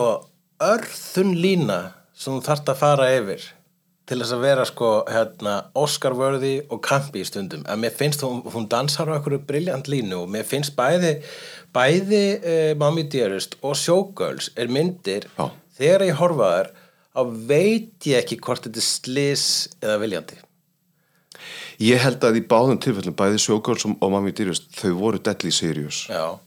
örþun 0.63 1.35
lína 1.37 1.79
sem 2.15 2.33
þú 2.33 2.45
þarft 2.47 2.71
að 2.71 2.79
fara 2.79 3.09
yfir 3.13 3.43
til 4.09 4.17
þess 4.17 4.33
að 4.33 4.43
vera 4.43 4.65
sko 4.65 4.89
hérna 5.05 5.53
Oscar-vörði 5.77 6.55
og 6.73 6.81
kampi 6.85 7.21
í 7.21 7.27
stundum. 7.27 7.61
Að 7.69 7.83
mér 7.83 7.95
finnst 7.95 8.23
hún, 8.25 8.41
hún 8.49 8.65
dansar 8.71 9.11
á 9.11 9.15
einhverju 9.15 9.43
briljant 9.45 9.89
línu 9.91 10.23
og 10.23 10.31
mér 10.33 10.47
finnst 10.49 10.73
bæði 10.77 11.19
bæði 11.75 12.23
uh, 12.39 12.73
Mommy 12.81 13.05
Dearest 13.05 13.57
og 13.61 13.77
Showgirls 13.77 14.49
er 14.57 14.71
myndir 14.73 15.27
Já. 15.37 15.49
þegar 15.77 16.07
ég 16.07 16.21
horfa 16.21 16.51
þær 16.55 16.71
þá 17.13 17.41
veit 17.51 18.09
ég 18.09 18.23
ekki 18.23 18.39
hvort 18.41 18.65
þetta 18.65 18.81
er 18.81 18.87
slis 18.87 19.47
eða 19.83 19.99
viljandi. 20.01 20.39
Ég 21.79 22.01
held 22.03 22.25
að 22.25 22.41
í 22.41 22.45
báðum 22.49 22.79
tilfellum 22.81 23.15
bæði 23.17 23.43
Showgirls 23.43 23.85
og 23.89 24.09
Mommy 24.11 24.33
Dearest 24.35 24.71
þau 24.75 24.95
voru 24.99 25.21
deadly 25.23 25.53
serious. 25.53 26.07
Já, 26.09 26.39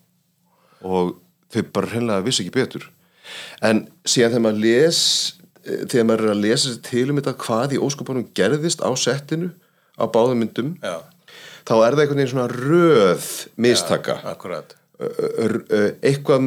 og 0.82 1.14
þau 1.52 1.62
bara 1.72 1.92
hreinlega 1.94 2.26
vissi 2.26 2.44
ekki 2.44 2.56
betur. 2.58 2.90
En 3.64 3.86
síðan 4.02 4.34
þegar 4.34 4.44
maður 4.48 4.62
les 4.64 4.98
eh, 5.00 5.41
þegar 5.64 6.06
maður 6.08 6.24
er 6.26 6.32
að 6.34 6.42
lesa 6.44 6.70
sér 6.72 6.80
til 6.88 7.04
um 7.12 7.18
þetta 7.20 7.34
hvað 7.44 7.74
í 7.76 7.80
óskupunum 7.86 8.28
gerðist 8.36 8.82
á 8.82 8.90
settinu 8.98 9.52
á 9.98 10.04
báðum 10.10 10.40
myndum 10.42 10.72
já, 10.82 10.96
þá 11.68 11.74
er 11.86 11.94
það 11.94 12.02
einhvern 12.04 12.18
veginn 12.22 12.32
svona 12.32 12.48
röð 12.52 13.26
mistaka. 13.56 14.16
Ö- 15.02 15.12
ö- 15.44 15.64
ö- 15.74 15.94
eitthvað 16.02 16.44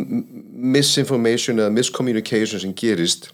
misinformation 0.76 1.60
eða 1.60 1.74
miscommunication 1.76 2.60
sem 2.64 2.74
gerist 2.78 3.30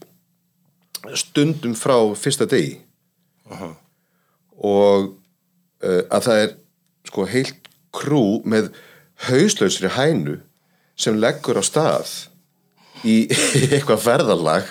stundum 1.17 1.73
frá 1.77 1.95
fyrsta 2.17 2.45
degi. 2.49 2.77
Og 4.61 5.07
uh, 5.83 6.01
að 6.13 6.25
það 6.27 6.41
er 6.43 6.51
sko 7.09 7.25
heilt 7.29 7.69
krú 7.95 8.23
með 8.45 8.69
hauslausri 9.27 9.89
hænu 9.95 10.37
sem 11.01 11.17
leggur 11.19 11.57
á 11.57 11.63
stað 11.65 12.11
í 13.07 13.25
eitthvað 13.73 14.03
ferðalag 14.05 14.69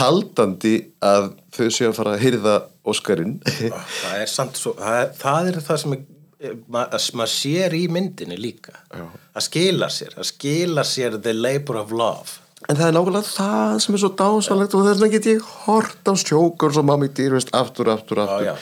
haldandi 0.00 0.76
að 1.04 1.30
þau 1.56 1.68
séu 1.70 1.90
að 1.90 1.96
fara 2.00 2.16
að 2.16 2.24
hyrða 2.26 2.56
Óskarinn 2.86 3.38
það 4.02 4.20
er 4.20 4.30
samt 4.30 4.60
svo 4.60 4.74
það 4.78 5.00
er 5.02 5.12
það, 5.20 5.50
er 5.52 5.60
það 5.68 5.82
sem 5.82 5.94
er, 5.96 6.56
maður 6.68 7.06
ma 7.20 7.28
sér 7.30 7.76
í 7.78 7.84
myndinni 7.92 8.38
líka 8.40 8.74
Já. 8.90 9.06
það 9.36 9.46
skilar 9.50 9.94
sér, 9.94 10.18
það 10.18 10.28
skilar 10.32 10.90
sér 10.90 11.20
the 11.22 11.36
labor 11.36 11.80
of 11.82 11.94
love 11.94 12.42
En 12.66 12.78
það 12.78 12.88
er 12.88 12.94
nákvæmlega 12.96 13.28
það 13.30 13.74
sem 13.84 13.94
er 13.94 14.00
svo 14.02 14.08
dásalegt 14.18 14.74
og 14.74 14.86
þess 14.86 15.02
vegna 15.02 15.12
get 15.12 15.26
ég 15.28 15.50
hort 15.66 16.08
á 16.08 16.12
stjókurs 16.18 16.78
og 16.80 16.86
mammi 16.88 17.10
dýrvist 17.14 17.52
aftur, 17.54 17.90
aftur, 17.92 18.22
aftur. 18.24 18.46
Já, 18.48 18.54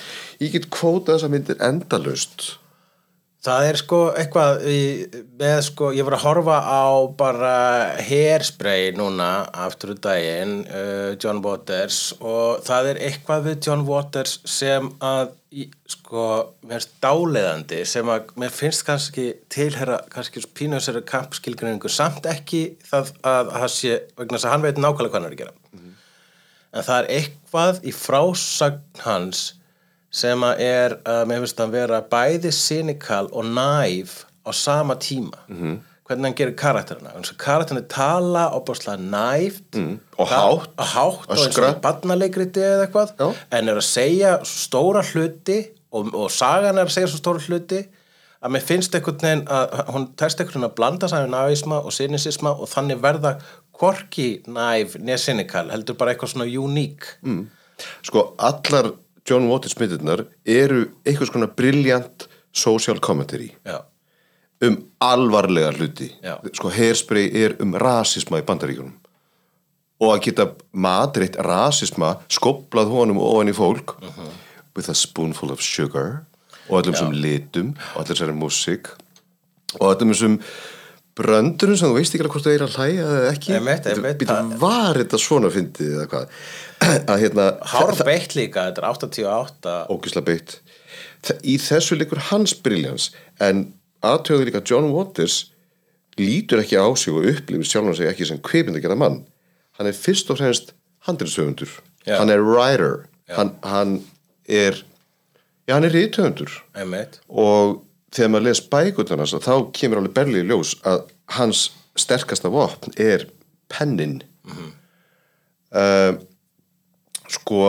Ég 0.43 0.53
get 0.53 0.67
kvótað 0.75 1.15
þessa 1.15 1.31
myndir 1.33 1.61
endalaust. 1.63 2.49
Það 3.45 3.67
er 3.69 3.79
sko 3.79 4.01
eitthvað 4.17 4.63
með 5.39 5.59
sko, 5.67 5.91
ég 5.97 6.07
var 6.07 6.17
að 6.17 6.25
horfa 6.25 6.59
á 6.65 6.87
bara 7.19 7.55
hairspray 8.07 8.93
núna 8.97 9.31
aftur 9.67 9.95
úr 9.95 10.01
daginn 10.07 10.63
uh, 10.65 11.13
John 11.21 11.43
Waters 11.45 12.15
og 12.21 12.63
það 12.65 12.93
er 12.93 13.01
eitthvað 13.09 13.49
við 13.51 13.59
John 13.69 13.85
Waters 13.89 14.39
sem 14.49 14.89
að 15.05 15.35
sko, 15.93 16.25
mér 16.65 16.81
finnst 16.81 16.95
dáleiðandi 17.05 17.83
sem 17.87 18.09
að 18.11 18.33
mér 18.41 18.55
finnst 18.55 18.87
kannski 18.89 19.27
tilhera 19.53 20.01
kannski 20.13 20.43
pínusera 20.57 21.05
kampskilgrinningu 21.07 21.93
samt 21.93 22.27
ekki 22.31 22.65
það 22.89 23.13
að 23.29 23.53
það 23.53 23.69
sé 23.77 23.99
vegna 24.17 24.39
þess 24.39 24.49
að 24.49 24.57
hann 24.57 24.65
veit 24.65 24.81
nákvæmlega 24.81 25.13
hvað 25.13 25.21
hann 25.21 25.29
er 25.29 25.37
að 25.37 25.43
gera. 25.45 25.59
En 26.75 26.83
það 26.83 26.97
er 26.97 27.11
eitthvað 27.21 27.85
í 27.87 27.93
frásagn 27.95 29.05
hans 29.05 29.45
sem 30.15 30.47
að 30.47 30.63
er, 30.63 30.95
uh, 31.03 31.25
mér 31.29 31.43
finnst 31.43 31.61
hann 31.63 31.75
vera 31.75 31.99
bæði 32.11 32.53
cynical 32.55 33.27
og 33.33 33.49
næf 33.51 34.23
á 34.47 34.51
sama 34.53 34.95
tíma 34.95 35.39
-hmm. 35.49 35.79
hvernig 36.07 36.25
hann 36.25 36.35
gerir 36.35 36.57
karakterina 36.57 37.11
karakterina 37.39 37.87
tala 37.89 38.47
og 38.49 38.65
bústlega 38.69 38.97
næft 38.97 39.75
mm. 39.75 40.01
Og 40.19 40.29
hátt. 40.29 40.71
og 40.77 40.85
hátt 40.85 41.29
og 41.29 41.37
eins 41.37 41.59
og 41.59 41.83
barnaleikriti 41.83 42.61
eða 42.61 42.87
eitthvað 42.87 43.11
Já. 43.19 43.33
en 43.59 43.69
er 43.69 43.77
að 43.77 43.81
segja 43.81 44.39
stóra 44.45 45.03
hluti 45.13 45.67
og, 45.93 46.15
og 46.15 46.31
sagan 46.31 46.79
er 46.79 46.85
að 46.85 46.91
segja 46.91 47.09
stóra 47.09 47.41
hluti 47.49 47.85
að 48.45 48.51
mér 48.51 48.61
finnst 48.61 48.95
einhvern 48.95 49.23
veginn 49.23 49.49
að 49.49 49.87
hún 49.89 50.09
test 50.17 50.41
einhvern 50.41 50.61
veginn 50.61 50.71
að 50.71 50.75
blanda 50.75 51.09
saman 51.09 51.31
nævisma 51.31 51.77
og 51.81 51.93
cynisisma 51.93 52.51
og 52.51 52.69
þannig 52.69 53.03
verða 53.03 53.39
hvorki 53.79 54.43
næf 54.47 54.97
neð 54.99 55.19
cynical 55.19 55.71
heldur 55.71 55.97
bara 55.97 56.11
eitthvað 56.13 56.31
svona 56.31 56.45
uník 56.45 57.05
mm. 57.23 57.51
Sko, 58.03 58.35
allar 58.39 58.93
John 59.29 59.49
Waters 59.49 59.77
myndirnar 59.81 60.27
eru 60.45 60.85
einhvers 61.07 61.33
konar 61.33 61.55
briljant 61.57 62.27
social 62.53 63.01
commentary 63.01 63.51
Já, 63.65 63.81
um 64.67 64.77
alvarlega 65.01 65.73
hluti. 65.73 66.11
Já. 66.23 66.37
Sko, 66.53 66.71
hairspray 66.71 67.31
er 67.45 67.57
um 67.63 67.75
rasisma 67.81 68.41
í 68.41 68.47
bandaríkunum. 68.47 68.93
Og 70.03 70.11
að 70.11 70.23
geta 70.27 70.47
matreitt 70.73 71.37
rasisma, 71.41 72.19
skoplað 72.29 72.93
honum 72.93 73.21
ofan 73.23 73.49
í 73.49 73.57
fólk 73.57 73.97
with 74.77 74.91
a 74.91 74.95
spoonful 74.95 75.53
of 75.55 75.63
sugar 75.63 76.25
og 76.69 76.83
öllum 76.83 76.97
sem 76.99 77.13
litum 77.13 77.75
og 77.95 78.03
allir 78.03 78.13
þessari 78.13 78.37
músík 78.37 78.91
og 79.81 79.93
öllum 79.93 80.13
þessum 80.13 80.39
bröndurum 81.19 81.79
sem 81.79 81.91
þú 81.91 81.97
veist 81.99 82.15
ekki 82.15 82.25
alveg 82.25 82.35
hvort 82.35 82.47
það 82.49 82.57
er 82.57 82.65
að 82.67 82.77
hlæja 82.79 83.07
eða 83.07 83.31
ekki. 83.31 83.53
Einmitt, 83.59 83.89
einmitt. 83.93 84.19
Bíddu, 84.23 84.59
var 84.63 84.99
þetta 84.99 85.21
svona 85.23 85.51
fyndið 85.55 85.93
eða 85.95 86.07
hvað? 86.11 86.37
Að 87.15 87.23
hérna 87.23 87.47
hár 87.71 87.95
beitt 88.07 88.35
líka, 88.37 88.67
þetta 88.69 88.83
er 88.83 88.89
88 88.91 89.77
ógislega 89.95 90.29
beitt. 90.29 90.57
Í 91.47 91.55
þessu 91.63 91.97
leikur 91.97 92.21
hans 92.31 92.53
briljans 92.65 93.13
en 93.43 93.69
aðtöðu 94.05 94.49
líka 94.51 94.65
John 94.67 94.91
Waters 94.93 95.39
lítur 96.21 96.61
ekki 96.63 96.77
á 96.79 96.87
sig 96.99 97.15
og 97.15 97.27
upplifir 97.31 97.67
sjálfan 97.71 97.97
sig 97.99 98.11
ekki 98.11 98.29
sem 98.29 98.43
kveipindi 98.45 98.83
að 98.83 98.89
gera 98.89 98.99
mann. 98.99 99.23
Hann 99.79 99.89
er 99.91 99.97
fyrst 99.97 100.29
og 100.31 100.39
fremst 100.43 100.75
handriðsöfundur 101.09 101.71
Já. 102.07 102.19
hann 102.19 102.31
er 102.31 102.43
writer. 102.45 103.07
Hann, 103.33 103.55
hann 103.65 103.97
er 104.45 104.83
já 105.65 105.75
hann 105.79 105.87
er 105.89 105.95
rithöfundur. 105.95 106.53
Einmitt, 106.77 107.21
og 107.29 107.81
þegar 108.15 108.31
maður 108.33 108.47
les 108.49 108.63
bækurnar 108.71 109.23
hans 109.25 109.35
þá 109.35 109.55
kemur 109.77 110.01
alveg 110.01 110.15
berlið 110.17 110.45
í 110.45 110.49
ljós 110.53 110.77
að 110.87 111.05
hans 111.39 111.67
sterkasta 111.99 112.51
vopn 112.53 112.95
er 113.01 113.29
pennin. 113.73 114.23
Mm 114.47 114.73
sko 117.35 117.61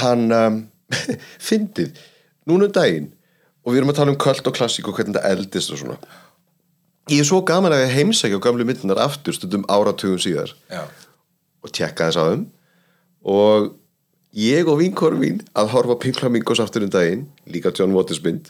hann 0.00 0.30
um, 0.32 0.60
fyndið. 1.48 1.98
Núna 2.48 2.68
um 2.68 2.74
daginn 2.74 3.10
og 3.60 3.74
við 3.74 3.82
erum 3.82 3.92
að 3.92 4.00
tala 4.00 4.14
um 4.14 4.20
kvöld 4.20 4.46
og 4.48 4.56
klassík 4.56 4.88
og 4.88 4.96
hvernig 4.96 5.16
þetta 5.18 5.34
eldist 5.34 5.74
og 5.74 5.82
svona. 5.82 5.98
Ég 7.10 7.22
er 7.22 7.28
svo 7.28 7.42
gaman 7.46 7.74
að 7.74 7.84
ég 7.84 7.96
heimsækja 7.98 8.38
á 8.38 8.44
gamlu 8.44 8.64
myndunar 8.66 9.02
aftur 9.02 9.36
stundum 9.36 9.66
áratugum 9.68 10.20
síðar. 10.22 10.54
Já. 10.70 10.86
og 11.60 11.72
tjekka 11.76 12.08
þess 12.08 12.30
þeim. 12.30 12.46
Og 13.28 13.74
ég 14.32 14.68
og 14.70 14.78
vinkorum 14.80 15.20
mín 15.20 15.42
að 15.52 15.74
horfa 15.74 15.98
Pink 16.00 16.16
Flamingos 16.20 16.62
aftur 16.62 16.86
um 16.86 16.92
daginn 16.92 17.26
líka 17.44 17.72
John 17.76 17.92
Waters 17.92 18.22
mynd 18.24 18.48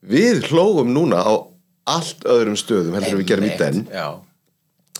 við 0.00 0.46
hlóum 0.50 0.92
núna 0.94 1.20
á 1.20 1.32
allt 1.90 2.24
öðrum 2.28 2.58
stöðum 2.58 2.96
heldur 2.96 3.16
en 3.16 3.20
við 3.22 3.30
gerum 3.30 3.48
í 3.48 3.54
den. 3.58 3.84
Já. 3.90 4.20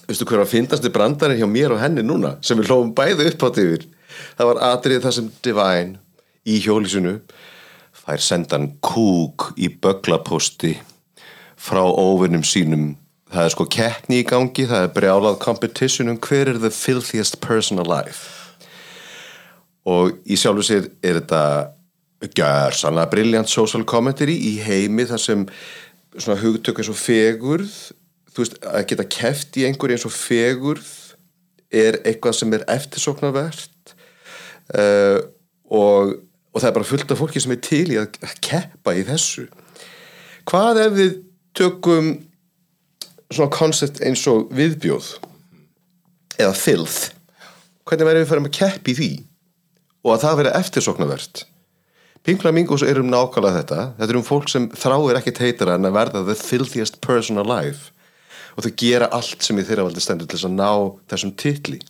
veistu 0.09 0.27
hver 0.27 0.43
að 0.43 0.51
fyndast 0.51 0.83
þið 0.83 0.95
brandarinn 0.97 1.39
hjá 1.39 1.47
mér 1.47 1.75
og 1.77 1.83
henni 1.83 2.03
núna 2.03 2.35
sem 2.43 2.59
við 2.59 2.73
hlófum 2.73 2.95
bæði 2.99 3.29
upp 3.31 3.45
átt 3.47 3.61
yfir? 3.63 3.87
Það 4.37 4.49
var 4.51 4.63
atrið 4.73 5.05
það 5.05 5.17
sem 5.17 5.29
Divine 5.45 6.01
í 6.51 6.57
hjólisunu 6.65 7.15
fær 7.95 8.23
sendan 8.25 8.73
kúk 8.83 9.53
í 9.61 9.71
böglaposti 9.71 10.75
frá 11.61 11.83
óvinnum 11.85 12.43
sínum. 12.47 12.95
Það 13.31 13.47
er 13.47 13.55
sko 13.55 13.67
keppni 13.71 14.21
í 14.23 14.27
gangi 14.27 14.67
það 14.67 14.87
er 14.87 14.95
brjálað 14.97 15.41
competition 15.45 16.11
um 16.11 16.19
hver 16.19 16.51
er 16.51 16.59
the 16.59 16.73
filthiest 16.75 17.39
person 17.45 17.79
alive. 17.79 18.19
Og 19.87 20.17
í 20.27 20.39
sjálfu 20.41 20.65
sér 20.67 20.89
er 21.05 21.21
þetta 21.21 21.43
gjör 22.21 22.77
sannlega 22.77 23.11
brilliant 23.11 23.49
social 23.49 23.85
commentary 23.85 24.37
í 24.37 24.59
heimi 24.65 25.07
þar 25.09 25.23
sem 25.23 25.47
svona 26.17 26.41
hugtök 26.41 26.81
eins 26.81 26.91
og 26.93 26.99
fegurð 27.01 27.77
þú 28.31 28.45
veist, 28.45 28.59
að 28.67 28.87
geta 28.93 29.07
keft 29.11 29.59
í 29.59 29.67
einhverju 29.67 29.97
eins 29.97 30.07
og 30.09 30.15
fegurð 30.15 30.91
er 31.71 32.01
eitthvað 32.05 32.37
sem 32.37 32.57
er 32.57 32.67
eftirsóknarvert 32.71 33.95
uh, 34.75 35.21
og, 35.71 36.17
og 36.53 36.59
það 36.59 36.69
er 36.71 36.77
bara 36.79 36.91
fullt 36.91 37.15
af 37.15 37.21
fólki 37.23 37.43
sem 37.43 37.55
er 37.55 37.63
til 37.65 37.87
í 37.95 37.99
að 38.01 38.19
keppa 38.43 38.95
í 38.99 39.05
þessu. 39.07 39.47
Hvað 40.51 40.83
ef 40.85 40.97
við 40.97 41.17
tökum 41.57 42.13
svona 43.31 43.55
koncept 43.55 44.03
eins 44.03 44.25
og 44.31 44.51
viðbjóð 44.57 45.13
eða 46.43 46.57
filth? 46.59 47.13
Hvernig 47.87 48.11
verðum 48.11 48.29
við 48.29 48.51
að 48.51 48.59
keppa 48.59 48.93
í 48.93 48.99
því 48.99 49.13
og 50.01 50.15
að 50.15 50.23
það 50.25 50.39
verði 50.41 50.59
eftirsóknarvert 50.59 51.45
Pink 52.27 52.43
Flamingos 52.43 52.85
er 52.85 53.01
um 53.01 53.09
nákvæmlega 53.09 53.63
þetta. 53.63 53.87
Þetta 53.99 54.13
er 54.13 54.19
um 54.21 54.27
fólk 54.27 54.51
sem 54.53 54.69
þráir 54.77 55.21
ekkert 55.21 55.41
heitara 55.41 55.79
en 55.79 55.89
að 55.89 55.97
verða 55.97 56.25
the 56.27 56.37
filthiest 56.37 57.01
person 57.05 57.41
alive. 57.41 57.95
Og 58.57 58.67
þau 58.67 58.75
gera 58.83 59.09
allt 59.17 59.47
sem 59.47 59.59
í 59.59 59.65
þeirra 59.65 59.87
valdi 59.89 60.05
stendur 60.05 60.29
til 60.29 60.37
þess 60.37 60.51
að 60.51 60.57
ná 60.59 60.71
þessum 61.13 61.35
titli. 61.41 61.81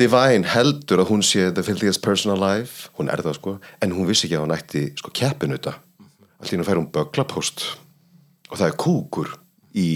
Divine 0.00 0.48
heldur 0.48 1.02
að 1.02 1.10
hún 1.10 1.26
sé 1.26 1.50
the 1.52 1.64
filthiest 1.66 2.04
person 2.04 2.32
alive. 2.36 2.90
Hún 2.96 3.10
er 3.10 3.22
það 3.24 3.38
sko, 3.40 3.56
en 3.82 3.94
hún 3.96 4.08
vissi 4.08 4.28
ekki 4.28 4.38
að 4.38 4.46
hún 4.46 4.56
ætti 4.56 4.84
sko 5.00 5.12
keppinuta 5.16 5.74
allt 6.40 6.54
í 6.54 6.56
hún 6.56 6.66
fær 6.66 6.80
hún 6.80 6.90
böglapóst 6.92 7.64
og 8.50 8.56
það 8.56 8.66
er 8.70 8.78
kúkur 8.80 9.34
í 9.76 9.88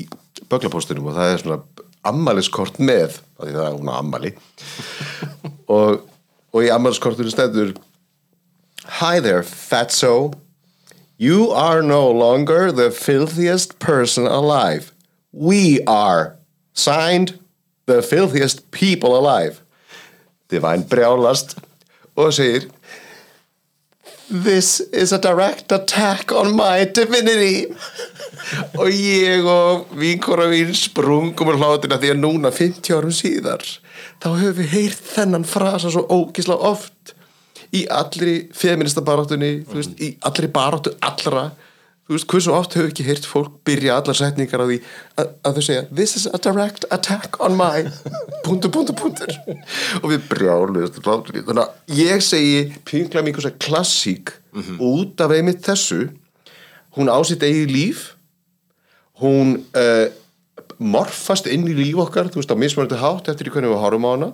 böglapóstinum 0.51 1.09
og 1.09 1.16
það 1.16 1.33
er 1.33 1.42
svona 1.42 1.61
ammaliskort 2.05 2.79
með, 2.85 3.16
því 3.40 3.55
það 3.55 3.66
er 3.66 3.79
hún 3.79 3.92
ammali 3.94 4.33
og, 5.75 6.05
og 6.53 6.61
í 6.61 6.70
ammaliskortinu 6.75 7.33
stendur 7.33 7.73
Hi 8.87 9.18
there, 9.20 9.42
fatso. 9.42 10.35
You 11.16 11.51
are 11.51 11.83
no 11.83 12.11
longer 12.11 12.70
the 12.70 12.90
filthiest 12.90 13.79
person 13.79 14.27
alive. 14.27 14.92
We 15.33 15.83
are. 15.87 16.37
Signed, 16.75 17.38
the 17.87 18.03
filthiest 18.03 18.70
people 18.70 19.16
alive. 19.18 19.62
Divine 20.49 20.85
brjálast 20.85 21.57
og 22.16 22.33
segir 22.33 22.70
This 24.29 24.81
is 24.92 25.12
a 25.12 25.18
direct 25.18 25.73
attack 25.73 26.33
on 26.33 26.57
my 26.57 26.85
divinity. 26.85 27.66
og 28.77 28.90
ég 28.92 29.44
og 29.49 29.88
vinkora 29.97 30.47
mín 30.53 30.75
sprungum 30.77 31.49
úr 31.49 31.57
hlátina 31.61 31.97
því 31.97 32.12
að 32.12 32.20
núna 32.20 32.53
50 32.53 32.92
árum 32.92 33.14
síðar 33.14 33.64
þá 34.20 34.29
höfum 34.37 34.59
við 34.59 34.73
heyrt 34.75 35.07
þennan 35.14 35.47
frasa 35.49 35.92
svo 35.92 36.05
ógisla 36.12 36.57
oft 36.61 37.14
í 37.74 37.84
allri 37.90 38.38
feminista 38.54 39.04
baráttunni 39.04 39.60
þú 39.68 39.80
veist, 39.80 39.94
í 39.98 40.14
allri 40.26 40.50
baráttu 40.54 40.94
allra 41.04 41.48
þú 42.04 42.16
veist, 42.16 42.28
hversu 42.30 42.54
oft 42.54 42.76
við 42.76 42.90
ekki 42.90 43.06
heyrt 43.08 43.26
fólk 43.28 43.58
byrja 43.66 43.98
allar 43.98 44.18
setningar 44.18 44.62
á 44.62 44.66
því 44.68 44.78
að, 45.18 45.34
að 45.42 45.58
þau 45.58 45.66
segja 45.68 45.84
this 45.90 46.16
is 46.20 46.28
a 46.28 46.38
direct 46.38 46.87
attack 46.94 47.40
on 47.42 47.58
my 47.58 47.84
punktur, 48.46 48.70
punktur, 48.70 48.96
punktur 49.00 49.34
og 50.02 50.08
við 50.12 50.24
brjáluðast 50.30 51.02
hlátunni 51.02 51.44
þannig 51.46 51.64
að 51.66 52.00
ég 52.04 52.24
segi 52.24 53.04
Flamingos 53.10 53.48
er 53.48 53.58
klassík 53.58 54.37
út 54.78 55.20
af 55.20 55.32
einmitt 55.34 55.64
þessu. 55.66 56.08
Hún 56.94 57.10
á 57.10 57.18
sitt 57.26 57.42
eigi 57.42 57.66
líf. 57.66 58.14
Hún 59.18 59.56
uh, 59.74 60.06
morfast 60.78 61.48
inn 61.50 61.66
í 61.70 61.74
líf 61.74 61.98
okkar 62.06 62.30
þú 62.30 62.42
veist 62.42 62.54
á 62.54 62.58
mismunandi 62.58 62.98
hátt 62.98 63.30
eftir 63.30 63.50
í 63.50 63.54
hvernig 63.54 63.74
við 63.74 63.82
horfum 63.82 64.06
á 64.06 64.10
hana 64.14 64.30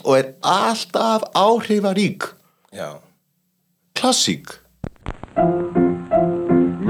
og 0.00 0.14
er 0.16 0.30
alltaf 0.40 1.26
áhrifarík. 1.36 2.30
Klassík 3.94 4.46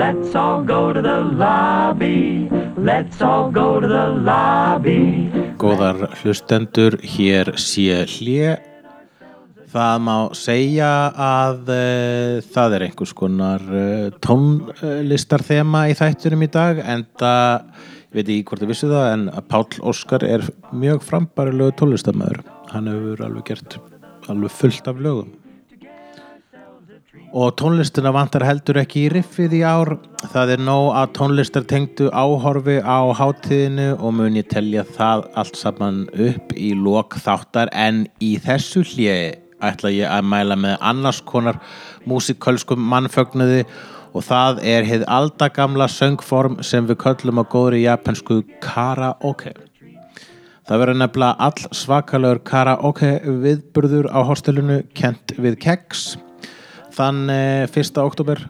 Let's 0.01 0.35
all 0.35 0.64
go 0.64 0.93
to 0.95 1.03
the 1.03 1.21
lobby. 1.21 2.49
Let's 2.77 3.21
all 3.21 3.51
go 3.51 3.81
to 3.81 3.87
the 3.87 4.07
lobby. 4.09 5.29
Góðar 5.61 6.09
hlustendur, 6.23 6.97
hér 7.05 7.53
sé 7.61 7.99
hlje. 8.09 8.55
Það 9.71 9.97
má 10.07 10.14
segja 10.33 10.90
að 11.12 11.69
uh, 11.69 12.40
það 12.55 12.77
er 12.79 12.87
einhvers 12.88 13.12
konar 13.16 13.66
uh, 13.69 14.09
tónlistarþema 14.25 15.85
í 15.93 15.99
þættunum 16.01 16.49
í 16.49 16.51
dag 16.53 16.81
en 16.81 17.05
það, 17.21 17.69
ég 18.09 18.16
veit 18.16 18.25
ekki 18.25 18.49
hvort 18.49 18.64
þið 18.64 18.73
vissu 18.73 18.90
það, 18.95 19.12
en 19.12 19.29
Páll 19.53 19.85
Óskar 19.93 20.25
er 20.27 20.49
mjög 20.73 21.05
frambarilegu 21.09 21.77
tónlistarmæður. 21.81 22.43
Hann 22.73 22.88
hefur 22.88 23.29
alveg 23.29 23.53
gert 23.53 23.81
alveg 24.31 24.59
fullt 24.62 24.88
af 24.88 25.01
lögum. 25.01 25.39
Og 27.31 27.53
tónlistina 27.55 28.11
vantar 28.11 28.43
heldur 28.43 28.81
ekki 28.81 29.05
í 29.05 29.11
riffið 29.12 29.53
í 29.55 29.61
ár. 29.62 29.93
Það 30.33 30.51
er 30.57 30.62
nóg 30.66 30.88
að 30.99 31.12
tónlistar 31.14 31.66
tengdu 31.71 32.09
áhorfi 32.11 32.81
á 32.83 33.07
hátíðinu 33.14 33.93
og 34.03 34.16
mun 34.19 34.38
ég 34.40 34.49
telja 34.51 34.83
það 34.97 35.29
allt 35.38 35.59
saman 35.59 36.01
upp 36.11 36.51
í 36.59 36.73
lok 36.75 37.14
þáttar 37.23 37.71
en 37.71 38.09
í 38.19 38.33
þessu 38.43 38.83
hljegi 38.83 39.37
ætla 39.62 39.93
ég 39.95 40.11
að 40.11 40.27
mæla 40.27 40.57
með 40.59 40.75
annars 40.90 41.21
konar 41.23 41.61
músikalskum 42.11 42.83
mannfögnuði 42.90 43.61
og 44.11 44.25
það 44.27 44.59
er 44.66 44.88
heið 44.88 45.05
aldagamla 45.07 45.87
söngform 45.87 46.57
sem 46.66 46.88
við 46.88 46.99
köllum 47.05 47.38
á 47.38 47.45
góðri 47.47 47.85
japansku 47.85 48.40
karaoke. 48.64 49.53
Það 50.66 50.83
verður 50.83 50.99
nefnilega 51.05 51.47
all 51.47 51.79
svakalegur 51.79 52.43
karaoke 52.43 53.12
viðburður 53.23 54.11
á 54.11 54.19
hostelinu 54.27 54.81
kent 54.99 55.37
við 55.38 55.61
keks 55.62 56.09
þann 56.94 57.26
1. 57.31 57.98
oktober 58.00 58.42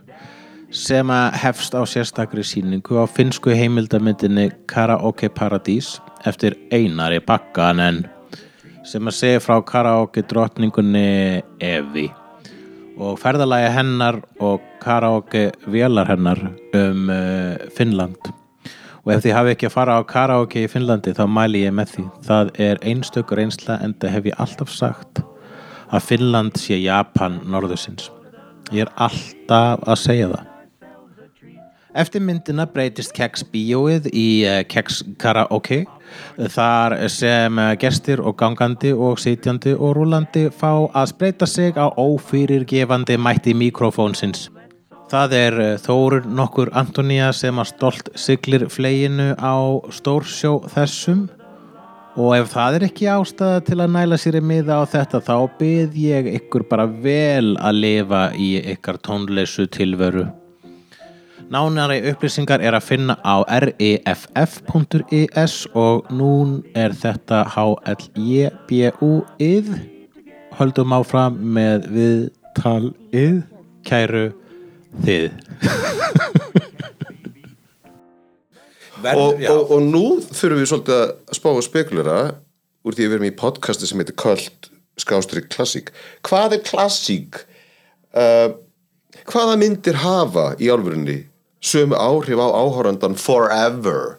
sem 0.71 1.11
að 1.11 1.35
hefst 1.43 1.75
á 1.75 1.83
sérstakri 1.83 2.45
síningu 2.47 3.01
á 3.03 3.05
finsku 3.11 3.51
heimildamyndinni 3.51 4.51
Karaoke 4.71 5.29
Paradís 5.29 5.97
eftir 6.27 6.55
Einari 6.71 7.19
Bakkanen 7.19 8.05
sem 8.87 9.07
að 9.07 9.17
segja 9.17 9.41
frá 9.43 9.57
karaoke 9.67 10.23
drottningunni 10.27 11.43
Evi. 11.61 12.07
Og 13.01 13.19
ferðalagi 13.21 13.71
hennar 13.75 14.21
og 14.39 14.63
karaoke 14.83 15.51
vélar 15.67 16.09
hennar 16.11 16.41
um 16.77 17.11
uh, 17.11 17.57
Finnland. 17.77 18.31
Og 19.03 19.15
ef 19.15 19.25
þið 19.25 19.37
hafi 19.37 19.55
ekki 19.55 19.69
að 19.71 19.75
fara 19.75 19.99
á 19.99 20.03
karaoke 20.05 20.65
í 20.65 20.71
Finnlandi 20.71 21.17
þá 21.17 21.25
mæli 21.33 21.65
ég 21.65 21.75
með 21.75 21.97
því. 21.97 22.07
Það 22.29 22.55
er 22.69 22.83
einstök 22.93 23.35
reynsla 23.37 23.81
en 23.83 23.97
það 23.99 24.17
hef 24.17 24.31
ég 24.31 24.41
alltaf 24.45 24.73
sagt 24.77 25.25
að 25.91 26.07
Finnland 26.13 26.61
sé 26.61 26.79
Japan 26.79 27.41
norðusins 27.51 28.11
ég 28.71 28.87
er 28.87 28.95
alltaf 28.97 29.85
að 29.87 30.01
segja 30.05 30.31
það 30.33 30.51
Eftir 31.91 32.23
myndina 32.23 32.69
breytist 32.71 33.11
Keks 33.17 33.43
bíóið 33.51 34.05
í 34.15 34.27
uh, 34.47 34.61
Keks 34.71 35.01
karaoke 35.19 35.83
þar 36.55 36.95
sem 37.11 37.59
gestir 37.83 38.23
og 38.23 38.37
gangandi 38.39 38.93
og 38.95 39.19
sitjandi 39.23 39.75
og 39.75 39.97
rúlandi 39.99 40.47
fá 40.55 40.87
að 40.87 41.11
spreita 41.11 41.49
sig 41.51 41.75
á 41.79 41.91
ófyrirgefandi 41.91 43.19
mætti 43.19 43.55
mikrofónsins. 43.55 44.49
Það 45.11 45.35
er 45.41 45.59
uh, 45.59 45.75
Þórur 45.83 46.31
nokkur 46.31 46.71
Antonía 46.79 47.33
sem 47.35 47.59
að 47.59 47.73
stolt 47.73 48.15
siglir 48.15 48.69
fleginu 48.71 49.33
á 49.35 49.83
stórsjó 49.91 50.61
þessum 50.71 51.27
og 52.21 52.35
ef 52.37 52.51
það 52.53 52.75
er 52.77 52.83
ekki 52.91 53.07
ástæða 53.09 53.61
til 53.65 53.79
að 53.81 53.93
næla 53.95 54.17
sér 54.21 54.37
í 54.41 54.43
miða 54.45 54.75
á 54.83 54.85
þetta 54.93 55.19
þá 55.25 55.37
byrð 55.61 55.95
ég 56.03 56.25
ykkur 56.37 56.63
bara 56.69 56.87
vel 57.07 57.49
að 57.57 57.75
lifa 57.79 58.23
í 58.37 58.49
ykkar 58.75 58.97
tónleysu 59.07 59.65
tilveru. 59.73 60.25
Nánari 61.51 61.99
upplýsingar 62.13 62.61
er 62.63 62.75
að 62.77 62.87
finna 62.87 63.15
á 63.27 63.43
reff.is 63.65 65.55
og 65.75 66.07
nún 66.15 66.63
er 66.79 66.93
þetta 66.95 67.39
HLJBU-ið. 67.57 68.87
Höldum 70.61 70.93
áfram 70.95 71.35
með 71.57 71.79
viðtalið 71.97 73.43
kæru 73.89 74.27
Þið 75.07 75.31
Verð, 79.05 79.21
og, 79.23 79.45
og, 79.53 79.73
og 79.77 79.87
nú 79.87 80.05
þurfum 80.27 80.61
við 80.61 80.71
svolítið 80.71 81.01
að 81.01 81.39
spá 81.39 81.51
og 81.53 81.65
spekulera 81.67 82.19
úr 82.85 82.97
því 82.97 83.07
að 83.07 83.11
við 83.11 83.17
erum 83.19 83.29
í 83.31 83.39
podcasti 83.41 83.89
sem 83.89 84.01
heitir 84.01 84.19
Köld 84.21 84.71
skástrík 85.01 85.49
klassík. 85.53 85.93
Hvað 86.27 86.59
er 86.59 86.65
klassík? 86.67 87.43
Uh, 88.11 88.57
hvaða 89.31 89.57
myndir 89.61 90.01
hafa 90.03 90.51
í 90.61 90.71
álfurinni 90.73 91.23
sömu 91.65 91.97
áhrif 91.97 92.41
á 92.41 92.49
áhórandan 92.49 93.17
forever? 93.19 94.19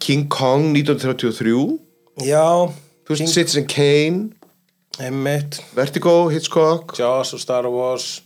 King 0.00 0.28
Kong 0.32 0.72
1933 0.76 1.78
já 2.24 2.72
veist 3.08 3.34
Citizen 3.34 3.66
Kane. 3.66 4.30
Einmitt, 5.00 5.62
Vertigo, 5.74 6.28
Hitchcock. 6.28 6.98
Jaws 6.98 7.32
og 7.32 7.40
Star 7.40 7.68
Wars. 7.70 8.22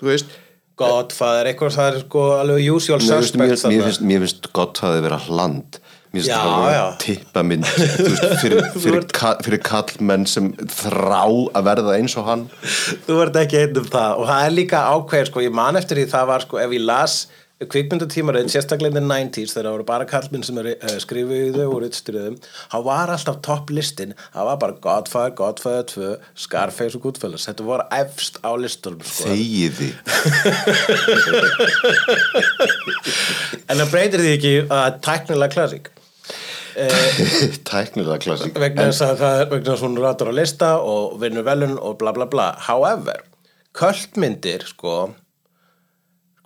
Þú 0.00 0.08
veist 0.08 0.30
Godfather, 0.78 1.50
eitthvað 1.50 1.76
það 1.76 1.90
er 1.90 2.00
sko 2.04 2.24
alveg 2.38 2.72
usual 2.74 3.02
Mér 3.02 3.22
finnst, 3.22 3.38
mér, 3.38 3.52
mér, 3.52 3.84
finnst, 3.88 4.04
mér 4.06 4.24
finnst 4.24 4.50
þið 4.80 5.00
vera 5.04 5.20
hland 5.26 5.80
Mér 6.08 6.22
finnst 6.22 6.30
Já, 6.30 6.38
það 6.40 6.62
vera 6.64 6.84
tippamynd 7.02 7.66
þú 7.72 8.06
veist, 8.12 8.36
fyrir, 8.42 8.68
fyrir, 8.84 9.08
ka, 9.18 9.32
fyrir 9.44 9.60
kallmenn 9.66 10.24
sem 10.30 10.52
þrá 10.72 11.24
að 11.26 11.66
verða 11.66 11.96
eins 11.98 12.14
og 12.16 12.24
hann. 12.30 12.46
Þú 13.04 13.18
ert 13.26 13.36
ekki 13.42 13.58
einn 13.60 13.82
um 13.82 13.90
það. 13.92 14.14
Og 14.22 14.30
það 14.30 14.46
er 14.46 14.54
líka 14.56 14.80
ákveð 14.94 15.28
sko, 15.28 15.42
ég 15.44 15.58
man 15.58 15.76
eftir 15.80 16.00
því 16.00 16.06
það 16.14 16.30
var 16.32 16.46
sko, 16.46 16.62
ef 16.64 16.72
ég 16.78 16.86
las 16.88 17.18
kvikmyndatímarinn, 17.58 18.46
sérstaklega 18.52 18.94
in 18.94 19.00
the 19.00 19.02
90s 19.02 19.54
þegar 19.54 19.66
það 19.66 19.74
voru 19.74 19.86
bara 19.88 20.04
kallminn 20.06 20.44
sem 20.46 20.58
er, 20.62 20.68
uh, 20.78 20.98
skrifuðu 21.02 21.64
og 21.66 21.80
ritstyrðum, 21.82 22.36
það 22.70 22.82
var 22.86 23.10
alltaf 23.14 23.36
topp 23.42 23.66
listin, 23.74 24.14
það 24.34 24.44
var 24.50 24.56
bara 24.62 24.78
Godfather, 24.84 25.32
Godfather 25.40 25.84
2, 25.90 26.10
Scarface 26.38 26.94
og 26.98 27.02
Goodfellas. 27.08 27.48
Þetta 27.50 27.62
voru 27.66 27.84
efst 27.98 28.34
á 28.46 28.50
listunum 28.54 29.02
sko. 29.02 29.26
Þegiði 29.32 29.90
en 33.68 33.80
það 33.80 33.92
breytir 33.92 34.22
því 34.22 34.32
ekki 34.36 34.52
að 34.70 35.00
tæknilega 35.04 35.54
klassík. 35.54 35.90
Tæknilega 37.68 38.18
klassík. 38.22 38.58
Vegna 38.58 38.88
þess 38.90 39.02
að 39.02 39.16
það 39.22 39.40
er 39.40 39.48
vegna 39.50 39.72
þess 39.72 39.82
að 39.82 39.88
hún 39.88 40.02
ratar 40.02 40.30
á 40.30 40.34
lista 40.38 40.68
og 40.78 41.16
vinnur 41.22 41.46
velun 41.46 41.78
og 41.82 41.98
bla 41.98 42.12
bla 42.14 42.26
bla. 42.30 42.52
However, 42.68 43.18
kvöldmyndir 43.74 44.66
sko, 44.68 45.14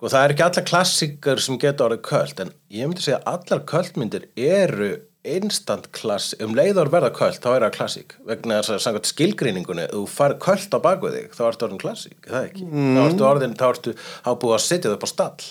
sko 0.03 0.09
það 0.11 0.25
er 0.25 0.31
ekki 0.33 0.43
allar 0.43 0.63
klassíkar 0.67 1.39
sem 1.39 1.55
geta 1.61 1.85
orðið 1.85 1.99
kvöld 2.03 2.39
en 2.43 2.49
ég 2.75 2.89
myndi 2.89 3.03
segja 3.05 3.21
að 3.21 3.37
allar 3.37 3.61
kvöldmyndir 3.69 4.25
eru 4.35 4.89
instant 5.23 5.85
klass 5.95 6.33
um 6.43 6.51
leiður 6.57 6.89
verða 6.91 7.13
kvöld, 7.15 7.37
þá 7.39 7.47
er 7.53 7.63
það 7.63 7.71
klassík. 7.77 8.15
Vegna 8.27 8.57
þess 8.57 8.73
að 8.73 8.81
samkvæmt 8.83 9.07
skilgreiningunni 9.13 9.85
þú 9.93 10.01
farið 10.11 10.41
kvöld 10.43 10.75
á 10.75 10.79
bakvið 10.83 11.15
þig, 11.15 11.29
þá 11.37 11.39
ertu 11.45 11.67
orðin 11.69 11.79
klassík 11.85 12.27
er 12.27 12.35
það 12.35 12.49
ekki, 12.49 12.65
mm. 12.67 12.89
þá 12.97 13.01
ertu 13.05 13.25
orðin 13.29 13.55
þá 13.61 13.63
ertu 13.69 13.93
ábúið 14.27 14.57
að 14.57 14.61
setja 14.65 14.91
þau 14.91 14.97
upp 14.97 15.07
á 15.07 15.09
stall. 15.13 15.47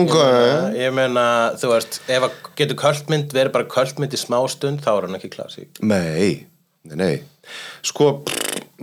Okay. 0.00 0.52
ég 0.76 0.92
meina, 1.00 1.24
þú 1.56 1.72
veist, 1.72 2.02
ef 2.12 2.28
að 2.28 2.36
getur 2.60 2.80
kvöldmynd 2.84 3.32
verið 3.32 3.56
bara 3.56 3.70
kvöldmynd 3.72 4.12
í 4.12 4.20
smá 4.20 4.38
stund 4.52 4.84
þá 4.84 4.92
er 4.92 5.08
hann 5.08 5.16
ekki 5.22 5.32
klassík. 5.32 5.80
Nei, 5.80 6.44
nei, 6.84 6.96
nei. 7.00 7.56
Sko, 7.80 8.12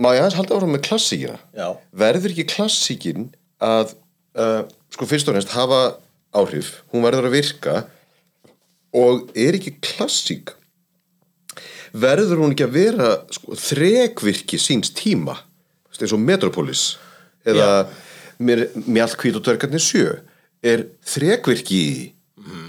má 0.02 0.10
ég 0.18 0.24
aðeins 0.24 0.40
halda 0.42 0.58
áfram 0.58 0.74
með 0.74 0.84
klassíkina. 0.90 1.38
Verður 2.02 2.34
ekki 2.34 2.50
klassíkin 2.50 3.30
að 3.62 3.94
uh, 4.38 4.62
sko 4.94 5.08
fyrst 5.08 5.28
og 5.30 5.36
næst 5.36 5.52
hafa 5.56 5.98
áhrif 6.36 6.82
hún 6.92 7.04
verður 7.04 7.28
að 7.28 7.36
virka 7.38 7.76
og 8.96 9.28
er 9.36 9.58
ekki 9.58 9.76
klassík. 9.84 10.54
Verður 11.92 12.42
hún 12.42 12.54
ekki 12.54 12.66
að 12.66 12.76
vera 12.76 13.10
sko, 13.32 13.56
þrekvirki 13.56 14.60
síns 14.60 14.92
tíma? 14.96 15.36
Eins 15.98 16.14
og 16.14 16.22
Metropolis 16.22 16.92
eða 17.48 17.88
Mjallkvít 18.38 19.34
og 19.40 19.42
dörgarnir 19.42 19.82
sjö 19.82 20.20
er 20.62 20.84
þrekvirki 21.10 21.78
í. 21.78 21.94
Því 22.38 22.68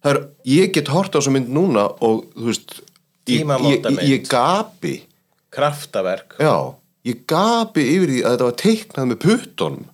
það 0.00 0.12
er, 0.12 0.20
ég 0.48 0.74
get 0.74 0.90
hort 0.92 1.14
á 1.14 1.18
þessa 1.18 1.32
mynd 1.34 1.50
núna 1.52 1.86
og 2.00 2.26
þú 2.36 2.46
veist 2.48 2.76
ég, 3.30 3.44
ég, 3.44 3.88
ég, 4.06 4.28
gapi. 4.30 5.00
Kraftaverk. 5.50 6.38
Já, 6.40 6.78
ég 7.08 7.24
gapi 7.28 7.84
yfir 7.96 8.14
því 8.14 8.20
að 8.22 8.36
þetta 8.36 8.48
var 8.48 8.58
teiknað 8.62 9.10
með 9.10 9.20
puttunum 9.26 9.89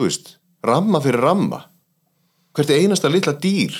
þú 0.00 0.08
veist, 0.08 0.34
ramma 0.66 1.00
fyrir 1.04 1.22
ramma. 1.22 1.64
Hvert 2.56 2.72
er 2.72 2.82
einasta 2.82 3.10
litla 3.12 3.36
dýr? 3.36 3.76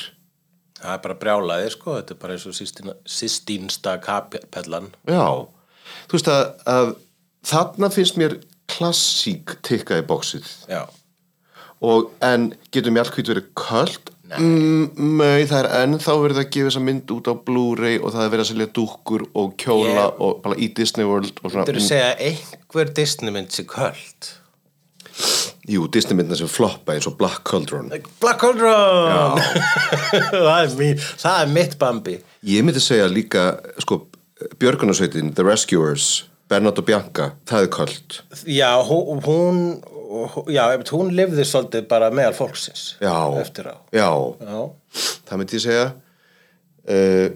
Það 0.80 0.94
er 0.94 1.00
bara 1.04 1.16
brjálaði 1.20 1.72
sko. 1.74 1.96
Þetta 1.98 2.14
er 2.14 2.20
bara 2.20 2.37
eins 2.37 2.46
og 2.48 2.92
Sistínsta 3.18 3.96
kapellan. 4.04 4.92
Já, 5.09 5.24
þú 6.06 6.16
veist 6.18 6.30
að, 6.33 6.44
að 6.70 6.94
þarna 7.50 7.90
finnst 7.92 8.20
mér 8.20 8.38
klassík 8.70 9.56
tikka 9.66 9.98
í 10.00 10.06
bóksið 10.06 10.46
já, 10.70 10.85
og 11.83 12.11
en 12.24 12.50
getur 12.74 12.94
mjallkvít 12.94 13.30
verið 13.33 13.52
köld? 13.59 14.12
Mm, 14.30 14.92
nei, 15.18 15.42
það 15.50 15.64
er 15.64 15.68
ennþá 15.80 16.12
verið 16.22 16.38
að 16.38 16.50
gefa 16.54 16.68
þessa 16.68 16.83
mynd 16.87 17.14
út 17.16 17.26
á 17.26 17.35
Blu-ray 17.35 17.96
og 17.98 18.12
það 18.14 18.22
er 18.22 18.28
verið 18.35 18.44
að 18.44 18.50
selja 18.52 18.68
dúkkur 18.76 19.24
og 19.35 19.56
kjóla 19.59 20.04
Ég- 20.04 20.20
og 20.22 20.37
bara 20.44 20.54
í 20.54 20.68
Disney 20.76 21.09
World 21.09 21.40
og 21.42 21.50
svona, 21.50 21.64
þú 21.66 21.74
eru 21.74 21.83
að 21.83 21.88
segja 21.88 22.12
einhver 22.28 22.92
Disney 22.94 23.35
mynd 23.35 23.50
sér 23.56 23.66
köld 23.72 24.30
jú, 25.70 25.87
Disney 25.92 26.16
myndina 26.18 26.38
sem 26.38 26.50
floppa 26.50 26.96
eins 26.96 27.06
og 27.11 27.16
Black 27.20 27.44
Cauldron 27.48 27.90
Black 28.22 28.40
Cauldron 28.42 29.38
það, 30.33 30.56
er 30.56 30.74
mín, 30.80 31.04
það 31.20 31.44
er 31.44 31.52
mitt 31.54 31.76
Bambi 31.80 32.16
Ég 32.48 32.64
myndi 32.64 32.80
segja 32.83 33.06
líka, 33.11 33.44
sko, 33.85 34.02
Björgunarsveitin, 34.61 35.35
The 35.37 35.44
Rescuers, 35.44 36.06
Bernard 36.48 36.78
og 36.80 36.87
Bianca, 36.88 37.35
það 37.48 37.66
er 37.66 37.72
köld. 37.74 38.20
já, 38.48 38.70
hún, 38.88 39.20
hún 39.26 39.59
já, 40.50 40.64
hún 40.90 41.12
lifði 41.14 41.44
svolítið 41.46 41.87
bara 41.90 42.11
meðal 42.14 42.35
fólksins 42.38 42.96
Já. 43.02 43.14
eftir 43.40 43.68
á 43.70 43.76
Já, 43.94 44.09
já, 44.40 44.59
það 45.28 45.38
myndi 45.42 45.59
ég 45.61 45.64
segja. 45.66 45.87
Uh, 46.90 47.28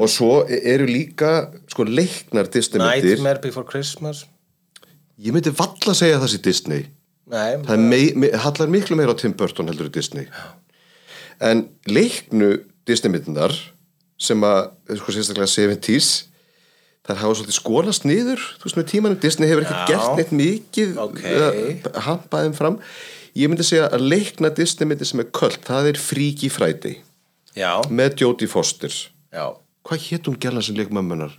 og 0.00 0.08
svo 0.10 0.30
eru 0.48 0.86
líka, 0.88 1.30
sko, 1.70 1.86
leiknar 1.88 2.48
Disney-myndir. 2.52 3.14
Nightmare 3.16 3.40
Before 3.44 3.68
Christmas 3.68 4.24
Ég 5.20 5.30
myndi 5.34 5.52
valla 5.54 5.94
segja 5.94 6.18
það 6.18 6.32
sé 6.32 6.40
Disney. 6.42 6.86
Nei, 7.34 7.56
Það 7.66 7.82
mei, 7.90 8.04
mei, 8.22 8.30
hallar 8.44 8.70
miklu 8.72 8.96
meira 8.98 9.14
á 9.14 9.18
Tim 9.20 9.34
Burton 9.36 9.68
heldur 9.70 9.90
í 9.90 9.94
Disney. 9.94 10.28
En 11.42 11.64
leiknu 11.90 12.52
Disney-myndinar 12.88 13.54
sem 14.20 14.40
að, 14.46 14.70
sko, 15.00 15.12
sérstaklega 15.16 15.50
70s, 15.50 16.10
þær 17.04 17.18
hafa 17.20 17.34
svolítið 17.40 17.56
skólast 17.58 18.06
niður, 18.08 18.40
þú 18.60 18.68
veist, 18.68 18.78
með 18.78 18.86
tímanum 18.92 19.20
Disney 19.20 19.50
hefur 19.50 19.66
ekkert 19.66 19.90
gert 19.90 20.14
neitt 20.20 20.32
mikið 20.38 20.94
Ok. 21.02 21.20
að 21.26 21.98
hampa 22.06 22.44
þeim 22.46 22.54
fram. 22.56 22.78
Ég 23.34 23.50
myndi 23.50 23.66
segja 23.66 23.88
að 23.90 24.06
leikna 24.06 24.52
Disney-myndi 24.54 25.04
sem 25.10 25.20
er 25.24 25.28
köld, 25.34 25.58
það 25.66 25.90
er 25.90 25.98
Freaky 26.00 26.48
Friday 26.54 27.00
já, 27.58 27.82
með 27.90 28.20
Jodie 28.22 28.48
Foster. 28.48 28.94
já 29.34 29.46
Hvað 29.84 30.04
hétt 30.06 30.28
hún 30.30 30.38
gæla 30.40 30.62
sem 30.64 30.76
leik 30.78 30.88
mömmunar? 30.94 31.34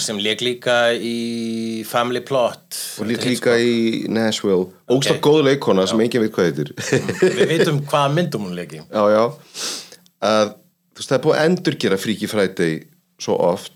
Sem 0.00 0.18
leik 0.22 0.40
líka 0.44 0.76
í 0.94 1.82
Family 1.88 2.20
Plot. 2.24 2.78
Og 3.02 3.08
leik 3.10 3.24
líka 3.26 3.56
í 3.60 4.06
Nashville. 4.08 4.68
Ógst 4.88 5.10
Ok. 5.16 5.20
góð 5.26 5.40
leikona 5.50 5.86
sem 5.90 6.00
enginn 6.00 6.22
veit 6.22 6.32
hvað 6.36 6.50
heitir. 6.50 6.70
við 7.40 7.48
veitum 7.50 7.80
hvaða 7.90 8.12
myndum 8.14 8.46
hún 8.46 8.54
leiki 8.56 8.80
já, 8.96 9.02
já. 9.12 9.24
Að 10.22 10.52
þú 10.94 11.00
veist 11.02 11.10
það 11.10 11.18
er 11.18 11.24
búið 11.26 11.36
að 11.40 11.48
endurgera 11.50 11.98
Freaky 12.00 12.30
Friday 12.30 12.78
svo 13.20 13.36
oft. 13.50 13.74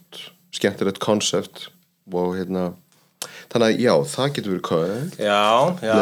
Skemmtilegt 0.54 0.98
konsept. 1.02 1.68
Og 2.12 2.32
hérna. 2.38 2.70
Þannig 3.50 3.66
að 3.66 3.80
já, 3.82 3.92
það 4.14 4.32
getur 4.36 4.52
verið 4.52 4.64
köð 4.68 5.18
já, 5.18 5.76
já, 5.82 5.94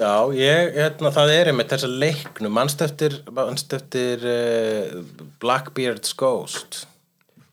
já. 0.00 0.12
Ég, 0.40 0.70
hérna, 0.78 1.10
það 1.12 1.32
er 1.34 1.50
einmitt 1.52 1.68
þessa 1.74 1.90
leiknu 1.92 2.48
mannst 2.56 2.80
eftir, 2.86 3.18
manst 3.36 3.74
eftir 3.76 4.24
uh, 4.24 5.02
Blackbeard's 5.44 6.14
Ghost 6.16 6.86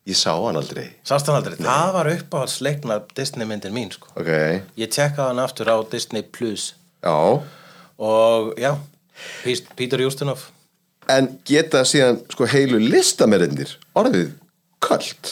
ég 0.09 0.17
sá 0.19 0.31
hann 0.35 0.59
aldrei. 0.59 0.87
Sást 1.07 1.29
hann 1.29 1.39
aldrei, 1.39 1.57
það 1.59 1.91
var 1.97 2.11
uppáhalds 2.13 2.57
leikna 2.65 3.01
Disney 3.15 3.47
myndin 3.49 3.75
mín 3.75 3.93
sko. 3.93 4.09
Ok, 4.19 4.31
ég 4.79 4.91
tekkaði 4.91 5.29
hann 5.31 5.43
aftur 5.43 5.71
á 5.71 5.77
Disney 5.91 6.23
Plus. 6.23 6.73
Já. 7.03 7.43
Og 8.03 8.53
já 8.59 8.75
Peter 9.77 10.01
Ustinov 10.01 10.49
en 11.11 11.29
geta 11.47 11.83
síðan 11.87 12.21
sko 12.31 12.47
heilu 12.49 12.79
listamerindir 12.81 13.75
orðið 13.97 14.33
köld? 14.83 15.31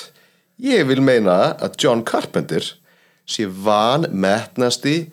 Ég 0.61 0.85
vil 0.89 1.01
meina 1.03 1.55
að 1.57 1.77
John 1.81 2.03
Carpenter 2.05 2.65
sé 3.25 3.47
van 3.47 4.07
metnasti 4.11 5.11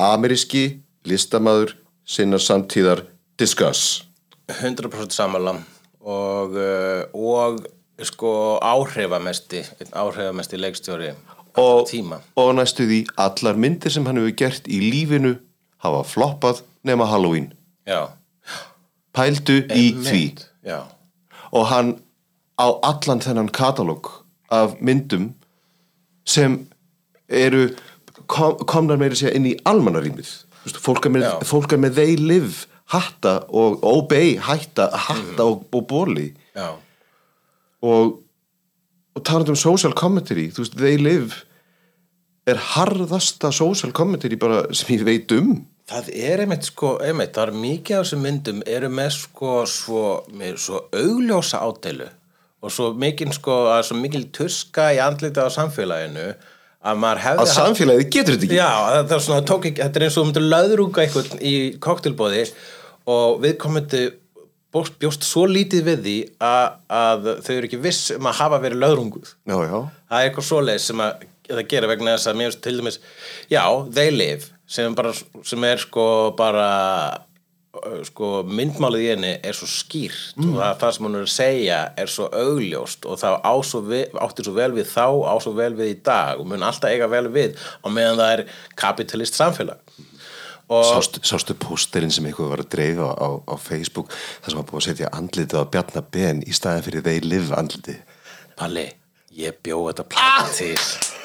ameríski 0.00 0.80
listamaður 1.06 1.76
sinnar 2.08 2.42
samtíðar 2.42 3.04
Discuss. 3.40 4.02
100% 4.50 5.14
samanlam 5.14 5.62
og, 6.00 6.56
uh, 6.58 7.04
og 7.14 7.62
sko 8.06 8.58
áhrifamesti 8.62 9.64
áhrifamesti 9.92 10.60
leikstjóri 10.60 11.12
og, 11.56 11.88
tíma. 11.90 12.20
og 12.36 12.54
næstu 12.54 12.86
því 12.88 13.00
allar 13.18 13.58
myndir 13.58 13.92
sem 13.92 14.06
hann 14.06 14.20
hefur 14.20 14.36
gert 14.36 14.68
í 14.68 14.80
lífinu 14.84 15.34
hafa 15.84 16.04
floppað 16.04 16.62
nema 16.84 17.06
Halloween. 17.08 17.52
Já, 17.88 18.12
pældu 19.16 19.60
í 19.68 19.90
Einmitt. 19.92 20.06
því. 20.06 20.24
já, 20.64 20.80
og 21.52 21.66
hann 21.66 21.94
á 22.60 22.66
allan 22.82 23.20
þennan 23.20 23.52
katalóg 23.52 24.10
af 24.50 24.76
myndum 24.80 25.34
sem 26.26 26.66
eru 27.28 27.70
kom, 28.26 28.58
komnar 28.66 28.98
meira 29.00 29.14
sér 29.14 29.34
inn 29.36 29.46
í 29.46 29.56
veist, 29.64 30.76
fólk, 30.76 31.06
er 31.06 31.14
með, 31.14 31.26
fólk 31.48 31.72
er 31.72 31.78
með 31.78 31.94
they 31.96 32.16
live 32.16 32.66
hatta 32.92 33.40
og 33.48 33.82
obey 33.86 34.36
hætta 34.42 34.90
hatta 34.92 35.46
og, 35.46 35.66
og 35.72 35.86
bóli 35.88 36.30
já, 36.54 36.74
og, 37.82 38.18
og 39.16 39.24
talandi 39.24 39.54
um 39.54 39.58
social 39.58 39.94
commentary 39.96 40.48
þú 40.52 40.64
veist, 40.64 40.76
they 40.78 41.00
live 41.00 41.44
er 42.48 42.60
harðasta 42.74 43.52
social 43.54 43.92
commentary 43.96 44.38
bara 44.40 44.64
sem 44.74 44.96
ég 44.96 45.04
veit 45.06 45.32
um. 45.36 45.58
Það 45.90 46.12
er 46.14 46.44
einmitt 46.44 46.68
sko, 46.68 46.94
einmitt, 47.02 47.34
það 47.34 47.50
er 47.50 47.60
mikið 47.64 47.96
af 47.96 48.06
þessum 48.06 48.24
myndum 48.24 48.62
eru 48.70 48.90
með 48.94 49.10
sko 49.16 49.54
svo, 49.68 50.04
með 50.38 50.60
svo 50.62 50.84
augljósa 50.94 51.62
ádeilu 51.66 52.06
og 52.60 52.72
svo 52.74 52.90
mikil 53.00 53.32
sko, 53.34 53.56
að 53.72 53.86
svo 53.88 53.98
mikil 53.98 54.26
tuska 54.36 54.90
í 54.94 55.00
andlita 55.02 55.48
á 55.48 55.50
samfélaginu 55.52 56.28
að 56.80 57.00
maður 57.00 57.22
hefði 57.24 57.44
að 57.44 57.52
samfélagið 57.54 58.10
getur 58.14 58.36
þetta 58.36 58.46
ekki. 58.46 58.58
Já, 58.60 58.70
það 59.08 59.14
er 59.16 59.24
svona, 59.26 59.46
tók 59.48 59.66
ekki, 59.68 59.82
þetta 59.82 60.00
er 60.00 60.06
eins 60.06 60.16
og 60.16 60.20
þú 60.20 60.28
myndir 60.28 60.46
löðrúka 60.46 61.04
einhvern 61.04 61.42
í 61.44 61.54
koktelbóði 61.82 62.44
og 63.10 63.40
við 63.42 63.56
komandi 64.74 65.00
bjóst 65.02 65.26
svo 65.26 65.46
lítið 65.50 65.86
við 65.88 66.04
því 66.06 66.16
að, 66.46 66.66
að 67.00 67.28
þau 67.46 67.52
eru 67.56 67.70
ekki 67.70 67.82
viss 67.82 68.12
um 68.14 68.30
að 68.30 68.38
hafa 68.40 68.60
verið 68.62 68.82
löðrunguð. 68.84 69.34
Já, 69.50 69.56
já, 69.66 69.76
það 70.10 70.20
er 70.20 70.28
eitthvað 70.28 70.48
svoleiðis 70.50 70.88
sem 70.90 71.04
að 71.04 71.26
það 71.50 71.66
gera 71.70 71.90
vegna 71.90 72.14
þess 72.14 72.30
að 72.30 72.38
mér 72.38 72.60
til 72.62 72.76
dæmis 72.78 73.00
já, 73.50 73.64
they 73.90 74.12
live 74.14 74.46
sem, 74.70 74.94
bara, 74.94 75.12
sem 75.46 75.66
er 75.66 75.82
sko 75.82 76.04
bara 76.38 76.68
sko 78.06 78.40
myndmálið 78.50 79.04
í 79.04 79.10
henni 79.12 79.30
er 79.46 79.54
svo 79.54 79.68
skýrt 79.70 80.38
og 80.42 80.56
það, 80.56 80.72
það 80.80 80.94
sem 80.96 81.06
hún 81.06 81.16
er 81.16 81.26
að 81.26 81.32
segja 81.34 81.78
er 82.02 82.10
svo 82.10 82.26
augljóst 82.34 83.06
og 83.06 83.20
það 83.20 83.36
svo 83.68 83.82
við, 83.86 84.16
átti 84.26 84.46
svo 84.46 84.54
vel 84.56 84.70
við 84.74 84.88
þá 84.90 85.06
á 85.06 85.34
svo 85.42 85.52
vel 85.54 85.72
við 85.78 85.92
í 85.92 85.98
dag 86.10 86.42
og 86.42 86.50
mun 86.50 86.66
alltaf 86.66 86.90
eiga 86.90 87.10
vel 87.10 87.28
við 87.30 87.54
á 87.54 87.86
meðan 87.86 88.18
það 88.18 88.32
er 88.34 88.44
kapitalist 88.74 89.38
samfélag. 89.38 89.78
og 89.78 90.09
sástu, 90.70 91.22
sástu 91.26 91.56
pósterinn 91.58 92.12
sem 92.14 92.26
eitthvað 92.30 92.52
var 92.54 92.64
að 92.64 92.72
dreifa 92.74 93.10
á, 93.14 93.28
á 93.42 93.54
Facebook 93.58 94.12
þar 94.14 94.52
sem 94.52 94.60
var 94.60 94.68
búið 94.70 94.80
að 94.82 94.88
setja 94.88 95.12
andlitið 95.18 95.62
á 95.62 95.70
Bjarnar 95.74 96.10
Ben 96.14 96.44
í 96.46 96.56
staðin 96.56 96.86
fyrir 96.86 97.06
they 97.06 97.24
live 97.24 97.56
andlitið? 97.58 98.02
Palli, 98.60 98.86
ég 99.34 99.58
bjó 99.64 99.82
þetta 99.88 100.06
plata 100.12 100.52
til 100.54 101.18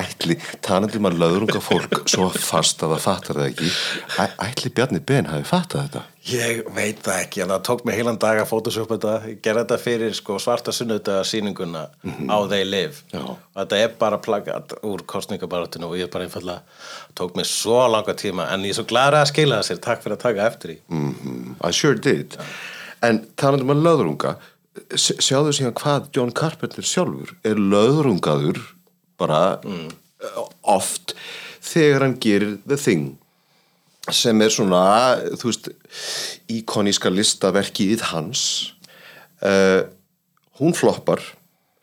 ætli, 0.00 0.36
talandi 0.64 0.98
um 1.00 1.06
að 1.08 1.16
löðrunga 1.20 1.60
fólk 1.64 2.00
svo 2.10 2.28
fast 2.34 2.82
að 2.84 2.92
það 2.94 3.02
fattar 3.04 3.38
það 3.40 3.48
ekki 3.50 3.70
Æ, 4.20 4.24
ætli 4.46 4.72
Bjarni 4.76 5.00
Ben 5.08 5.28
hafi 5.30 5.46
fattað 5.48 5.84
þetta? 5.86 6.02
Ég 6.30 6.60
veit 6.76 6.98
það 7.04 7.20
ekki, 7.24 7.40
en 7.44 7.52
það 7.54 7.62
tók 7.70 7.82
mig 7.88 7.96
heilan 7.96 8.18
dag 8.20 8.40
að 8.42 8.48
photoshop 8.50 8.90
þetta, 8.92 9.14
gerði 9.42 9.62
þetta 9.64 9.78
fyrir 9.80 10.14
sko, 10.18 10.36
svarta 10.42 10.74
sunnudaga 10.76 11.22
sýninguna 11.26 11.86
á 12.28 12.36
They 12.50 12.66
Live. 12.68 13.00
Já. 13.14 13.22
og 13.24 13.40
þetta 13.56 13.80
er 13.86 13.94
bara 14.02 14.18
plagat 14.22 14.74
úr 14.86 15.04
kostningabaratinu 15.08 15.88
og 15.88 15.96
ég 15.98 16.10
bara 16.12 16.28
einfallega 16.28 16.60
tók 17.18 17.34
mig 17.40 17.48
svo 17.48 17.80
langa 17.90 18.14
tíma 18.20 18.50
en 18.52 18.66
ég 18.68 18.74
er 18.74 18.80
svo 18.82 18.86
glæra 18.90 19.22
að 19.24 19.32
skila 19.32 19.60
það 19.62 19.68
sér, 19.72 19.82
takk 19.88 20.04
fyrir 20.04 20.18
að 20.18 20.24
taka 20.28 20.46
eftir 20.52 20.74
í 20.76 20.78
mm, 20.92 21.54
I 21.66 21.72
sure 21.74 21.96
did. 21.98 22.36
En 23.02 23.22
talandi 23.40 23.64
um 23.64 23.72
að 23.74 23.80
löðrunga 23.88 24.34
s- 24.92 25.16
sjáðu 25.24 25.54
síðan 25.56 25.74
hvað 25.80 26.10
John 26.14 26.34
Carpenter 26.36 26.84
sjálfur 26.86 27.32
er 27.48 27.56
löðrungaður 27.56 28.60
bara 29.20 29.40
oft 30.62 31.14
þegar 31.60 32.06
hann 32.06 32.18
gerir 32.22 32.58
The 32.66 32.78
Thing 32.80 33.10
sem 34.08 34.40
er 34.42 34.52
svona 34.52 34.82
þú 35.38 35.50
veist 35.50 35.68
íkoníska 36.50 37.12
listaverkið 37.12 38.06
hans 38.10 38.44
uh, 39.44 39.84
hún 40.60 40.76
floppar 40.76 41.22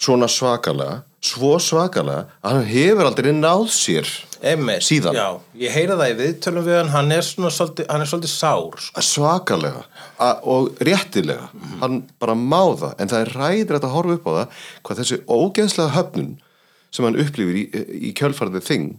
svona 0.02 0.30
svakalega 0.30 1.04
svo 1.24 1.56
svakalega 1.62 2.28
að 2.42 2.58
hann 2.58 2.72
hefur 2.72 3.10
aldrei 3.10 3.34
náð 3.36 3.70
sér 3.74 4.10
Einmitt, 4.38 4.84
síðan. 4.86 5.16
Já, 5.18 5.40
ég 5.58 5.74
heyra 5.74 5.96
það 5.98 6.12
í 6.12 6.16
viðtölum 6.20 6.66
við 6.68 6.76
hann, 6.78 6.90
hann 6.94 7.14
er 7.16 7.24
svona 7.26 7.50
svolítið, 7.50 7.88
hann 7.90 8.04
er 8.04 8.10
svolítið 8.12 8.30
sár 8.30 8.76
sko. 8.86 9.02
svakalega 9.02 10.28
og 10.46 10.84
réttilega. 10.86 11.48
Hann 11.82 12.04
bara 12.22 12.36
má 12.38 12.62
það 12.78 13.02
en 13.02 13.12
það 13.14 13.24
er 13.24 13.32
ræðir 13.42 13.80
að 13.80 13.88
horfa 13.96 14.18
upp 14.20 14.28
á 14.30 14.32
það 14.36 14.60
hvað 14.86 15.02
þessi 15.02 15.20
ógeðslega 15.26 15.96
höfnun 15.96 16.36
sem 16.94 17.06
hann 17.06 17.20
upplifir 17.20 17.60
í, 17.60 17.68
í 18.10 18.14
kjölfarðið 18.18 18.68
þing 18.68 18.90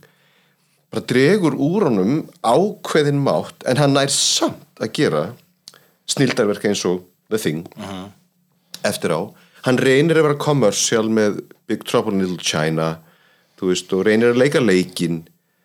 bara 0.93 1.05
dregur 1.11 1.57
úr 1.61 1.89
honum 1.89 2.23
ákveðin 2.43 3.21
mátt 3.25 3.67
en 3.69 3.81
hann 3.81 3.97
nær 3.97 4.13
samt 4.13 4.81
að 4.81 4.95
gera 5.01 5.25
snildarverk 6.09 6.65
eins 6.71 6.85
og 6.89 7.05
The 7.29 7.41
Thing 7.41 7.67
eftir 8.87 9.13
á. 9.13 9.21
Hann 9.67 9.81
reynir 9.83 10.17
að 10.17 10.31
vera 10.31 10.41
commercial 10.41 11.11
með 11.13 11.43
Big 11.69 11.85
Trouble 11.85 12.15
in 12.15 12.23
Little 12.23 12.41
China 12.41 12.95
veist 13.59 13.93
og 13.93 14.05
reynir 14.07 14.33
að 14.33 14.41
leika 14.45 14.63
leikinn. 14.63 15.25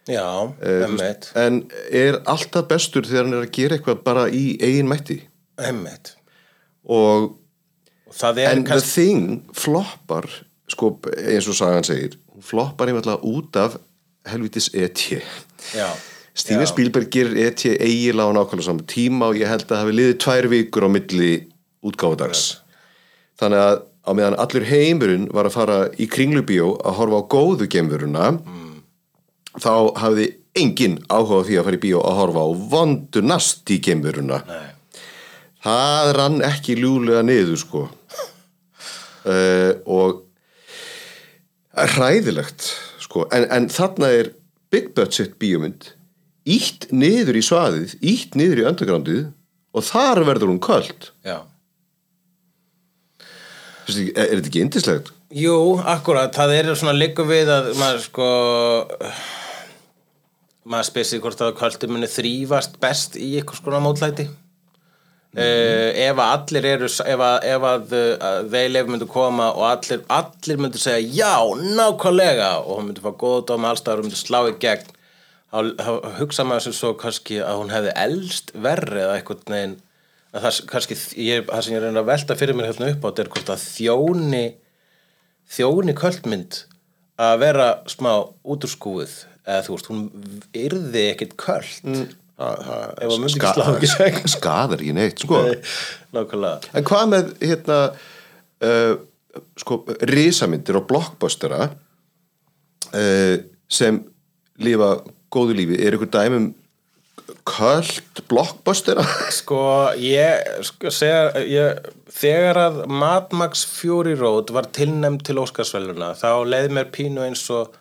Já, 0.09 0.49
emmitt, 0.59 0.99
veist, 0.99 1.29
en 1.39 1.61
er 1.93 2.17
alltaf 2.27 2.65
bestur 2.67 3.05
þegar 3.07 3.27
hann 3.27 3.37
er 3.37 3.45
að 3.45 3.53
gera 3.55 3.77
eitthvað 3.77 4.01
bara 4.03 4.25
í 4.27 4.57
eigin 4.59 4.89
mætti. 4.89 5.21
Og 6.83 7.37
og 8.13 8.39
en 8.43 8.65
kannski 8.67 8.89
The 8.89 8.89
Thing 8.89 9.37
floppar 9.55 10.27
sko 10.71 10.93
eins 11.17 11.47
og 11.51 11.57
sagan 11.57 11.85
segir 11.87 12.17
hún 12.31 12.45
floppar 12.45 12.89
einfallega 12.91 13.19
út 13.27 13.55
af 13.59 13.77
helvitis 14.31 14.69
E.T. 14.73 15.19
Já, 15.75 15.89
Steven. 16.33 16.67
Spielberg 16.67 17.09
gerir 17.11 17.35
E.T. 17.47 17.75
eiginlega 17.75 18.31
á 18.31 18.35
nákvæmlega 18.37 18.67
saman 18.69 18.87
tíma 18.87 19.31
og 19.31 19.39
ég 19.39 19.51
held 19.51 19.65
að 19.65 19.73
það 19.73 19.81
hafi 19.83 19.97
liðið 19.97 20.19
tvær 20.23 20.49
vikur 20.53 20.87
á 20.87 20.89
milli 20.95 21.31
útgáfudags 21.83 22.43
þannig 23.39 23.59
að 23.63 23.81
á 24.03 24.11
meðan 24.11 24.39
allur 24.39 24.65
heimurinn 24.67 25.27
var 25.35 25.47
að 25.47 25.55
fara 25.57 25.77
í 25.99 26.07
kringlubíó 26.11 26.73
að 26.83 26.97
horfa 26.99 27.19
á 27.23 27.29
góðu 27.35 27.67
gemveruna 27.71 28.31
þá 29.61 29.73
hafði 30.01 30.27
enginn 30.57 30.99
áhuga 31.09 31.43
því 31.47 31.57
að 31.59 31.67
fara 31.67 31.77
í 31.79 31.83
bíó 31.83 32.01
að 32.03 32.17
horfa 32.19 32.45
á 32.45 32.49
vondu 32.73 33.23
nast 33.25 33.71
í 33.73 33.79
gemveruna 33.83 34.41
Nei. 34.47 34.69
það 35.65 36.11
rann 36.17 36.39
ekki 36.45 36.77
ljúlega 36.79 37.23
niður 37.25 37.59
sko 37.61 37.85
uh, 37.87 39.71
og 39.97 40.22
hræðilegt 41.73 42.69
sko. 43.01 43.27
En, 43.33 43.47
en 43.51 43.69
þarna 43.71 44.11
er 44.19 44.31
big 44.73 44.93
budget 44.97 45.37
bíómynd 45.41 45.91
ítt 46.49 46.89
niður 46.91 47.39
í 47.39 47.43
svaðið 47.45 47.95
ítt 48.03 48.35
niður 48.35 48.61
í 48.63 48.67
undergroundið 48.67 49.23
og 49.73 49.85
þar 49.87 50.23
verður 50.27 50.51
hún 50.51 50.61
köld. 50.63 51.09
Já. 51.25 51.41
Veistu, 53.87 54.09
er, 54.11 54.27
er 54.27 54.35
þetta 54.37 54.51
ekki 54.51 54.63
indislegt? 54.63 55.13
Jú, 55.33 55.55
akkurat, 55.89 56.33
það 56.35 56.53
er 56.59 56.69
svona 56.77 56.93
líka 56.93 57.25
við 57.25 57.49
að 57.49 57.71
maður 57.79 58.03
sko 58.05 58.27
maður 60.69 60.87
spesir 60.91 61.23
hvort 61.23 61.41
að 61.43 61.55
kvöldi 61.57 61.89
muni 61.91 62.07
þrýfast 62.07 62.77
best 62.83 63.17
í 63.19 63.33
eitthvað 63.39 63.59
skona 63.59 63.81
mótlæti 63.83 64.27
mm. 65.33 66.01
ef 66.05 66.19
að 66.23 66.33
allir 66.37 66.67
eru 66.73 66.89
ef 66.89 67.23
að, 67.27 67.37
ef 67.49 67.67
að, 67.69 67.95
að 68.29 68.49
þeir 68.53 68.73
leif 68.73 68.91
myndu 68.91 69.07
koma 69.09 69.51
og 69.53 69.67
allir, 69.69 70.03
allir 70.13 70.61
myndu 70.61 70.81
segja 70.81 71.23
já, 71.23 71.55
nákvæmlega 71.77 72.51
og 72.63 72.77
hún 72.77 72.89
myndi 72.89 73.05
fá 73.05 73.11
góða 73.11 73.47
dóma 73.51 73.71
allstæður 73.73 74.03
og 74.03 74.09
myndi 74.09 74.19
slá 74.19 74.39
í 74.49 74.57
gegn 74.61 74.91
þá, 75.53 75.89
hugsa 76.19 76.45
maður 76.47 76.67
sem 76.67 76.77
svo 76.77 76.93
kannski 76.99 77.41
að 77.43 77.59
hún 77.61 77.73
hefði 77.73 77.95
elst 78.05 78.53
verri 78.53 79.03
eða 79.03 79.17
eitthvað 79.19 79.49
neginn 79.53 79.79
að 80.33 80.47
það, 80.47 80.59
kannski, 80.71 80.99
ég, 81.21 81.45
það 81.49 81.65
sem 81.65 81.75
ég 81.75 81.83
reyna 81.83 82.01
að 82.01 82.09
velta 82.09 82.37
fyrir 82.37 82.57
mér 82.57 82.71
hérna 82.71 82.89
upp 82.93 83.05
á 83.05 83.07
þetta 83.09 83.25
er 83.25 83.33
hvort 83.35 83.51
að 83.53 83.65
þjóni 83.67 84.45
þjóni 85.53 85.95
kvöldmynd 85.97 86.63
að 87.21 87.35
vera 87.43 87.67
smá 87.91 88.11
út 88.23 88.65
úr 88.65 88.71
skúið 88.71 89.13
eða 89.43 89.63
þú 89.65 89.75
veist, 89.75 89.89
hún 89.91 90.03
yrði 90.57 91.07
ekkit 91.11 91.35
kvöld 91.39 91.89
mm. 91.89 92.05
Ef 92.39 93.05
að 93.05 93.19
myndi 93.21 93.37
ekki 93.37 93.53
slá 93.53 93.67
ekki 93.75 93.89
segn 93.91 94.31
skadar 94.35 94.81
ekki 94.81 94.95
neitt 94.97 95.23
sko. 95.23 95.41
Nákvæmlega. 96.15 96.73
En 96.73 96.87
hvað 96.87 97.05
með 97.11 97.31
hérna 97.43 97.79
uh, 97.93 98.93
sko 99.61 99.83
risamyndir 100.09 100.79
og 100.79 100.87
blockbustera 100.89 101.69
uh, 101.69 103.35
sem 103.69 104.01
lifa 104.63 104.95
góðu 105.33 105.57
lífi? 105.57 105.79
Er 105.81 105.97
ykkur 105.97 106.11
dæmum 106.13 106.51
köld 107.47 108.23
blockbustera? 108.29 109.03
Sko, 109.39 109.59
ég, 109.99 110.43
sko, 110.65 110.91
segja, 110.91 111.43
ég 111.47 111.85
þegar 112.11 112.59
að 112.59 112.81
Mad 112.91 113.33
Max 113.35 113.63
Fury 113.67 114.15
Road 114.19 114.51
var 114.55 114.67
tilnæmt 114.75 115.25
til 115.27 115.39
Óskarsvæluna 115.41 116.13
þá 116.19 116.43
leiði 116.47 116.73
mér 116.75 116.91
pínu 116.93 117.23
eins 117.25 117.45
og 117.53 117.73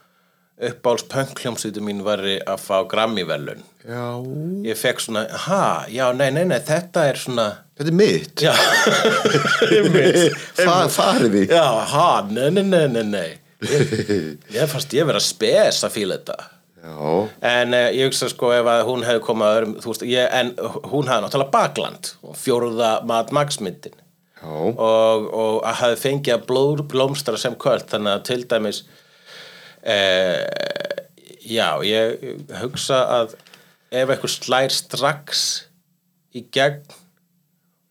uppáls 0.68 1.04
pönkljómsýtu 1.10 1.82
mín 1.84 2.02
var 2.06 2.22
að 2.22 2.62
fá 2.62 2.82
Grammy-velun 2.88 3.62
Já. 3.82 4.22
Ég 4.62 4.78
fekk 4.78 5.00
svona, 5.02 5.24
ha, 5.48 5.62
já, 5.90 6.04
nei, 6.14 6.28
nei, 6.30 6.44
nei 6.46 6.60
þetta 6.62 7.06
er 7.10 7.18
svona 7.18 7.46
Þetta 7.72 7.90
er 7.90 7.96
mitt. 7.98 8.42
Já, 8.44 8.52
einmitt. 9.74 10.36
Fa, 10.60 10.74
Farið 10.92 11.32
því 11.34 11.44
Já, 11.50 11.64
ha, 11.90 12.08
nei, 12.30 12.50
nei, 12.54 12.62
nei, 12.68 12.84
nei, 12.92 13.02
nei. 13.08 13.30
Ég, 13.66 13.94
ég 14.54 14.70
fannst 14.70 14.94
ég 14.94 15.10
spes 15.22 15.80
að 15.86 15.96
fíla 15.96 16.18
þetta. 16.20 16.36
Já. 16.82 16.94
En 17.46 17.74
uh, 17.74 17.88
ég 17.94 18.10
hugsa 18.10 18.28
sko 18.30 18.52
ef 18.54 18.70
að 18.70 18.84
hún 18.88 19.04
hefði 19.06 19.24
komað 19.26 19.48
að 19.48 19.58
öðrum, 19.58 19.74
þú 19.82 19.92
veist, 19.92 20.06
ég, 20.10 20.30
en 20.34 20.54
hún 20.90 21.10
hafði 21.10 21.26
náttúrulega 21.26 21.54
bakland 21.54 22.12
og 22.26 22.38
fjóruða 22.38 22.92
Mad 23.06 23.34
Max 23.34 23.60
myndin. 23.62 23.98
Og, 24.42 24.78
og 24.82 25.60
að 25.66 25.78
hafði 25.78 26.00
fengið 26.02 26.34
að 26.34 26.86
blómstra 26.90 27.38
sem 27.38 27.54
kvöld 27.58 27.86
þannig 27.90 28.16
að 28.16 28.24
til 28.26 28.40
dæmis 28.50 28.82
uh, 29.86 30.42
Já, 31.42 31.82
ég 31.82 32.22
hugsa 32.60 33.00
að 33.18 33.32
ef 33.92 34.10
eitthvað 34.12 34.32
slær 34.32 34.72
strax 34.72 35.40
í 36.32 36.44
gegn 36.54 36.84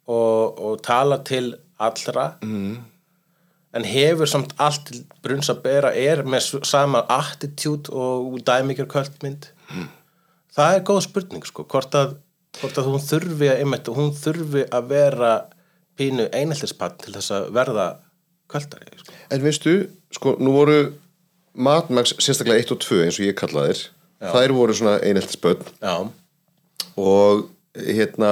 og, 0.09 0.57
og 0.57 0.79
tala 0.85 1.19
til 1.27 1.51
allra 1.81 2.31
mm. 2.41 2.77
en 3.77 3.87
hefur 3.87 4.29
samt 4.29 4.55
allt 4.61 4.93
brunns 5.21 5.51
að 5.51 5.61
bera 5.65 5.91
er 5.97 6.23
með 6.25 6.63
sama 6.67 7.03
attitude 7.11 7.93
og 7.93 8.39
dæmikjör 8.47 8.89
kvöldmynd 8.93 9.51
mm. 9.69 9.87
það 10.55 10.77
er 10.77 10.85
góð 10.89 11.03
spurning 11.09 11.45
sko, 11.47 11.67
hvort 11.69 11.97
að, 11.97 12.15
hvort 12.61 12.81
að 12.81 12.89
hún 12.89 13.05
þurfi 13.05 13.51
að, 13.51 13.61
einmitt, 13.65 13.91
hún 13.91 14.15
þurfi 14.17 14.65
að 14.71 14.89
vera 14.95 15.33
pínu 15.99 16.31
einheltispann 16.31 16.97
til 17.03 17.13
þess 17.17 17.35
að 17.35 17.51
verða 17.55 17.87
kvöldari 18.51 18.97
sko. 18.97 19.15
En 19.31 19.43
veistu, 19.43 19.75
sko, 20.15 20.35
nú 20.41 20.55
voru 20.55 20.79
matmags 21.55 22.13
sérstaklega 22.19 22.63
1 22.63 22.71
og 22.75 22.79
2 22.85 23.01
eins 23.05 23.19
og 23.19 23.25
ég 23.27 23.35
kalla 23.39 23.65
þér 23.69 23.81
þær 24.31 24.53
voru 24.55 24.73
svona 24.77 24.99
einheltisbönn 25.01 25.65
og 26.97 27.47
hérna 27.75 28.31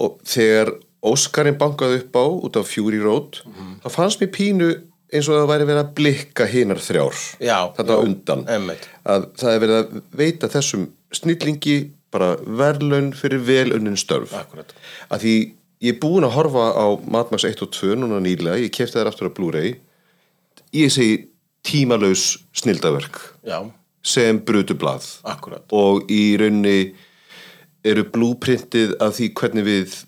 og 0.00 0.18
þegar 0.28 0.72
Óskarinn 1.02 1.56
bankaði 1.58 1.98
upp 2.04 2.14
á 2.14 2.24
út 2.46 2.56
af 2.60 2.68
Fury 2.70 3.00
Road 3.02 3.40
þá 3.82 3.88
fannst 3.90 4.20
mér 4.22 4.30
pínu 4.36 4.68
eins 5.12 5.28
og 5.28 5.34
það 5.40 5.48
væri 5.50 5.66
verið 5.68 5.80
að 5.82 5.94
blikka 5.98 6.46
hinar 6.48 6.80
þrjár 6.80 7.18
Já, 7.42 7.58
þetta 7.76 7.96
undan. 8.00 8.44
einmitt. 8.48 8.86
að 9.04 9.26
það 9.40 9.50
er 9.56 9.60
verið 9.64 9.80
að 9.80 9.96
veita 10.22 10.48
þessum 10.52 10.86
snillingi 11.12 11.76
bara 12.12 12.36
verðlaun 12.44 13.10
fyrir 13.16 13.40
velunnin 13.44 13.96
störf. 13.96 14.32
Akkúrat. 14.36 14.72
að 15.10 15.24
því 15.24 15.34
ég 15.82 15.94
er 15.94 16.00
búin 16.00 16.24
að 16.24 16.34
horfa 16.36 16.64
á 16.76 16.86
Matmax 17.08 17.44
1 17.48 17.62
og 17.64 17.70
2 17.74 17.96
núna 17.98 18.20
nýlega, 18.22 18.60
ég 18.60 18.72
kefti 18.72 19.00
þær 19.00 19.10
aftur 19.10 19.28
á 19.32 19.36
Blu-ray. 19.36 19.74
Ég 20.76 20.92
segi 20.92 21.26
tímalaus 21.66 22.42
snildaverk 22.56 23.18
já, 23.46 23.58
sem 24.02 24.38
brutu 24.42 24.74
blað. 24.78 25.06
Akkurat. 25.22 25.64
Og 25.72 26.10
í 26.10 26.34
raunni 26.40 26.92
eru 27.86 28.06
blúprintið 28.14 28.96
af 29.02 29.16
því 29.18 29.28
hvernig 29.38 29.66
við 29.66 29.98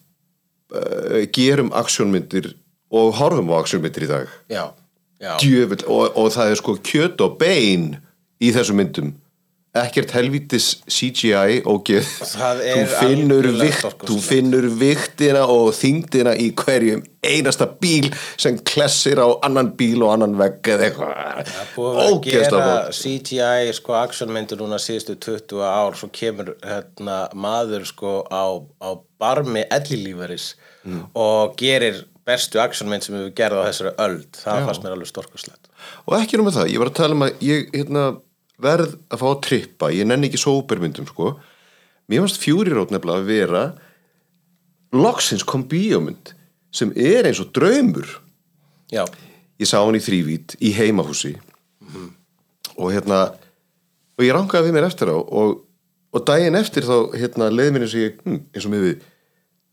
uh, 0.75 1.25
gerum 1.35 1.73
aksjónmyndir 1.75 2.53
og 2.95 3.15
horfum 3.19 3.53
á 3.55 3.63
aksjónmyndir 3.63 4.07
í 4.07 4.11
dag. 4.11 4.33
Já, 4.51 4.65
já, 5.23 5.35
Djöfull, 5.43 5.83
og, 5.91 6.19
og 6.19 6.33
það 6.35 6.53
er 6.53 6.61
sko 6.63 6.77
kjöt 6.87 7.23
og 7.25 7.39
bein 7.41 7.95
í 8.43 8.51
þessum 8.55 8.83
myndum 8.83 9.15
ekkert 9.75 10.13
helvítis 10.15 10.69
CGI 10.87 11.63
og 11.67 11.89
Það 11.91 12.61
þú 12.63 12.83
finnur, 12.93 13.49
vikt, 13.59 14.05
þú 14.07 14.19
finnur 14.23 14.69
viktina 14.79 15.43
og 15.51 15.73
þyngdina 15.75 16.37
í 16.39 16.53
hverjum 16.59 17.03
einasta 17.25 17.67
bíl 17.81 18.07
sem 18.39 18.61
klessir 18.63 19.19
á 19.19 19.27
annan 19.47 19.73
bíl 19.79 20.05
og 20.07 20.13
annan 20.15 20.37
vegg 20.39 20.71
eða 20.77 20.89
eitthvað. 20.89 21.53
Búið 21.75 21.99
að 21.99 22.13
Ógeðslega 22.13 22.45
gera 22.45 22.63
flott. 22.69 23.01
CGI 23.01 23.75
sko 23.81 23.99
actionmyndir 23.99 24.63
núna 24.63 24.79
síðustu 24.83 25.19
20 25.27 25.67
ár 25.67 25.99
svo 25.99 26.11
kemur 26.15 26.55
hérna, 26.63 27.19
maður 27.35 27.89
sko 27.91 28.17
á, 28.31 28.45
á 28.79 28.91
barmi 29.19 29.67
ellilíferis 29.75 30.53
og 31.19 31.59
gerir 31.59 32.05
bestu 32.25 32.61
actionmynd 32.63 33.05
sem 33.05 33.17
við 33.19 33.33
gerðum 33.37 33.67
á 33.67 33.69
þessari 33.73 33.97
öld. 34.07 34.31
Það 34.39 34.69
fannst 34.69 34.87
mér 34.87 34.95
alveg 34.97 35.11
storkuslegt 35.11 35.65
og 36.09 36.17
ekki 36.19 36.39
nú 36.39 36.47
með 36.47 36.59
það, 36.59 36.71
ég 36.73 36.83
var 36.83 36.91
að 36.91 36.99
tala 37.01 37.17
um 37.17 37.27
að 37.27 37.45
ég 37.45 37.69
hérna, 37.75 38.05
verð 38.63 38.95
að 39.11 39.21
fá 39.21 39.27
að 39.31 39.43
trippa 39.47 39.91
ég 39.95 40.07
nenni 40.09 40.31
ekki 40.31 40.41
sópermyndum 40.41 41.09
sko. 41.11 41.35
Mér 42.11 42.25
fannst 42.25 42.45
Road 42.45 42.93
nefnilega 42.93 43.23
að 43.23 43.29
vera 43.29 43.65
loksins 44.95 45.45
kom 45.45 45.65
bíómynd 45.69 46.35
sem 46.75 46.93
er 46.95 47.27
eins 47.27 47.41
og 47.43 47.53
draumur. 47.55 48.07
Já, 48.93 49.05
ég 49.59 49.67
sá 49.67 49.81
hann 49.81 49.99
í 49.99 50.03
þrývít 50.03 50.57
í 50.61 50.75
heimahúsi. 50.77 51.35
Og 52.75 52.91
hérna 52.91 53.35
og 54.15 54.23
ég 54.23 54.35
rangaði 54.35 54.69
við 54.69 54.77
mér 54.77 54.89
eftir 54.89 55.11
á 55.11 55.17
og, 55.19 55.65
og 56.15 56.27
daginn 56.27 56.59
eftir 56.59 56.87
þá 56.87 57.15
hérna 57.15 57.51
leiði 57.51 57.75
mér 57.75 57.87
eins 57.87 57.97
og 57.97 58.05
ég 58.05 58.21
hm, 58.23 58.41
eins 58.55 58.67
og 58.67 58.75
mér 58.75 58.85
við 58.85 59.09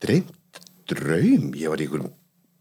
dreymt 0.02 0.62
draum, 0.90 1.52
ég 1.54 1.70
var 1.70 1.82
í 1.82 1.86
einhverjum 1.86 2.10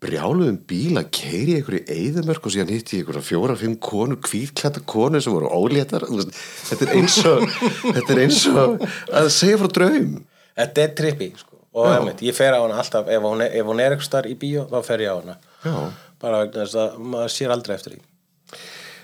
brjáluðum 0.01 0.57
bíl 0.65 0.97
að 0.97 1.11
keiri 1.13 1.55
einhverju 1.59 1.81
eyðumörk 1.93 2.47
og 2.47 2.53
síðan 2.55 2.71
hitti 2.73 2.97
ég 2.97 3.03
einhverja 3.03 3.25
fjóra, 3.25 3.55
fimm 3.59 3.75
konur 3.77 4.17
hvítklæta 4.25 4.81
konur 4.89 5.21
sem 5.21 5.33
voru 5.35 5.49
óléttar. 5.53 6.07
Þetta 6.09 6.87
er 6.87 6.93
eins 6.97 7.17
og 7.29 7.43
er 8.01 8.21
eins 8.23 8.41
og 8.49 8.81
að 8.81 9.29
segja 9.35 9.59
frá 9.61 9.69
draum. 9.77 10.15
Þetta 10.57 10.83
er 10.83 10.95
trippi 10.97 11.27
sko. 11.37 11.59
og 11.77 11.91
einmitt, 11.93 12.23
ég 12.25 12.35
fer 12.35 12.57
á 12.57 12.59
hana 12.59 12.79
alltaf 12.81 13.11
ef 13.13 13.23
hún 13.23 13.43
er, 13.45 13.53
ef 13.55 13.67
hún 13.69 13.79
er 13.79 13.93
eitthvað 13.93 14.07
starf 14.09 14.31
í 14.31 14.37
bíó 14.41 14.65
þá 14.71 14.79
fer 14.87 15.03
ég 15.05 15.13
á 15.13 15.17
hana. 15.19 15.35
Já. 15.63 15.75
bara 16.21 16.41
vegna 16.43 16.65
þess 16.65 16.79
að 16.81 16.97
maður 17.11 17.33
sér 17.33 17.53
aldrei 17.53 17.75
eftir 17.75 17.93
því. 17.93 18.01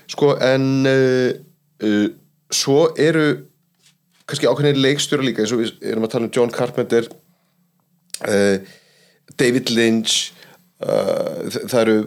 Sko, 0.08 0.32
en 0.42 0.66
uh, 0.88 1.30
uh, 1.84 2.08
svo 2.54 2.80
eru 2.98 3.28
kannski 4.28 4.50
ákveðinir 4.50 4.82
leikstjóra 4.82 5.24
líka 5.24 5.44
eins 5.44 5.54
og 5.54 5.62
við 5.62 5.72
erum 5.92 6.06
að 6.06 6.12
tala 6.14 6.28
um 6.28 6.34
John 6.34 6.52
Carpenter 6.52 7.08
uh, 8.26 8.58
David 9.38 9.72
Lynch 9.72 10.34
það 10.78 11.80
eru 11.82 11.98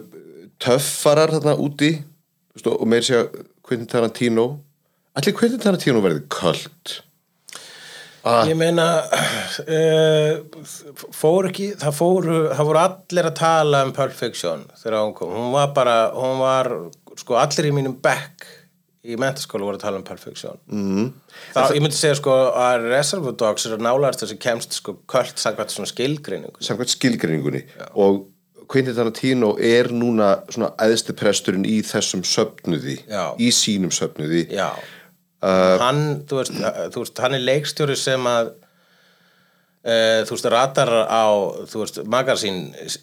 töffarar 0.62 1.32
þarna 1.36 1.56
úti 1.60 1.94
veist, 2.54 2.68
og 2.68 2.84
meir 2.88 3.06
segja 3.06 3.26
Quentin 3.62 3.88
Tarantino. 3.90 4.46
Allir 5.18 5.34
Quentin 5.36 5.62
Tarantino 5.62 6.02
verði 6.04 6.24
köld? 6.32 7.00
Ah. 8.22 8.44
Ég 8.46 8.54
meina 8.54 8.86
uh, 9.02 10.36
fór 11.10 11.48
ekki 11.48 11.72
það 11.80 11.96
fóru, 11.96 12.36
það 12.54 12.68
voru 12.68 12.80
allir 12.84 13.28
að 13.32 13.38
tala 13.40 13.82
um 13.82 13.90
Pulp 13.96 14.14
Fiction 14.14 14.62
þegar 14.78 15.00
hún 15.00 15.14
kom. 15.18 15.32
Hún 15.34 15.54
var 15.56 15.72
bara, 15.74 15.96
hún 16.14 16.38
var 16.38 16.70
sko 17.18 17.40
allir 17.40 17.72
í 17.72 17.72
mínum 17.74 17.96
bekk 18.02 18.46
í 19.02 19.16
mentaskóla 19.18 19.66
voru 19.66 19.80
að 19.80 19.82
tala 19.88 19.98
um 19.98 20.06
Pulp 20.06 20.22
Fiction. 20.22 20.60
Mm. 20.70 21.08
það, 21.50 21.74
ég 21.74 21.82
myndi 21.82 21.98
segja 21.98 22.20
sko 22.20 22.36
að 22.62 22.86
Reservoir 22.92 23.34
Dogs 23.42 23.66
er 23.66 23.74
að 23.74 23.82
nálaðast 23.88 24.22
þessi 24.22 24.38
kemst 24.46 24.78
sko 24.78 24.94
köld 25.10 25.42
sagvægt 25.42 25.74
svona 25.74 25.90
skilgreiningu 25.90 26.62
samkvæmt 26.62 26.94
skilgreiningunni. 26.94 27.64
Og 27.98 28.22
Quentin 28.68 28.94
Tarantino 28.96 29.54
er 29.58 29.88
núna 29.92 30.32
svona 30.52 30.72
æðsti 30.78 31.14
presturinn 31.18 31.64
í 31.68 31.80
þessum 31.86 32.22
söfnuði 32.26 32.98
Já. 33.08 33.32
í 33.38 33.50
sínum 33.54 33.90
söfnuði. 33.94 34.46
Já. 34.52 34.70
Hann, 35.42 36.22
þú 36.30 36.38
veist, 36.38 36.52
þú 36.94 37.00
veist, 37.02 37.18
hann 37.24 37.34
er 37.38 37.46
leikstjóri 37.48 37.96
sem 37.98 38.28
að 38.30 38.52
Uh, 39.82 40.20
þú 40.28 40.36
veist, 40.36 40.44
ratar 40.46 40.90
á 41.10 41.26
þú 41.66 41.80
veist, 41.80 41.96
magasín 42.06 42.58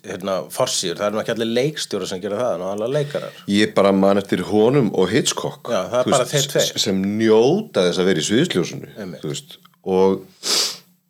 hérna, 0.07 0.37
forsýr, 0.47 0.93
það 0.95 1.09
er 1.09 1.11
nú 1.11 1.19
ekki 1.19 1.33
allir 1.33 1.49
leikstjóri 1.57 2.07
sem 2.07 2.21
gera 2.23 2.37
það, 2.39 2.53
ná 2.61 2.67
allir 2.71 2.93
leikarar. 2.95 3.33
Ég 3.51 3.73
bara 3.75 3.91
man 3.91 4.15
eftir 4.21 4.45
honum 4.47 4.87
og 4.95 5.09
Hitchcock 5.11 5.67
Já, 5.67 5.81
það 5.91 5.97
er 5.99 6.47
þú 6.47 6.61
s- 6.63 6.71
sem 6.85 7.01
njóta 7.19 7.83
þess 7.83 7.99
að 7.99 8.07
vera 8.13 8.23
í 8.23 8.27
sviðsljósunu 8.29 8.93
þú 9.19 9.27
veist, 9.33 9.57
og 9.83 10.23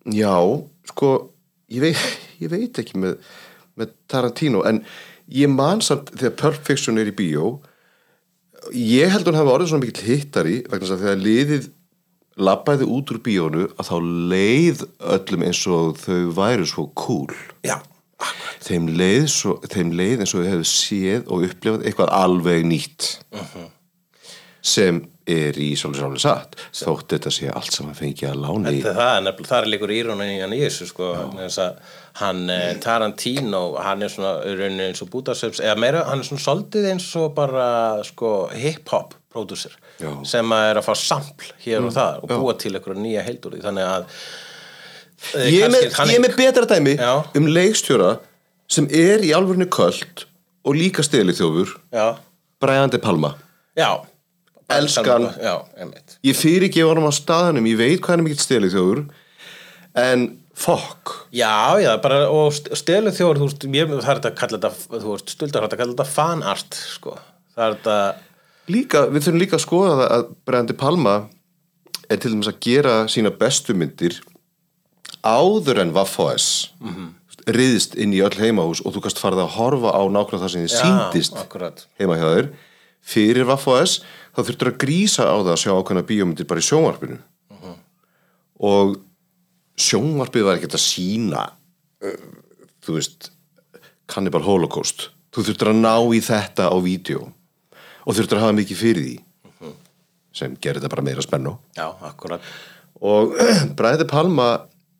já, 0.10 0.34
sko 0.90 1.12
ég 1.70 1.86
veit, 1.86 2.02
ég 2.42 2.50
veit 2.50 2.82
ekki 2.82 2.98
með, 3.06 3.20
með 3.80 3.96
Tarantino, 4.12 4.64
en 4.68 4.84
ég 5.32 5.52
man 5.52 5.84
samt 5.86 6.14
þegar 6.16 6.38
Pulp 6.44 6.64
Fiction 6.68 7.02
er 7.02 7.12
í 7.12 7.16
bíó 7.16 7.58
ég 8.76 9.12
held 9.14 9.28
hún 9.30 9.38
hafi 9.40 9.54
orðið 9.54 9.72
svona 9.72 9.86
mikill 9.86 10.08
hittari 10.08 10.56
vegna 10.66 10.86
þess 10.86 10.96
að 10.96 11.06
þegar 11.06 11.22
liðið 11.26 11.70
labbaði 12.40 12.88
út 12.88 13.14
úr 13.14 13.22
bíónu 13.24 13.68
að 13.76 13.90
þá 13.90 13.96
leið 14.32 14.84
öllum 15.16 15.46
eins 15.48 15.62
og 15.68 16.00
þau 16.00 16.20
væru 16.38 16.68
svo 16.70 16.86
cool. 17.00 17.36
Já, 17.68 17.78
þeim 18.64 18.88
leið, 19.00 19.28
svo, 19.34 19.58
þeim 19.68 19.94
leið 20.00 20.24
eins 20.24 20.36
og 20.36 20.44
þau 20.44 20.52
hefðu 20.54 20.70
séð 20.72 21.28
og 21.28 21.46
upplifað 21.50 21.86
eitthvað 21.88 22.14
alveg 22.16 22.68
nýtt. 22.70 23.10
Sem 24.60 25.02
er 25.30 25.60
í 25.62 25.72
svolítið 25.78 26.04
svolítið 26.04 26.24
satt. 26.24 26.56
Þótt 26.80 27.16
þetta 27.16 27.34
sé 27.34 27.52
allt 27.52 27.76
saman 27.76 27.98
fengið 27.98 28.32
að 28.32 28.42
lána 28.46 28.74
í 28.74 28.82
það 28.84 29.34
það 29.44 29.58
er 29.60 29.70
líkur 29.74 29.96
írónin 29.96 30.34
í 30.36 30.40
hann 30.44 30.56
í 30.56 30.64
þessu 30.64 30.90
sko, 30.90 31.12
þess 31.36 31.62
að 31.64 31.98
hann 32.20 32.50
eh, 32.50 32.74
Tarantino, 32.82 33.76
hann 33.84 34.04
er 34.04 34.12
svona 34.12 34.40
í 34.48 34.56
rauninni 34.58 34.90
eins 34.90 35.02
og 35.06 35.12
bútasöps, 35.14 35.62
eða 35.64 35.78
meira, 35.80 36.04
hann 36.10 36.24
er 36.24 36.28
svona 36.28 36.44
soldið 36.44 36.90
eins 36.92 37.08
og 37.20 37.34
bara 37.38 37.70
sko 38.08 38.34
hip-hop 38.54 39.16
pródúsir, 39.30 39.76
Já. 40.02 40.12
sem 40.26 40.56
að 40.56 40.70
er 40.72 40.82
að 40.82 40.88
fá 40.88 40.94
sampl 40.98 41.52
hér 41.64 41.86
og 41.86 41.94
það 41.96 42.24
og 42.24 42.34
búa 42.34 42.56
til 42.60 42.74
einhverja 42.74 43.04
nýja 43.04 43.26
heild 43.28 43.46
úr 43.46 43.58
því, 43.58 43.64
þannig 43.68 43.90
að 43.90 44.08
eh, 45.36 45.52
ég 45.54 45.68
er, 45.68 45.74
með, 45.76 45.88
hann 46.00 46.16
með 46.26 46.38
betra 46.40 46.70
dæmi 46.70 46.96
Já. 46.98 47.14
um 47.38 47.52
leikstjóra 47.60 48.16
sem 48.70 48.90
er 48.90 49.26
í 49.26 49.34
alvörinu 49.38 49.70
köld 49.74 50.26
og 50.66 50.78
líka 50.78 51.06
steli 51.06 51.34
þjófur 51.38 51.78
Já, 51.94 52.18
De 52.60 53.00
Palma. 53.00 53.38
Já. 53.78 54.02
Elskan. 54.70 55.30
Já, 55.42 55.56
ég 56.22 56.38
fyrir 56.38 56.68
ekki 56.68 56.84
honum 56.86 57.08
á 57.10 57.14
staðanum 57.16 57.66
ég 57.72 57.80
veit 57.80 58.02
hvað 58.04 58.12
hann 58.14 58.22
er 58.22 58.28
mikill 58.28 58.44
steli 58.44 58.70
þjófur 58.70 59.06
en 59.98 60.26
fokk 60.60 61.16
Já, 61.36 61.80
já, 61.82 61.92
bara, 62.04 62.24
og 62.34 62.54
stelu 62.54 63.14
þjóður, 63.16 63.42
þú 63.42 63.50
veist, 63.50 63.68
mér, 63.72 63.92
það 63.92 64.00
er 64.00 64.22
þetta 64.22 64.32
að 64.32 64.40
kalla 64.42 64.60
þetta, 64.60 65.00
þú 65.04 65.14
veist, 65.14 65.36
stundar 65.36 65.66
þetta 65.66 65.78
að 65.78 65.82
kalla 65.84 65.96
þetta 65.96 66.08
fanart, 66.10 66.80
sko. 66.96 67.18
Það 67.56 67.66
er 67.66 67.76
þetta, 67.76 67.98
líka, 68.74 69.04
við 69.10 69.26
þurfum 69.26 69.44
líka 69.44 69.58
að 69.60 69.66
skoða 69.66 69.94
það 70.00 70.16
að 70.18 70.32
Brian 70.50 70.70
De 70.70 70.78
Palma 70.80 71.16
er 72.10 72.20
til 72.20 72.34
dæmis 72.34 72.50
að 72.50 72.60
gera 72.66 72.96
sína 73.12 73.32
bestu 73.38 73.76
myndir 73.78 74.18
áður 75.26 75.84
en 75.84 75.94
Vaffos 75.94 76.72
mm 76.80 76.94
-hmm. 76.94 77.10
riðist 77.54 77.96
inn 77.96 78.14
í 78.14 78.24
öll 78.24 78.38
heimahús 78.40 78.82
og 78.86 78.96
þú 78.96 79.04
kannst 79.06 79.22
farið 79.22 79.44
að 79.46 79.56
horfa 79.58 79.92
á 79.94 80.02
nákvæmlega 80.08 80.44
það 80.44 80.52
sem 80.52 80.66
þið 80.66 80.76
síndist 80.80 81.38
akkurat. 81.38 81.88
heima 82.00 82.18
hjá 82.18 82.28
þér 82.36 82.50
fyrir 83.02 83.46
Vaffos 83.46 84.02
þá 84.36 84.40
þurftur 84.44 84.72
að 84.72 84.78
grísa 84.78 85.24
á 85.28 85.36
það 85.38 85.54
að 85.54 85.62
sjá 85.64 85.72
ákveðna 85.74 86.08
bíómyndir 86.08 86.48
bara 86.48 86.60
í 86.60 86.68
sjónvarpinu 86.70 87.18
og 88.60 88.98
sjónvarpið 89.80 90.48
var 90.48 90.60
ekkert 90.60 90.78
að 90.78 90.86
sína 90.86 91.46
uh, 92.04 92.28
þú 92.86 92.98
veist 93.00 93.32
Cannibal 94.10 94.44
Holocaust 94.46 95.10
þú 95.36 95.46
þurftur 95.48 95.72
að 95.74 95.82
ná 95.84 95.96
í 96.16 96.22
þetta 96.26 96.70
á 96.74 96.78
vídeo 96.84 97.28
og 98.06 98.16
þurftur 98.18 98.40
að 98.40 98.48
hafa 98.48 98.58
mikið 98.60 98.82
fyrir 98.84 99.06
því 99.08 99.18
sem 100.40 100.56
gerir 100.62 100.80
þetta 100.80 100.94
bara 100.94 101.06
meira 101.06 101.24
spennu 101.26 101.56
Já, 101.78 101.88
akkurat. 102.06 102.44
og 103.02 103.34
Bræði 103.80 104.08
Palma 104.10 104.50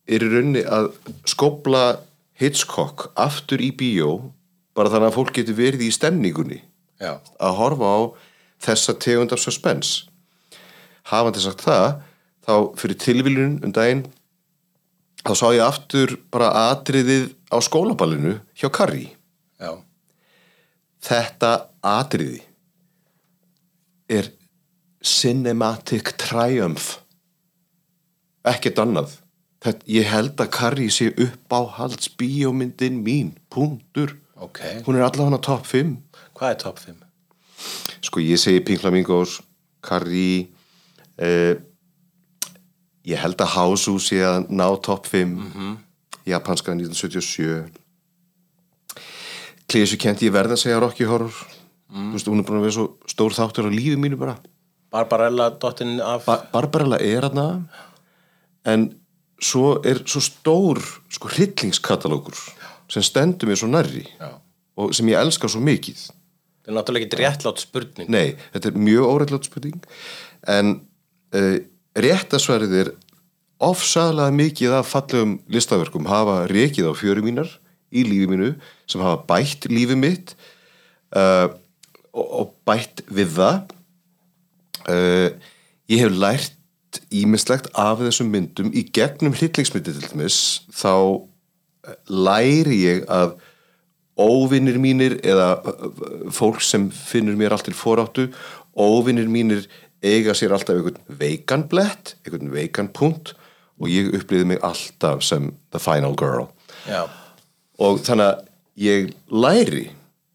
er 0.10 0.26
í 0.26 0.30
rauninni 0.32 0.64
að 0.66 0.92
skopla 1.30 2.00
Hitchcock 2.40 3.10
aftur 3.20 3.62
í 3.62 3.70
bíó 3.76 4.32
bara 4.78 4.92
þannig 4.92 5.12
að 5.12 5.18
fólk 5.18 5.34
getur 5.36 5.58
verið 5.60 5.86
í 5.86 5.92
stemningunni 5.94 6.62
Já. 7.00 7.20
að 7.40 7.58
horfa 7.60 7.90
á 7.90 8.00
þessa 8.66 8.96
tegund 9.00 9.34
af 9.36 9.42
suspense 9.44 10.08
hafandi 11.12 11.44
sagt 11.44 11.64
það 11.66 12.02
þá 12.48 12.54
fyrir 12.80 13.00
tilviljun 13.06 13.60
um 13.66 13.76
daginn 13.76 14.06
þá 15.26 15.32
sá 15.36 15.48
ég 15.56 15.64
aftur 15.66 16.16
bara 16.32 16.50
atriðið 16.72 17.32
á 17.52 17.58
skólaballinu 17.66 18.38
hjá 18.58 18.70
Karri 18.74 19.08
Já. 19.60 19.76
þetta 21.04 21.52
atriði 21.86 22.42
er 24.10 24.32
cinematic 25.06 26.14
triumph 26.20 26.98
ekkert 28.50 28.80
annað 28.82 29.18
þetta, 29.64 29.84
ég 29.92 30.08
held 30.10 30.40
að 30.40 30.52
Karri 30.56 30.88
sé 30.94 31.12
upp 31.14 31.52
á 31.56 31.62
halds 31.80 32.10
bíómyndin 32.20 33.02
mín, 33.04 33.36
punktur 33.52 34.16
Ok. 34.40 34.62
hún 34.88 34.96
er 34.96 35.04
allavega 35.04 35.42
top 35.44 35.66
5 35.68 35.98
Hvað 36.40 36.54
er 36.54 36.60
top 36.64 36.80
5? 36.80 36.96
sko 38.08 38.22
ég 38.24 38.40
segi 38.40 38.62
Pink 38.64 38.80
Flamingos 38.80 39.42
Karri 39.84 40.48
eh, 41.20 41.60
ég 43.08 43.20
held 43.20 43.40
að 43.42 43.54
Hausu 43.56 43.98
sé 44.04 44.20
að 44.26 44.50
ná 44.50 44.68
top 44.84 45.08
5 45.08 45.38
-hmm. 45.38 45.78
japanska 46.26 46.72
1977 46.72 47.72
Klísu 49.70 49.98
kent 49.98 50.22
ég 50.22 50.34
verða 50.34 50.54
að 50.54 50.64
segja 50.64 50.80
Rocky 50.80 51.06
Horror 51.06 51.34
mm. 51.90 52.14
Vistu, 52.14 52.32
hún 52.32 52.40
er 52.40 52.46
búin 52.46 52.60
að 52.60 52.66
vera 52.68 52.78
svo 52.78 52.98
stór 53.08 53.32
þáttur 53.32 53.70
á 53.70 53.72
lífi 53.72 53.98
mínu 53.98 54.18
bara 54.18 54.38
Barbarella 54.92 55.50
dottin 55.50 56.02
af... 56.02 56.26
ba 56.26 56.42
Barbarella 56.52 56.98
er 56.98 57.24
aðna 57.24 57.64
en 58.66 58.96
svo 59.40 59.82
er 59.86 60.04
svo 60.06 60.22
stór 60.22 60.82
sko 61.10 61.28
hryllingskatalókur 61.28 62.36
sem 62.90 63.04
stendur 63.04 63.48
mér 63.50 63.58
svo 63.58 63.68
nærri 63.68 64.08
Já. 64.20 64.42
og 64.76 64.96
sem 64.96 65.08
ég 65.08 65.20
elska 65.20 65.48
svo 65.48 65.62
mikið 65.62 66.10
Það 66.70 66.76
er 66.76 66.78
náttúrulega 66.78 67.06
ekki 67.08 67.18
réttlátt 67.18 67.62
spurning. 67.64 68.10
Nei, 68.14 68.36
þetta 68.54 68.70
er 68.70 68.76
mjög 68.78 69.06
órætlátt 69.10 69.48
spurning 69.48 69.86
en 70.54 70.68
uh, 71.34 71.56
réttasverðið 71.98 72.76
er 72.84 72.92
ofsaðlega 73.60 74.36
mikið 74.36 74.76
af 74.78 74.92
fallegum 74.92 75.40
listaverkum 75.52 76.08
hafa 76.10 76.44
rekið 76.52 76.92
á 76.92 76.94
fjöru 76.96 77.24
mínar 77.26 77.50
í 77.90 78.06
lífi 78.08 78.30
mínu 78.30 78.54
sem 78.90 79.02
hafa 79.04 79.24
bætt 79.28 79.68
lífi 79.72 79.98
mitt 80.00 80.36
uh, 81.16 81.50
og, 82.14 82.26
og 82.26 82.54
bætt 82.68 83.04
við 83.10 83.36
það. 83.36 83.74
Uh, 84.90 85.30
ég 85.92 86.06
hef 86.06 86.16
lært 86.16 87.02
ímislegt 87.14 87.70
af 87.78 88.02
þessum 88.02 88.32
myndum 88.34 88.72
í 88.74 88.86
gegnum 88.96 89.36
hlýtlingsmyndi 89.36 89.94
til 89.94 90.08
dæmis. 90.08 90.40
Þá 90.74 90.94
eh, 91.86 92.00
læri 92.10 92.80
ég 92.86 93.04
að 93.12 93.36
óvinnir 94.20 94.80
mínir 94.82 95.20
eða 95.26 95.52
uh, 95.60 95.92
fólk 96.34 96.64
sem 96.66 96.88
finnur 96.94 97.38
mér 97.40 97.58
allt 97.58 97.68
til 97.70 97.78
foráttu 97.78 98.30
óvinnir 98.80 99.30
mínir 99.30 99.68
eiga 100.04 100.36
sér 100.38 100.54
alltaf 100.56 100.78
einhvern 100.78 101.00
veikan 101.20 101.66
blett 101.72 102.16
einhvern 102.24 102.52
veikan 102.54 102.92
punkt 102.96 103.34
og 103.80 103.92
ég 103.92 104.12
upplýði 104.16 104.48
mig 104.54 104.64
alltaf 104.66 105.24
sem 105.24 105.54
the 105.72 105.80
final 105.80 106.16
girl. 106.16 106.50
Já. 106.88 107.08
og 107.80 108.00
þannig 108.04 108.26
að 108.26 108.46
ég 108.80 109.10
læri 109.32 109.90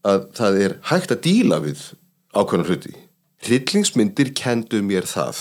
að 0.04 0.26
það 0.36 0.60
er 0.60 0.74
hægt 0.90 1.12
að 1.12 1.22
díla 1.24 1.60
við 1.64 1.82
ákveðna 2.36 2.68
hluti. 2.68 2.94
Hryllingsmyndir 3.44 4.32
kendu 4.36 4.80
mér 4.84 5.06
það. 5.08 5.40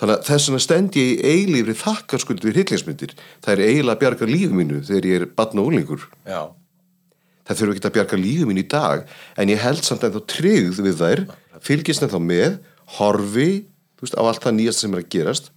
Þannig 0.00 0.14
að 0.16 0.24
þess 0.28 0.48
vegna 0.48 0.62
stend 0.64 0.96
ég 0.96 1.10
í 1.10 1.34
eilífri 1.34 1.76
þakkarskuld 1.76 2.44
við 2.44 2.56
hryllingsmyndir. 2.56 3.12
Það 3.44 3.52
er 3.52 3.62
eiginlega 3.66 3.96
að 3.96 4.02
bjarga 4.04 4.28
lífi 4.30 4.56
mínu 4.56 4.80
þegar 4.88 5.08
ég 5.10 5.20
er 5.20 5.28
batn 5.36 5.60
og 5.60 5.68
úlingur 5.68 6.06
Já. 6.24 6.42
það 7.44 7.60
þurfa 7.60 7.76
ekki 7.76 7.88
að 7.90 7.96
bjarga 7.98 8.20
lífi 8.20 8.48
mín 8.48 8.62
í 8.62 8.68
dag 8.68 9.04
en 9.36 9.52
ég 9.52 9.60
held 9.60 9.84
samt 9.84 10.06
ennþá 10.08 10.24
tryggð 10.32 10.80
við 10.86 11.00
þær 11.00 11.24
fylgist 11.64 12.04
ennþá 12.06 12.20
með 12.24 12.56
horfi 12.98 13.50
þú 14.00 14.06
veist, 14.06 14.16
á 14.16 14.22
allt 14.24 14.44
það 14.44 14.56
nýjast 14.58 14.84
sem 14.84 14.94
er 14.96 15.02
að 15.04 15.10
gerast 15.14 15.50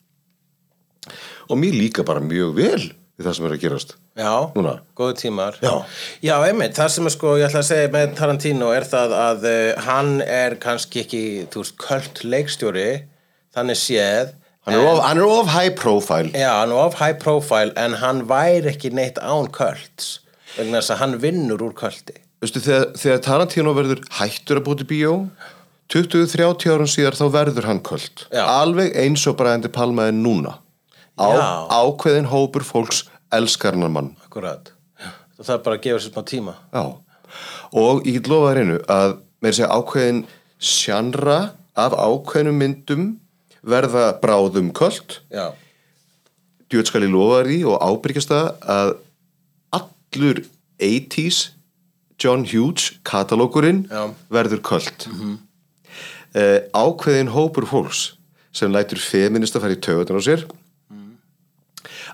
og 1.49 1.59
mér 1.59 1.75
líka 1.75 2.05
bara 2.07 2.23
mjög 2.23 2.53
vel 2.57 2.83
við 3.13 3.27
það 3.27 3.35
sem 3.37 3.47
er 3.47 3.55
að 3.57 3.63
gerast 3.63 3.95
Já, 4.13 4.33
Núna. 4.53 4.75
góðu 4.97 5.15
tímar 5.21 5.55
Já. 5.61 5.73
Já, 6.21 6.35
einmitt, 6.45 6.75
það 6.77 6.91
sem 6.95 7.09
sko, 7.13 7.33
ég 7.41 7.47
ætla 7.49 7.63
að 7.63 7.69
segja 7.71 7.91
með 7.93 8.13
Tarantino 8.19 8.69
er 8.75 8.85
það 8.89 9.15
að 9.17 9.47
uh, 9.49 9.81
hann 9.87 10.11
er 10.25 10.55
kannski 10.61 11.01
ekki, 11.03 11.23
þú 11.53 11.63
veist, 11.63 11.75
köld 11.81 12.23
leikstjóri 12.29 12.87
þannig 13.55 13.79
séð 13.81 14.33
hann 14.65 14.77
er, 14.77 14.85
of, 14.87 15.01
hann 15.03 15.21
er 15.21 15.27
of 15.27 15.49
high 15.53 15.73
profile 15.77 16.29
Já, 16.33 16.51
hann 16.61 16.73
er 16.73 16.83
of 16.85 16.99
high 17.01 17.17
profile 17.21 17.73
en 17.79 17.97
hann 18.01 18.23
væri 18.29 18.69
ekki 18.73 18.93
neitt 18.95 19.17
án 19.21 19.49
kölds 19.53 20.19
vegna 20.57 20.79
þess 20.81 20.93
að 20.93 21.01
hann 21.03 21.17
vinnur 21.23 21.65
úr 21.65 21.73
köldi 21.77 22.19
Veistu, 22.43 22.59
þegar, 22.59 22.89
þegar 22.99 23.21
Tarantino 23.23 23.73
verður 23.77 24.01
hættur 24.19 24.59
að 24.59 24.65
búti 24.67 24.87
bíó 24.89 25.13
20-30 25.93 26.71
árum 26.73 26.89
síðar 26.89 27.17
þá 27.17 27.25
verður 27.35 27.67
hann 27.69 27.81
köld. 27.85 28.25
Já. 28.33 28.43
alveg 28.49 28.95
eins 28.97 29.23
og 29.29 29.37
Brændi 29.37 29.69
Palma 29.69 30.07
er 30.09 30.15
núna. 30.17 30.55
Á, 31.13 31.29
Já. 31.29 31.47
ákveðin 31.69 32.29
hópur 32.31 32.65
fólks 32.65 33.03
elskar 33.33 33.77
hann 33.77 33.91
mann 33.93 34.15
Akkurat. 34.25 34.71
Það 35.37 35.53
er 35.57 35.63
bara 35.65 35.77
að 35.77 35.83
gefa 35.83 35.99
sér 36.01 36.13
smá 36.13 36.23
tíma. 36.25 36.53
Já, 36.73 36.83
og 37.73 38.05
ég 38.07 38.17
get 38.17 38.29
lofa 38.31 38.53
þér 38.53 38.61
einu 38.63 38.77
að 38.89 39.13
með 39.43 39.57
segja 39.57 39.69
ákveðin 39.75 40.21
sjannra 40.63 41.37
af 41.75 41.93
ákveðnum 41.97 42.57
myndum 42.61 43.05
verða 43.61 44.05
bráðum 44.21 44.71
köld. 44.73 45.19
Já, 45.33 45.51
djöð 46.71 46.89
skal 46.89 47.05
ég 47.05 47.13
lofa 47.13 47.41
þér 47.43 47.49
því 47.51 47.59
og 47.69 47.81
ábyrgjast 47.91 48.33
það 48.33 48.47
að 48.77 48.93
allur 49.77 50.43
80s 50.81 51.41
John 52.23 52.45
Hughes 52.49 52.93
katalókurinn 53.05 53.85
Já. 53.91 54.07
verður 54.33 54.61
köld 54.65 55.07
mm 56.33 56.41
-hmm. 56.41 56.69
ákveðin 56.73 57.33
hópur 57.33 57.65
fólks 57.65 58.13
sem 58.51 58.71
lætur 58.71 58.99
feminist 58.99 59.55
að 59.55 59.61
fara 59.61 59.73
í 59.73 59.81
töðunar 59.81 60.19
á 60.19 60.23
sér 60.23 60.45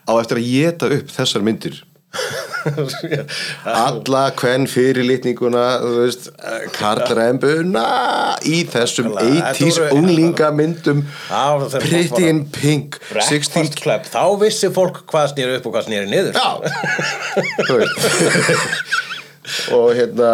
á 0.07 0.11
eftir 0.19 0.37
að 0.37 0.49
geta 0.49 0.85
upp 0.95 1.09
þessar 1.11 1.41
myndir 1.43 1.83
alla 3.69 4.21
hvern 4.33 4.65
fyrirlitninguna 4.67 5.65
karlrembuna 6.73 7.83
í 8.41 8.63
þessum 8.65 9.11
Þetta 9.13 9.51
80s 9.53 9.77
voru- 9.77 9.99
unglingamyndum 9.99 11.03
Pretty 11.75 12.25
in 12.25 12.41
Pink 12.49 12.97
16 13.13 13.53
Breakfast 13.53 13.77
Club, 13.83 14.09
þá 14.09 14.25
vissi 14.41 14.71
fólk 14.73 15.03
hvað 15.11 15.35
snýri 15.35 15.59
upp 15.59 15.69
og 15.69 15.77
hvað 15.77 15.85
snýri 15.89 16.07
niður. 16.09 16.33
Og 19.73 19.95
hérna 19.97 20.31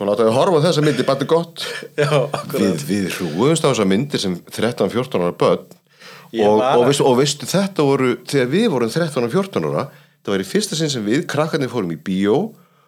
Sko 0.00 0.06
láta 0.08 0.24
við 0.24 0.32
horfa 0.32 0.60
þessa 0.64 0.80
myndi 0.86 1.04
Bara 1.04 1.26
gott. 1.28 1.60
Já, 2.00 2.08
Við, 2.54 2.84
við 2.88 3.08
hrúumst 3.18 3.60
á 3.60 3.68
þessa 3.68 3.84
myndir 3.84 4.22
sem 4.22 4.38
13-14 4.48 5.20
ára 5.26 5.34
börn. 5.36 5.66
Og, 6.30 6.46
og, 6.46 6.62
að- 6.64 6.84
veistu, 6.88 7.04
og 7.04 7.18
veistu 7.18 7.48
þetta 7.50 7.84
voru 7.84 8.14
Þegar 8.24 8.48
við 8.54 8.66
vorum 8.72 8.88
13 8.94 9.26
og 9.26 9.32
14 9.34 9.66
ára 9.68 9.84
Það 10.24 10.32
var 10.32 10.42
í 10.44 10.46
fyrsta 10.48 10.78
sinn 10.78 10.92
sem 10.92 11.04
við 11.04 11.26
krakkarnir 11.28 11.68
fórum 11.72 11.92
í 11.92 11.98
bíó 12.00 12.36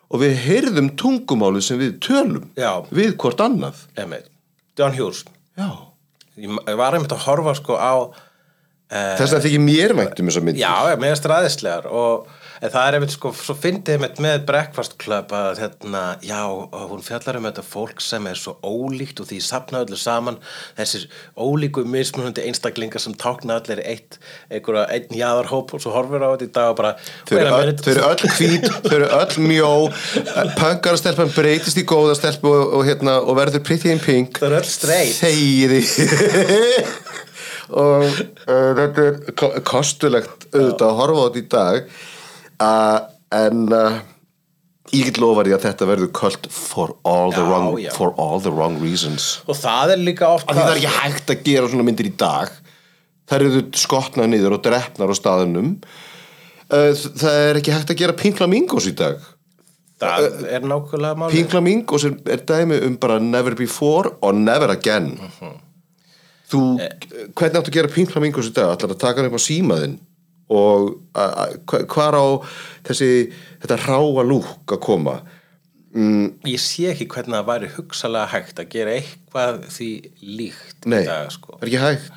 Og 0.08 0.20
við 0.24 0.36
heyrðum 0.46 0.88
tungumálið 0.96 1.66
sem 1.68 1.80
við 1.84 1.98
tölum 2.06 2.48
Já. 2.56 2.80
Við 2.94 3.12
hvort 3.20 3.40
annað. 3.44 3.82
Einmitt. 3.98 4.28
John 4.78 4.96
Hughes. 4.96 5.24
Já. 5.58 5.68
Ég 6.40 6.76
var 6.80 6.96
einmitt 6.96 7.12
að 7.12 7.26
horfa 7.26 7.52
sko 7.60 7.76
á 7.76 7.92
Þess 8.92 9.32
að 9.36 9.46
þykir 9.46 9.62
mér 9.64 9.94
vænt 9.96 10.18
um 10.20 10.28
þessa 10.28 10.42
myndir 10.44 10.62
Já, 10.64 10.96
mér 11.00 11.14
er 11.14 11.20
stræðislegar 11.20 11.86
og 11.92 12.26
en 12.62 12.70
það 12.70 12.84
er 12.86 12.94
einmitt 12.96 13.12
sko, 13.16 13.32
svo 13.34 13.54
fyndið 13.58 13.96
einmitt 13.96 14.20
með 14.22 14.44
Breakfast 14.46 14.92
Club 15.02 15.32
að 15.34 15.58
hérna, 15.64 16.02
já, 16.22 16.44
hún 16.46 17.02
fjallar 17.02 17.38
um 17.40 17.48
þetta 17.48 17.64
fólk 17.66 17.98
sem 18.04 18.22
er 18.30 18.38
svo 18.38 18.52
ólíkt 18.62 19.18
og 19.24 19.28
því 19.30 19.38
sapna 19.42 19.80
öllu 19.82 19.98
saman. 19.98 20.38
Þessir 20.78 21.08
ólíku 21.34 21.82
mismunandi 21.88 22.44
einstaklingar 22.46 23.02
sem 23.02 23.16
tákna 23.18 23.56
allir 23.58 23.82
eitt, 23.82 24.20
einhverja 24.46 24.84
einn 24.94 25.10
jáðarhóp 25.18 25.74
og 25.74 25.82
svo 25.82 25.90
horfir 25.96 26.22
á 26.22 26.30
þetta 26.36 26.46
í 26.46 26.52
dag 26.54 26.70
og 26.70 26.78
bara 26.78 26.92
Þau 27.28 27.36
eru 27.40 27.50
öll, 28.06 28.30
hvít, 28.38 28.68
þau 28.86 28.94
eru 29.00 29.08
öll 29.18 29.34
mjó 29.50 29.72
Pöngarastelpan 30.60 31.34
breytist 31.34 31.82
í 31.82 31.86
góða 31.88 32.14
stelpu 32.20 32.46
og, 32.52 32.64
og, 32.78 32.82
hérna, 32.86 33.18
og 33.26 33.34
verður 33.40 33.64
pretty 33.66 33.90
in 33.90 33.98
pink 34.02 34.38
Þau 34.38 34.46
eru 34.52 34.60
öll 34.62 34.70
straight. 34.70 35.18
Þegiði 35.18 35.82
Og 37.72 38.02
uh, 38.04 38.72
þetta 38.76 39.04
er 39.08 39.14
ko- 39.38 39.52
kostulegt 39.64 40.44
auðvitað 40.52 40.88
að 40.90 40.98
horfa 40.98 41.22
á 41.22 41.26
þetta 41.26 41.40
í 41.40 41.44
dag 41.54 41.78
uh, 42.62 42.98
En 43.32 43.62
uh, 43.72 44.00
Ég 44.92 45.06
get 45.08 45.18
lofa 45.22 45.44
því 45.46 45.54
að 45.56 45.62
þetta 45.64 45.86
verður 45.88 46.08
kvöld 46.18 46.46
for 46.52 46.90
all 47.08 47.30
the, 47.32 47.40
Já, 47.40 47.48
wrong, 47.48 47.68
já. 47.80 47.92
for 47.96 48.10
all 48.20 48.42
the 48.44 48.50
wrong 48.52 48.74
reasons. 48.82 49.28
Og 49.48 49.56
það 49.56 49.94
er 49.94 50.02
líka 50.04 50.26
oft 50.34 50.50
það 50.50 50.72
er 50.74 50.80
ekki 50.82 50.90
hægt 50.98 51.30
að 51.32 51.44
gera 51.46 51.70
svona 51.72 51.86
myndir 51.86 52.10
í 52.10 52.14
dag. 52.20 52.50
Það 53.30 53.44
eru 53.46 53.62
skotnað 53.80 54.28
niður 54.34 54.56
og 54.58 54.64
drefnar 54.66 55.12
á 55.12 55.16
staðunum 55.16 55.76
Uh, 56.72 56.88
Það 56.96 57.34
er 57.50 57.58
ekki 57.58 57.72
hægt 57.74 57.90
að 57.92 57.98
gera 58.00 58.14
Pink 58.16 58.38
Flamingos 58.38 58.86
í 58.88 58.94
dag. 58.96 59.18
Það 60.00 60.46
er 60.56 60.62
nákvæmlega 60.64 61.18
máli 61.20 61.34
Pink 61.36 61.50
Flamingos 61.52 62.06
er, 62.08 62.14
er 62.32 62.40
dæmi 62.48 62.78
um 62.86 62.94
bara 63.02 63.18
never 63.20 63.52
before 63.58 64.14
og 64.24 64.38
never 64.38 64.72
again. 64.72 65.10
Þú, 66.48 66.62
hvernig 67.36 67.58
áttu 67.60 67.68
að 67.68 67.76
gera 67.76 67.90
Pink 67.92 68.08
Flamingos 68.14 68.48
í 68.48 68.54
dag? 68.56 68.72
Ætlar 68.72 68.94
að 68.96 69.02
taka 69.04 69.20
hann 69.20 69.28
upp 69.28 69.36
á 69.36 69.42
símaðinn 69.44 69.98
og 70.52 70.90
a- 71.16 71.30
a- 71.46 71.48
hva- 71.68 71.84
hvar 71.94 72.16
á 72.18 72.26
þessi, 72.88 73.10
þetta 73.62 73.78
ráa 73.86 74.24
lúk 74.28 74.74
að 74.76 74.80
koma? 74.84 75.16
Ég 76.48 76.60
sé 76.60 76.86
ekki 76.92 77.04
hvernig 77.12 77.36
það 77.36 77.48
væri 77.50 77.68
hugsalega 77.74 78.30
hægt 78.32 78.60
að 78.62 78.70
gera 78.72 78.94
eitthvað 78.96 79.58
því 79.74 79.88
líkt 80.38 80.86
Nei, 80.88 81.02
dag 81.04 81.28
sko. 81.34 81.58
er 81.60 81.68
ekki 81.68 81.82
hægt? 81.82 82.12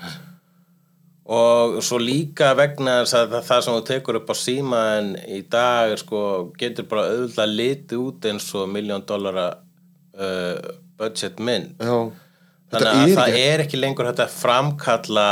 Og 1.25 1.79
svo 1.81 1.97
líka 1.97 2.51
vegna 2.55 2.99
þess 3.01 3.15
að 3.17 3.31
það, 3.33 3.45
það 3.49 3.61
sem 3.65 3.73
þú 3.75 3.83
tekur 3.89 4.17
upp 4.19 4.29
á 4.29 4.35
símaðin 4.37 5.07
í 5.27 5.39
dag 5.49 5.95
sko, 5.97 6.19
getur 6.61 6.85
bara 6.91 7.07
auðvitað 7.15 7.55
litið 7.57 8.03
út 8.03 8.27
eins 8.29 8.47
og 8.55 8.69
miljón 8.69 9.05
dollara 9.09 9.47
uh, 10.15 10.75
budget 11.01 11.41
mynd 11.41 11.81
Já, 11.81 11.97
þannig 12.71 12.91
að 12.93 13.15
það 13.17 13.39
er 13.41 13.63
ekki 13.65 13.81
lengur 13.81 14.07
þetta 14.11 14.29
framkalla 14.31 15.27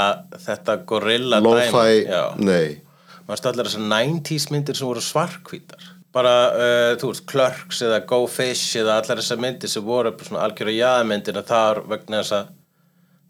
þetta 0.47 0.80
gorilla 0.89 1.39
Lo-fi, 1.45 2.01
Já. 2.10 2.24
nei 2.41 2.82
maður 3.28 3.42
stallar 3.42 3.70
þessar 3.70 3.86
90s 3.92 4.50
myndir 4.54 4.78
sem 4.78 4.90
voru 4.90 5.04
svarkvítar 5.04 5.92
bara, 6.14 6.34
uh, 6.54 6.90
þú 7.02 7.10
veist, 7.10 7.26
Clerks 7.30 7.80
eða 7.86 8.02
Go 8.10 8.26
Fish 8.30 8.78
eða 8.80 9.00
allar 9.02 9.22
þessar 9.22 9.40
myndir 9.42 9.72
sem 9.72 9.86
voru 9.86 10.14
svona 10.22 10.44
algjöra 10.46 10.76
jaðmyndir 10.76 11.40
en 11.40 11.48
það 11.48 11.70
er 11.72 11.82
vegna 11.94 12.20
þess 12.22 12.36
að 12.38 12.52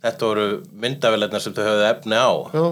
þetta 0.04 0.32
voru 0.32 0.48
myndavélarnar 0.84 1.44
sem 1.46 1.56
þau 1.56 1.64
höfðu 1.64 1.86
efni 1.88 2.20
á 2.20 2.32
Já, 2.52 2.66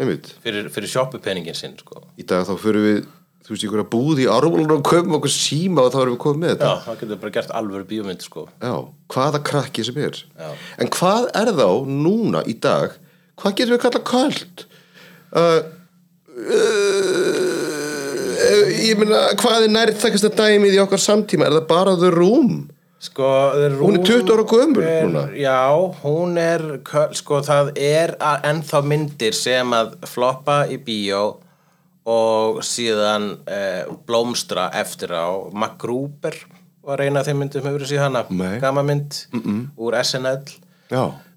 einmitt 0.00 0.32
fyrir, 0.44 0.70
fyrir 0.72 0.94
sjoppupeningin 0.94 1.58
sinn 1.58 1.76
sko. 1.80 2.06
Í 2.16 2.24
dag 2.30 2.46
þá 2.48 2.54
fyrir 2.62 2.86
við, 2.86 3.04
þú 3.44 3.52
veist, 3.52 3.68
ykkur 3.68 3.84
að 3.84 3.90
búði 3.92 4.24
í 4.24 4.30
árvólunum 4.32 4.78
og 4.78 4.88
köfum 4.88 5.18
okkur 5.20 5.34
síma 5.34 5.84
og 5.84 5.92
þá 5.92 6.00
erum 6.06 6.16
við 6.16 6.22
komið 6.24 6.42
með 6.46 6.54
já, 6.54 6.56
þetta 6.56 6.74
það 6.88 7.00
getur 7.02 7.22
bara 7.26 7.36
gert 7.36 7.54
alvöru 7.60 7.88
bíómynd 7.92 8.24
sko. 8.24 8.48
Já, 8.64 8.74
hvaða 9.12 9.44
krakki 9.50 9.84
sem 9.84 10.00
er 10.00 10.24
Já. 10.24 10.50
En 10.80 10.92
hvað 10.96 11.28
er 11.42 11.52
þá 11.52 11.68
núna 11.90 12.46
í 12.48 12.56
dag 12.56 13.00
Hvað 13.34 13.56
getum 13.58 13.74
við 13.74 13.80
kallað 13.82 14.04
köld? 14.06 14.64
Uh, 15.34 15.40
uh, 15.42 15.62
ég 18.84 18.98
meina, 18.98 19.20
hvað 19.40 19.66
er 19.66 19.74
nærþækast 19.74 20.28
að 20.28 20.38
dæmið 20.40 20.78
í 20.78 20.80
okkar 20.82 21.02
samtíma? 21.02 21.46
Er 21.46 21.58
það 21.60 21.68
bara 21.70 21.94
The 22.00 22.10
Room? 22.14 22.56
Sko, 23.04 23.28
The 23.54 23.68
Hún 23.78 23.98
er 23.98 24.00
Room 24.00 24.04
20 24.08 24.32
ára 24.32 24.44
gömul 24.48 24.82
er, 24.88 25.06
núna. 25.06 25.24
Já, 25.36 25.60
hún 26.02 26.38
er 26.40 26.62
sko, 27.14 27.40
það 27.44 27.72
er 27.78 28.14
ennþá 28.20 28.82
myndir 28.86 29.36
sem 29.36 29.74
að 29.76 29.96
floppa 30.08 30.64
í 30.72 30.80
bíó 30.82 31.24
og 32.04 32.60
síðan 32.64 33.30
eh, 33.48 33.84
blómstra 34.06 34.68
eftir 34.76 35.14
á 35.16 35.28
MacGruber 35.56 36.36
var 36.84 37.00
eina 37.00 37.22
af 37.22 37.28
þeim 37.28 37.40
myndum 37.40 37.64
hefur 37.64 37.78
verið 37.78 37.92
síðan 37.94 38.18
hana 38.18 38.24
Nei. 38.28 38.58
gama 38.60 38.82
mynd 38.84 39.16
mm 39.32 39.40
-mm. 39.40 39.60
úr 39.80 39.96
SNL 40.02 40.44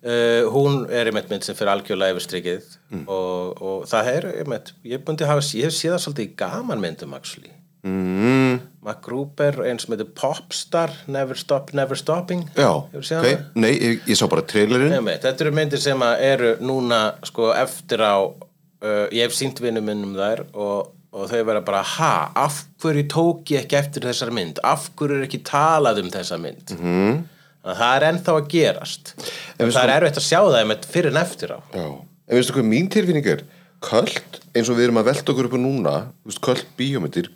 Uh, 0.08 0.46
hún 0.54 0.84
er 0.94 1.10
einmitt 1.10 1.28
mynd 1.32 1.44
sem 1.44 1.56
fyrir 1.58 1.72
algjörlega 1.74 2.14
yfir 2.16 2.24
strikið 2.28 2.74
Mm. 2.94 3.02
og, 3.12 3.58
og 3.62 3.86
það 3.90 4.10
er 4.14 4.26
einmitt, 4.40 4.70
ég, 4.88 5.02
bundi 5.04 5.26
hafa, 5.28 5.42
ég 5.58 5.74
séð 5.76 5.96
það 5.98 6.04
svolítið 6.06 6.28
í 6.30 6.36
gaman 6.40 6.80
myndum 6.80 7.16
actually. 7.18 7.50
Mm, 7.88 8.62
MacGruber, 8.86 9.58
eins 9.68 9.84
sem 9.86 9.94
heitir 9.96 10.08
Popstar 10.18 10.94
Never 11.12 11.36
Stop, 11.40 11.74
Never 11.78 11.98
Stopping. 12.00 12.46
Já 12.56 12.70
Hefur 12.94 13.06
séð 13.10 13.20
ok. 13.20 13.28
hana? 13.28 13.46
Nei, 13.64 13.72
ég, 13.76 14.00
ég 14.08 14.20
sá 14.20 14.28
bara 14.32 14.44
trailerinn. 14.48 14.94
Einmitt, 14.98 15.24
þetta 15.26 15.46
eru 15.46 15.54
myndir 15.60 15.82
sem 15.84 16.04
að 16.08 16.24
eru 16.30 16.52
núna 16.64 17.02
sko 17.28 17.52
eftir 17.58 18.04
á 18.06 18.16
uh, 18.24 19.08
ég 19.12 19.26
hef 19.28 19.36
sínt 19.38 19.60
vinnum 19.64 19.86
minnum 19.88 20.16
þær 20.18 20.46
og, 20.54 20.94
og 21.12 21.30
þau 21.32 21.42
vera 21.52 21.62
bara, 21.68 21.82
ha, 21.98 22.14
af 22.48 22.64
hverju 22.84 23.08
tók 23.12 23.54
ég 23.56 23.66
ekki 23.66 23.80
eftir 23.82 24.08
þessar 24.08 24.32
mynd? 24.36 24.62
Af 24.68 24.90
hverju 24.96 25.20
er 25.22 25.28
ekki 25.28 25.44
talað 25.48 26.04
um 26.06 26.14
þessa 26.14 26.40
mynd? 26.42 26.78
Mhm. 26.78 27.26
-hmm. 27.68 27.80
það 27.82 27.96
er 27.96 28.08
ennþá 28.10 28.36
að 28.38 28.50
gerast. 28.54 29.14
En 29.60 29.72
það 29.72 29.84
er 29.84 29.96
erfitt 29.96 30.22
að 30.22 30.28
sjá 30.30 30.40
það 30.40 30.60
einmitt 30.62 30.86
fyrir 30.86 31.12
en 31.12 31.22
eftir 31.24 31.54
á. 31.54 31.60
Já, 31.74 31.88
en 32.28 32.36
veistu 32.38 32.54
hvað 32.54 32.72
mín 32.72 32.90
tilfinning 32.90 33.28
er? 33.28 33.44
Köld, 33.82 34.40
eins 34.56 34.70
og 34.70 34.78
við 34.78 34.88
erum 34.88 35.02
að 35.02 35.10
velta 35.12 35.32
okkur 35.32 35.46
upp 35.46 35.54
á 35.54 35.62
núna 35.62 35.96
Köld 36.42 36.66
bíómyndir 36.78 37.30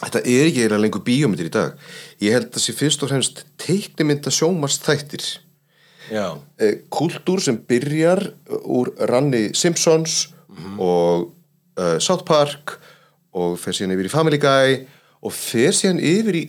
Þetta 0.00 0.20
er 0.24 0.46
ekki 0.48 0.62
eiginlega 0.62 0.80
lengur 0.80 1.02
bíómyndir 1.04 1.50
í 1.50 1.52
dag. 1.52 1.74
Ég 2.22 2.32
held 2.32 2.54
að 2.54 2.62
sé 2.62 2.72
fyrst 2.72 3.02
og 3.04 3.10
fremst 3.10 3.42
teiknimynda 3.60 4.32
sjómast 4.32 4.86
þættir 4.86 5.26
já, 6.08 6.38
eh, 6.58 6.80
Kultúr 6.88 7.42
sem 7.44 7.58
byrjar 7.68 8.32
úr 8.64 8.94
ranni 9.10 9.50
Simpsons 9.54 10.30
og 10.78 11.34
uh, 11.78 11.98
South 11.98 12.24
Park 12.24 12.78
og 13.36 13.58
fer 13.60 13.76
síðan 13.76 13.94
yfir 13.94 14.08
í 14.08 14.12
Family 14.12 14.40
Guy 14.40 14.80
og 15.20 15.34
fer 15.36 15.76
síðan 15.76 16.00
yfir 16.02 16.38
í 16.38 16.44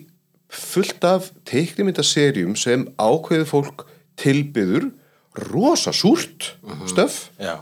fullt 0.52 1.04
af 1.08 1.32
teiknimyndaserjum 1.48 2.56
sem 2.60 2.88
ákveðu 3.00 3.48
fólk 3.48 3.86
tilbyður 4.20 4.90
rosa 5.52 5.94
súrt 5.96 6.52
stöf 6.92 7.30
já, 7.40 7.62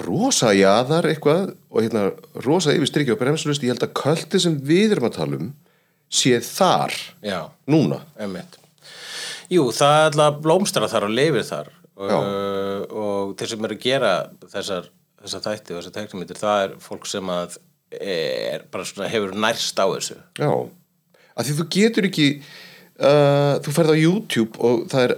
rosa 0.00 0.54
jaðar 0.56 1.10
eitthvað 1.10 1.52
og 1.68 1.82
hérna 1.84 2.06
rosa 2.46 2.72
yfir 2.72 2.88
strikki 2.88 3.14
og 3.14 3.20
bremsulust 3.20 3.64
ég 3.66 3.74
held 3.74 3.84
að 3.84 3.96
kvöldi 4.00 4.40
sem 4.40 4.56
við 4.64 4.96
erum 4.96 5.10
að 5.10 5.18
tala 5.18 5.40
um 5.42 5.50
sé 6.10 6.40
þar 6.42 6.94
já. 7.22 7.40
núna. 7.70 8.00
Einmitt. 8.18 8.58
Jú, 9.50 9.68
það 9.74 9.96
er 9.96 10.08
alltaf 10.08 10.40
blómstra 10.42 10.88
þar 10.90 11.06
og 11.06 11.14
leifir 11.14 11.46
þar. 11.46 11.70
Já. 12.00 12.16
og, 12.96 13.32
þeir 13.36 13.50
sem 13.50 13.64
eru 13.66 13.76
að 13.76 13.82
gera 13.82 14.10
þessar, 14.48 14.86
þessar 15.20 15.42
þætti 15.44 15.74
og 15.74 15.80
þessar 15.80 15.94
teknimyndir 15.98 16.38
það 16.40 16.62
er 16.62 16.76
fólk 16.80 17.08
sem 17.10 17.32
að 17.34 17.58
er 17.90 18.62
bara 18.72 18.86
svona 18.88 19.10
hefur 19.12 19.34
nærst 19.36 19.82
á 19.82 19.86
þessu. 19.90 20.16
Já, 20.38 20.50
af 21.34 21.46
því 21.46 21.56
þú 21.58 21.66
getur 21.76 22.08
ekki 22.10 22.28
uh, 23.00 23.58
þú 23.64 23.74
ferð 23.76 23.94
á 23.94 23.96
YouTube 23.98 24.62
og 24.62 24.86
það 24.92 25.06
er 25.08 25.16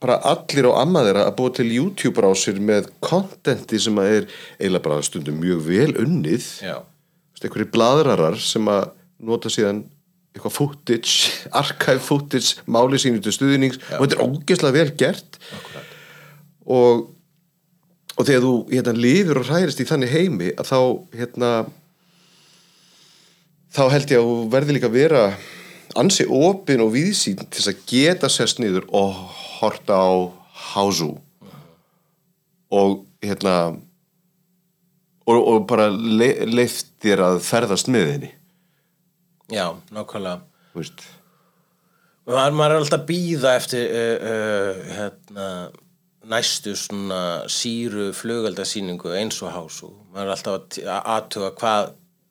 bara 0.00 0.16
allir 0.24 0.70
á 0.72 0.80
amma 0.80 1.04
þeirra 1.04 1.26
að 1.28 1.36
búa 1.36 1.52
til 1.56 1.68
YouTube 1.68 2.24
rásir 2.24 2.60
með 2.64 2.88
kontenti 3.04 3.80
sem 3.82 3.98
að 4.00 4.14
er 4.14 4.28
eiginlega 4.56 4.84
bara 4.86 5.04
stundum 5.04 5.40
mjög 5.42 5.62
vel 5.66 5.92
unnið. 6.00 6.46
Einhverju 7.40 7.68
bladrarar 7.72 8.36
sem 8.40 8.66
að 8.68 8.90
nota 9.24 9.52
síðan 9.52 9.84
eitthvað 10.34 10.54
footage, 10.54 11.30
archive 11.60 12.02
footage 12.04 12.60
máli 12.70 13.00
sínu 13.00 13.20
til 13.24 13.34
stuðnings 13.34 13.80
og 13.96 14.04
þetta 14.04 14.16
er 14.16 14.24
ógeðslega 14.24 14.76
vel 14.78 14.92
gert. 15.00 15.40
Akkurat. 15.58 15.96
Og, 16.70 17.04
og 18.16 18.28
þegar 18.28 18.44
þú 18.46 18.54
hérna, 18.70 18.96
lifir 18.96 19.40
og 19.40 19.50
hærist 19.50 19.82
í 19.82 19.88
þannig 19.88 20.14
heimi 20.14 20.52
að 20.54 20.70
þá 20.70 20.80
hérna 21.20 21.52
þá 23.70 23.82
held 23.94 24.12
ég 24.12 24.20
að 24.20 24.28
þú 24.28 24.36
verði 24.52 24.76
líka 24.76 24.90
að 24.90 24.98
vera 24.98 25.24
ansi 25.98 26.26
opin 26.26 26.82
og 26.84 26.92
víðsýn 26.94 27.38
til 27.42 27.58
þess 27.58 27.70
að 27.72 27.84
geta 27.90 28.30
sest 28.30 28.60
niður 28.62 28.86
og 28.94 29.14
horta 29.60 29.98
á 29.98 30.10
hásu 30.72 31.12
og 32.70 33.00
hérna 33.22 33.54
og, 35.26 35.38
og 35.38 35.64
bara 35.70 35.88
le, 35.90 36.32
leift 36.50 36.92
þér 37.02 37.24
að 37.26 37.40
ferðast 37.46 37.90
með 37.90 38.12
henni. 38.14 38.30
Já, 39.50 39.66
nákvæmlega. 39.90 40.42
Maður, 42.30 42.54
maður 42.54 42.74
er 42.74 42.78
alltaf 42.78 43.06
býða 43.08 43.54
eftir 43.58 43.86
uh, 43.90 44.26
uh, 44.30 44.90
hérna, 44.94 45.46
næstu 46.30 46.76
svona 46.78 47.48
síru 47.50 48.10
flugaldasýningu 48.14 49.10
eins 49.18 49.40
og 49.42 49.50
hásu 49.54 49.90
maður 50.12 50.28
er 50.28 50.34
alltaf 50.36 50.78
að 50.84 51.08
aðtuga 51.16 51.50
hvað, 51.58 51.90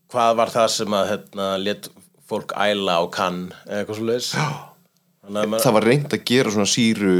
hvað 0.10 0.36
var 0.39 0.53
það 0.53 0.68
sem 0.76 0.97
að 0.97 1.07
hérna, 1.14 1.47
let 1.62 1.89
fólk 2.30 2.53
æla 2.57 2.99
á 3.01 3.03
kann 3.14 3.39
eða 3.66 3.84
eitthvað 3.84 3.99
svo 3.99 4.43
að 5.30 5.45
maður 5.45 5.64
það 5.64 5.76
var 5.78 5.88
reynd 5.89 6.14
að 6.14 6.26
gera 6.26 6.53
svona 6.53 6.70
síru 6.70 7.16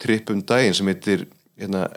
tripp 0.00 0.30
um 0.32 0.42
daginn 0.46 0.76
sem 0.76 0.90
heitir 0.90 1.26
hérna, 1.58 1.88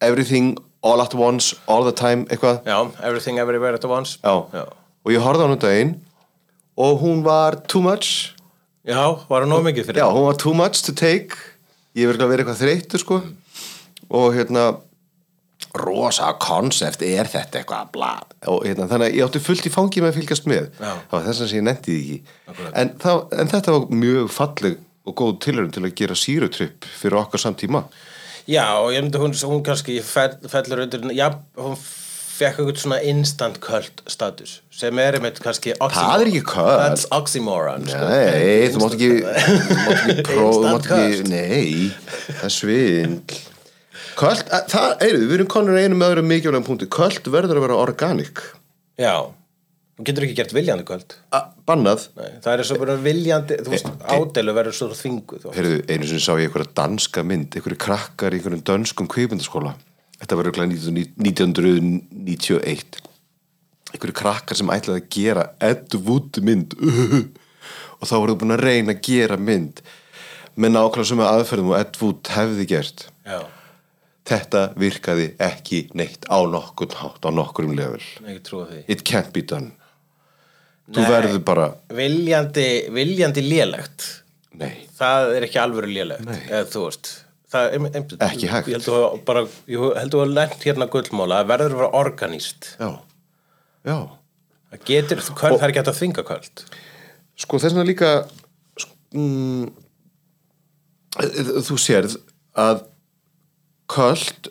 everything 0.00 0.56
all 0.82 1.02
at 1.02 1.14
once, 1.14 1.54
all 1.66 1.84
the 1.84 1.92
time 1.92 2.26
eitthvað. 2.30 2.62
Já, 2.64 2.78
everything 3.02 3.38
everywhere 3.38 3.74
at 3.74 3.84
once. 3.84 4.18
Já. 4.22 4.46
Já, 4.54 4.64
og 5.04 5.12
ég 5.12 5.24
horfði 5.24 5.42
á 5.42 5.46
hann 5.46 5.56
um 5.56 5.62
daginn 5.64 5.94
og 6.80 7.00
hún 7.02 7.24
var 7.26 7.58
too 7.68 7.82
much. 7.84 8.32
Já 8.86 9.02
var 9.28 9.44
það 9.44 9.50
nóg 9.52 9.66
mikið 9.68 9.90
fyrir 9.90 10.00
já, 10.00 10.06
hún 10.08 10.28
var 10.30 10.38
too 10.40 10.54
much 10.56 10.84
to 10.86 10.94
take. 10.96 11.36
Ég 11.98 12.08
verði 12.08 12.24
að 12.24 12.32
vera 12.32 12.44
eitthvað 12.44 12.62
þreyttur 12.62 13.02
sko. 13.02 13.20
Og 14.10 14.32
hérna 14.34 14.70
rosa 15.78 16.32
konsept 16.42 17.02
er 17.06 17.28
þetta 17.30 17.60
eitthvað 17.60 17.90
bla 17.94 18.12
og 18.50 18.64
hérna, 18.64 18.88
þannig 18.90 19.10
að 19.10 19.16
ég 19.18 19.26
átti 19.26 19.42
fullt 19.44 19.68
í 19.68 19.72
fangi 19.72 20.02
með 20.02 20.12
að 20.12 20.20
fylgjast 20.20 20.46
með. 20.50 20.68
Já. 20.80 20.92
það 21.10 21.16
var 21.16 21.26
þess 21.28 21.42
að 21.44 21.56
ég 21.56 21.66
nefndi 21.66 21.96
því 21.96 22.04
ekki. 22.04 22.68
En, 22.72 22.92
það, 23.02 23.22
en 23.36 23.52
þetta 23.52 23.74
var 23.76 23.98
mjög 24.02 24.30
falleg 24.34 24.78
og 25.10 25.16
góð 25.20 25.34
tilhörun 25.44 25.74
til 25.74 25.84
að 25.84 25.96
gera 26.00 26.16
sírutripp 26.18 26.88
fyrir 27.00 27.20
okkar 27.20 27.42
samtíma. 27.42 27.84
Já, 28.50 28.64
og 28.80 28.92
ég 28.94 29.04
myndi 29.04 29.20
hún, 29.20 29.34
hún 29.52 29.64
kannski 29.66 30.00
fell, 30.04 30.32
fellur 30.50 30.86
undir, 30.86 31.04
já, 31.14 31.28
hún 31.60 31.76
fekk 32.40 32.62
eitthvað 32.62 32.80
svona 32.80 32.98
instant 33.04 33.60
cult 33.60 34.00
status 34.08 34.56
sem 34.72 34.96
er 35.02 35.18
einmitt 35.18 35.42
kannski 35.44 35.74
Það 35.76 36.22
er 36.24 36.30
ekki 36.30 36.42
cult. 36.48 36.80
That's 36.80 37.04
oxymoron 37.12 37.84
sko. 37.84 38.06
Nei, 38.08 38.70
þú 38.72 38.80
mátt 38.80 38.96
ekki 38.96 39.10
þú 39.20 39.76
mátt 39.84 40.06
ekki 40.08 40.38
mátt 40.40 40.88
Instant 40.88 40.90
ekki 40.96 41.28
Nei, 41.28 41.90
það 42.30 42.46
er 42.48 42.54
svindl 42.56 43.40
Köld, 44.20 44.42
að- 44.52 44.66
það, 44.68 44.90
eyrðu, 45.06 45.24
við 45.30 45.34
erum 45.38 45.48
konur 45.54 45.78
einu 45.80 45.96
með 45.96 46.10
öðru 46.14 46.24
mikilvægum 46.28 46.66
punkti. 46.66 46.86
Köld 46.92 47.24
verður 47.32 47.56
að 47.60 47.64
vera 47.66 47.76
organic. 47.80 48.36
Já, 49.00 49.14
þú 49.96 50.00
getur 50.08 50.24
ekki 50.26 50.36
gert 50.40 50.52
viljandi 50.56 50.84
cult 50.88 51.10
A, 51.32 51.34
Bannað. 51.68 52.00
Nei, 52.18 52.30
það 52.44 52.52
er 52.52 52.62
svo 52.68 52.76
bara 52.82 52.96
viljandi, 53.00 53.54
þú 53.64 53.70
veist, 53.72 53.88
ádeilu 54.12 54.52
verður 54.56 54.76
svo 54.76 54.86
þvinguð. 54.96 55.42
Heyrðu, 55.56 55.78
einu 55.88 56.04
sinni 56.10 56.20
sá 56.24 56.32
ég 56.36 56.44
einhverja 56.50 56.74
danska 56.82 57.20
mynd 57.24 57.50
einhverju 57.56 57.78
krakkar 57.80 58.32
í 58.36 58.40
einhverjum 58.40 58.64
dönskum 58.68 59.08
kvikmyndaskóla. 59.08 59.72
Þetta 60.20 60.34
var 60.36 60.44
örugglega 60.50 60.68
1991 60.68 63.00
einhverju 63.90 64.14
krakkar 64.20 64.54
sem 64.58 64.68
ætlaði 64.70 65.00
að 65.00 65.08
gera 65.16 65.44
Ed 65.64 65.90
Wood 66.06 66.32
mynd. 66.46 66.76
Og 68.00 68.08
þá 68.08 68.14
voru 68.16 68.36
búin 68.40 68.54
að 68.54 68.62
reyna 68.64 68.94
að 68.94 69.02
gera 69.04 69.36
mynd 69.40 69.80
með 70.60 70.70
nákvæmlega 70.76 71.08
sem 71.10 71.20
aðferðum 71.24 71.72
og 71.72 71.78
Ed 71.80 71.94
Wood 72.00 72.22
hefði 72.34 72.64
gert. 72.70 72.98
Já, 73.28 73.40
þetta 74.28 74.62
virkaði 74.78 75.28
ekki 75.42 75.82
neitt 75.98 76.26
á 76.28 76.38
nokkurn 76.46 76.96
hátt 77.00 77.24
á 77.24 77.30
nokkurum 77.34 77.74
level. 77.76 78.02
It 78.88 79.02
can't 79.04 79.32
be 79.32 79.42
done. 79.42 79.72
Þú 80.90 81.04
Nei. 81.04 81.10
verður 81.10 81.42
bara 81.46 81.66
Viljandi, 81.94 82.66
viljandi 82.90 83.42
lélegt. 83.46 84.06
Nei, 84.58 84.86
Það 84.98 85.36
er 85.38 85.44
ekki 85.46 85.60
alvöru 85.62 85.86
lélegt 85.90 86.26
eða 86.50 86.64
þú 86.72 86.80
veist. 86.88 87.10
Það 87.50 87.66
er, 87.66 87.76
ein, 87.78 87.86
ein, 87.94 88.06
Ekki 88.26 88.48
hægt. 88.50 88.68
Ég 88.70 88.78
held 88.78 89.30
að 89.30 89.54
held 89.98 90.16
að 90.18 90.32
lent 90.34 90.64
hérna 90.66 90.86
gullmóla 90.90 91.40
það 91.40 91.48
verður 91.50 91.72
að 91.74 91.80
vera 91.80 91.92
organist 92.00 92.68
já. 92.78 92.90
Já, 93.86 93.96
Það 94.70 94.84
getur, 94.86 95.22
þú, 95.26 95.34
kvöld, 95.38 95.56
það 95.58 95.64
er 95.66 95.72
ekki 95.72 95.80
hægt 95.80 95.90
að 95.90 95.98
þvinga 96.00 96.24
kvöld. 96.28 96.64
Sko 97.40 97.58
þess 97.62 97.74
vegna 97.74 97.86
líka 97.88 98.10
sk- 98.78 99.16
mm, 99.18 99.64
þú 101.66 101.78
sérð 101.80 102.14
að 102.54 102.84
köld, 103.90 104.50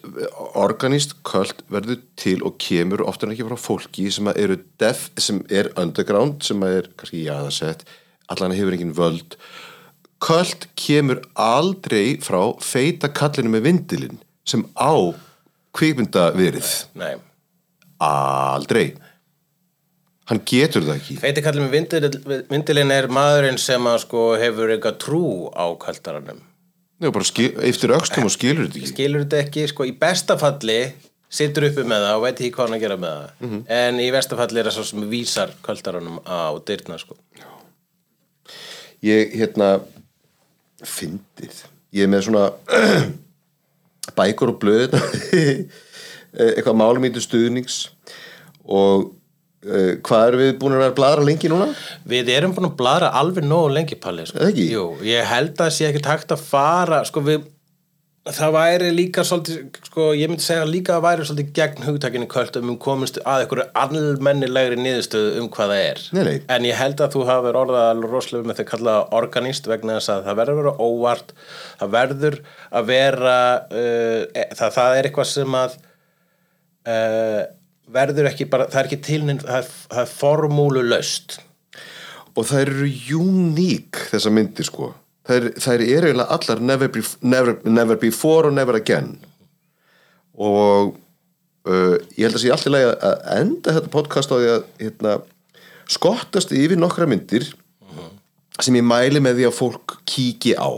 organist 0.59 1.15
köld 1.27 1.63
verður 1.71 2.01
til 2.19 2.41
og 2.47 2.57
kemur 2.61 3.05
ofta 3.07 3.29
ekki 3.29 3.47
frá 3.47 3.57
fólki 3.59 4.09
sem 4.11 4.27
eru 4.33 4.59
def, 4.81 5.07
sem 5.21 5.41
er 5.47 5.71
underground, 5.79 6.43
sem 6.45 6.63
er 6.67 6.89
kannski 6.99 7.23
jáðasett, 7.27 7.85
allan 8.31 8.55
hefur 8.57 8.75
engin 8.75 8.95
völd. 8.97 9.37
Köld 10.19 10.67
kemur 10.79 11.23
aldrei 11.39 12.17
frá 12.23 12.41
feita 12.63 13.11
kallinu 13.15 13.53
með 13.55 13.69
vindilinn 13.69 14.19
sem 14.49 14.65
á 14.75 15.15
kvikmynda 15.77 16.31
verið 16.35 16.73
Nei, 16.99 17.13
aldrei. 18.03 18.89
Hann 20.29 20.43
getur 20.45 20.83
það 20.85 20.99
ekki. 20.99 21.15
Feiti 21.23 21.41
kallið 21.41 21.63
með 21.63 21.75
vindil, 21.77 22.43
vindilinn 22.51 22.93
er 22.93 23.07
maðurinn 23.09 23.57
sem 23.61 23.87
að 23.89 24.03
sko 24.03 24.25
hefur 24.37 24.75
eitthvað 24.75 24.99
trú 25.01 25.23
á 25.55 25.65
kvöldaranum 25.79 26.43
Nei, 26.99 27.11
bara 27.15 27.23
skil, 27.27 27.53
eftir 27.63 27.93
öxtum 27.95 28.27
og 28.27 28.33
skilur 28.33 28.65
þetta 28.67 28.79
ekki. 28.81 28.91
Skilur 28.91 29.23
þetta 29.23 29.39
ekki, 29.45 29.67
sko 29.71 29.85
í 29.87 29.93
besta 29.95 30.35
falli 30.39 30.79
situr 31.29 31.67
uppi 31.69 31.85
með 31.87 32.05
það 32.07 32.15
og 32.17 32.23
veit 32.25 32.39
ekki 32.41 32.51
hvað 32.55 32.67
hann 32.67 32.75
að 32.79 32.83
gera 32.83 32.97
með 32.99 33.15
það. 33.15 33.29
Mhm. 33.45 33.59
en 33.77 33.99
í 34.03 34.09
versta 34.11 34.39
falli 34.39 34.59
er 34.59 34.69
það 34.69 34.75
svo 34.79 34.85
sem 34.89 35.09
vísar 35.11 35.53
kvöldaranum 35.63 36.19
á 36.25 36.51
dyrna 36.65 36.97
sko. 36.99 37.15
Ég 39.05 39.35
hérna 39.39 39.69
fyndið. 40.83 41.63
Ég 41.93 42.03
er 42.03 42.11
með 42.11 42.25
svona 42.27 42.51
bækur 44.17 44.51
og 44.55 44.59
blöð 44.59 44.97
eitthvað 46.33 46.75
málum 46.81 47.05
í 47.07 47.13
til 47.13 47.23
stuðnings 47.23 47.77
og 48.65 49.13
hvað 49.59 50.25
erum 50.29 50.41
við 50.45 50.51
búin 50.61 50.77
að 50.79 50.93
bladra 50.95 51.23
lengi 51.27 51.51
núna? 51.51 51.69
Við 52.07 52.31
erum 52.31 52.53
búin 52.55 52.69
að 52.69 52.77
bladra 52.79 53.13
alveg 53.19 53.43
nógu 53.43 53.73
lengi 53.75 53.97
Palli 53.99 54.27
sko. 54.29 54.51
Jú, 54.55 54.85
ég 55.03 55.27
held 55.27 55.59
að 55.59 55.73
sé 55.75 55.89
ekki 55.89 56.03
takt 56.05 56.31
að 56.31 56.45
fara 56.47 57.01
sko 57.07 57.23
við 57.25 57.47
það 58.35 58.53
væri 58.53 58.89
líka 58.93 59.23
svolítið, 59.25 59.59
sko, 59.87 60.05
ég 60.17 60.29
myndi 60.29 60.43
segja 60.43 60.65
líka 60.67 60.95
að 60.97 61.05
væri 61.05 61.27
svolítið 61.27 61.51
gegn 61.55 61.85
hugtakinu 61.87 62.27
kvöld 62.29 62.57
um 62.59 62.71
við 62.71 62.77
komumst 62.83 63.19
að 63.23 63.45
einhverju 63.45 63.65
almennilegri 63.79 64.79
niðurstöðu 64.79 65.39
um 65.41 65.49
hvað 65.53 65.73
það 65.73 65.83
er 65.85 66.01
Nei, 66.15 66.21
nei. 66.27 66.41
en 66.55 66.67
ég 66.67 66.79
held 66.79 67.03
að 67.03 67.15
þú 67.15 67.25
hafa 67.29 67.45
verið 67.47 67.61
orðað 67.63 67.87
alveg 67.93 68.15
rosalega 68.15 68.49
með 68.49 68.59
því 68.59 68.65
að 68.65 68.71
kalla 68.73 68.95
það 68.97 69.15
organist 69.21 69.69
vegna 69.71 69.97
þess 69.97 70.13
að 70.13 70.27
það 70.27 70.41
verður 70.41 70.57
að 70.57 70.61
vera 70.61 70.89
óvart 70.89 71.33
það 71.79 71.93
verður 71.95 72.39
að 72.69 72.89
vera 72.91 73.37
uh, 73.71 74.21
e, 74.35 74.45
það, 74.59 74.75
það 74.77 74.97
er 74.97 75.09
eitthvað 75.09 75.31
sem 75.31 75.57
að 75.63 75.79
uh, 76.93 77.41
verður 77.93 78.27
ekki 78.29 78.45
bara, 78.51 78.67
það 78.69 78.79
er 78.83 78.89
ekki 78.89 78.99
tilninn 79.07 79.39
það, 79.43 79.57
er- 79.63 79.71
það 79.93 80.01
er 80.05 80.11
formúlu 80.13 80.83
löst 80.85 81.39
og 82.37 82.45
það 82.47 82.61
eru 82.65 82.89
uník 83.19 83.97
þessa 84.11 84.31
myndir 84.31 84.67
sko. 84.67 84.91
Þær 85.29 85.49
eru 85.83 85.87
eiginlega 86.09 86.29
allar 86.33 86.61
never, 86.63 86.87
be, 86.93 87.01
never, 87.21 87.57
never 87.65 87.97
before 87.99 88.47
og 88.47 88.53
never 88.55 88.77
again. 88.79 89.17
Og 90.39 90.93
uh, 91.67 91.97
ég 92.15 92.23
held 92.27 92.37
að 92.37 92.43
sé 92.45 92.51
allt 92.53 92.69
í 92.69 92.71
lagi 92.73 92.87
að- 92.93 93.25
enda 93.41 93.75
þetta 93.75 93.91
podcast 93.93 94.31
á 94.31 94.35
því 94.39 94.49
að 94.53 94.63
hérna, 94.85 95.15
skottast 95.89 96.53
yfir 96.55 96.79
nokkra 96.79 97.07
myndir 97.09 97.49
sem 98.59 98.75
ég 98.75 98.83
mæli 98.87 99.21
með 99.23 99.37
því 99.41 99.45
að 99.49 99.57
fólk 99.59 99.97
kíki 100.09 100.55
á. 100.55 100.69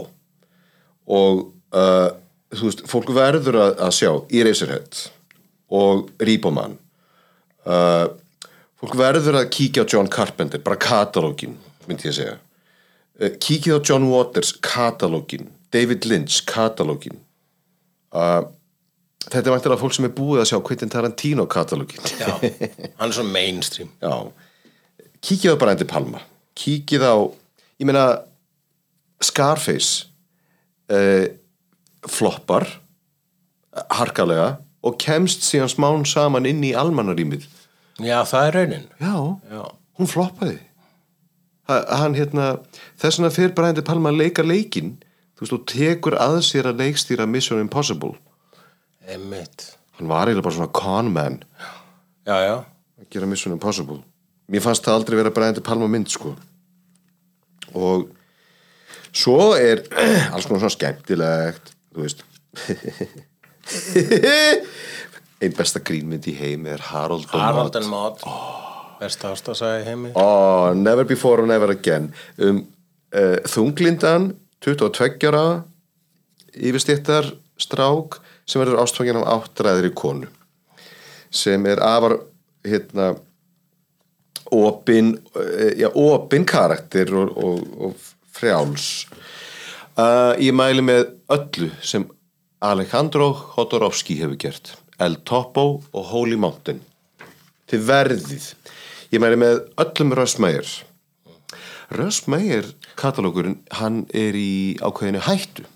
Og 1.06 1.40
uh, 1.74 2.10
þú 2.54 2.68
veist, 2.68 2.84
fólk 2.90 3.10
verður 3.14 3.58
að, 3.68 3.72
að 3.88 3.96
sjá 4.00 4.10
Eraserhead 4.42 5.00
og 5.72 6.10
Reepoman 6.22 6.76
uh, 7.68 8.06
fólk 8.80 8.96
verður 8.98 9.40
að 9.42 9.50
kíkja 9.54 9.84
á 9.84 9.90
John 9.90 10.10
Carpenter 10.12 10.62
bara 10.64 10.80
katalógin, 10.80 11.58
myndi 11.88 12.08
ég 12.08 12.14
að 12.14 12.18
segja. 12.20 12.38
Uh, 13.20 13.30
kíkja 13.42 13.78
á 13.78 13.84
John 13.84 14.08
Waters 14.10 14.54
katalógin, 14.64 15.50
David 15.72 16.08
Lynch 16.08 16.42
katalógin 16.48 17.20
uh, 18.12 18.42
þetta 19.28 19.44
er 19.46 19.54
væntilega 19.54 19.80
fólk 19.80 19.94
sem 19.96 20.08
er 20.08 20.14
búið 20.16 20.42
að 20.42 20.50
sjá 20.50 20.58
Quentin 20.66 20.92
Tarantino 20.92 21.46
katalógin 21.50 22.02
Já, 22.18 22.32
hann 22.32 23.08
er 23.08 23.14
svo 23.14 23.26
mainstream. 23.28 23.92
Já, 24.02 24.32
kíkið 25.22 25.56
á 25.56 25.60
bara 25.60 25.76
endur 25.76 25.90
Palma. 25.90 26.22
Kíkið 26.58 27.06
á, 27.06 27.14
ég 27.80 27.88
meina 27.88 28.06
Scarface 29.22 30.08
uh, 30.90 31.30
floppar 32.10 32.66
harkalega 33.72 34.56
og 34.82 34.98
kemst 35.02 35.46
síðan 35.46 35.70
smán 35.70 36.04
saman 36.08 36.46
inn 36.48 36.62
í 36.66 36.72
almannarímið. 36.78 37.46
Já, 38.02 38.22
það 38.26 38.46
er 38.46 38.56
raunin. 38.58 38.86
Já, 39.00 39.14
Já, 39.52 39.62
hún 40.00 40.10
floppaði. 40.10 40.58
Ha, 41.70 41.78
hann 42.02 42.16
hérna 42.18 42.48
þess 42.98 43.20
vegna 43.20 43.32
fyrir 43.34 43.68
endur 43.68 43.86
Palma 43.86 44.10
að 44.10 44.22
leika 44.24 44.42
leikinn. 44.42 44.96
Þú 45.36 45.44
veist, 45.44 45.56
og 45.56 45.66
tekur 45.70 46.16
að 46.18 46.40
sér 46.46 46.70
að 46.70 46.82
leikstýra 46.82 47.26
Mission 47.30 47.62
Impossible. 47.62 48.16
Einmitt. 49.06 49.72
Hann 49.98 50.10
var 50.10 50.26
eiginlega 50.26 50.46
bara 50.46 50.56
svona 50.56 50.72
con 50.74 51.12
man. 51.14 51.42
Já, 52.26 52.36
já, 52.42 52.56
að 52.98 53.08
gera 53.10 53.28
Mission 53.30 53.54
Impossible. 53.54 54.00
Mér 54.50 54.64
fannst 54.64 54.84
það 54.86 54.98
aldrei 54.98 55.18
vera 55.20 55.32
Brian 55.34 55.54
De 55.56 55.62
Palma 55.64 55.88
mynd 55.90 56.10
sko. 56.10 56.34
Og 57.72 58.08
svo 59.12 59.52
er 59.56 59.84
alls 60.32 60.48
konar 60.48 60.64
svona 60.64 60.74
skemmtilegt 60.74 61.74
þú 61.92 62.06
veist 62.06 62.24
einn 65.42 65.56
besta 65.56 65.82
grínmynd 65.82 66.26
í 66.30 66.34
heimi 66.38 66.72
er 66.74 66.84
Harold 66.92 67.30
Harold 67.32 67.74
Maude. 67.74 67.82
and 67.82 67.90
Maude 67.90 68.28
oh. 68.28 68.68
Besta 69.02 69.32
ástasæði 69.34 69.86
heimi 69.88 70.12
oh, 70.14 70.70
Never 70.78 71.04
Before 71.08 71.42
and 71.42 71.50
Never 71.50 71.72
Again 71.74 72.12
um 72.38 72.62
uh, 73.14 73.38
þunglindan 73.48 74.32
22 74.62 75.28
ára 75.30 75.46
yfirstittar 76.52 77.32
strák 77.60 78.20
sem 78.46 78.62
verður 78.62 78.82
ástfangin 78.82 79.20
af 79.22 79.48
áttræðri 79.48 79.92
konu 79.96 80.30
sem 81.32 81.66
er 81.66 81.80
afar 81.82 82.18
hérna 82.66 83.12
opin, 84.52 85.14
uh, 85.34 85.70
já, 85.78 85.88
opin 85.88 86.44
karakter 86.46 87.14
og, 87.16 87.36
og, 87.36 87.62
og 87.88 87.94
frjáls 88.36 89.06
uh, 89.96 90.34
ég 90.38 90.54
mæli 90.54 90.84
með 90.84 91.06
öllu 91.32 91.70
sem 91.82 92.06
Alejandro 92.62 93.32
Hodorowski 93.56 94.14
hefur 94.20 94.38
gert 94.38 94.76
El 95.02 95.16
Topo 95.26 95.82
og 95.90 96.04
Holy 96.12 96.36
Mountain. 96.38 96.78
Þið 97.66 97.86
verðið. 97.88 98.44
Ég 99.10 99.22
mæli 99.22 99.38
með 99.40 99.56
öllum 99.82 100.12
Russ 100.14 100.38
Meyer. 100.38 100.70
Katalógurinn, 102.96 103.58
hann 103.74 104.04
er 104.14 104.38
í 104.38 104.78
ákveðinu 104.78 105.24
hættu. 105.26 105.66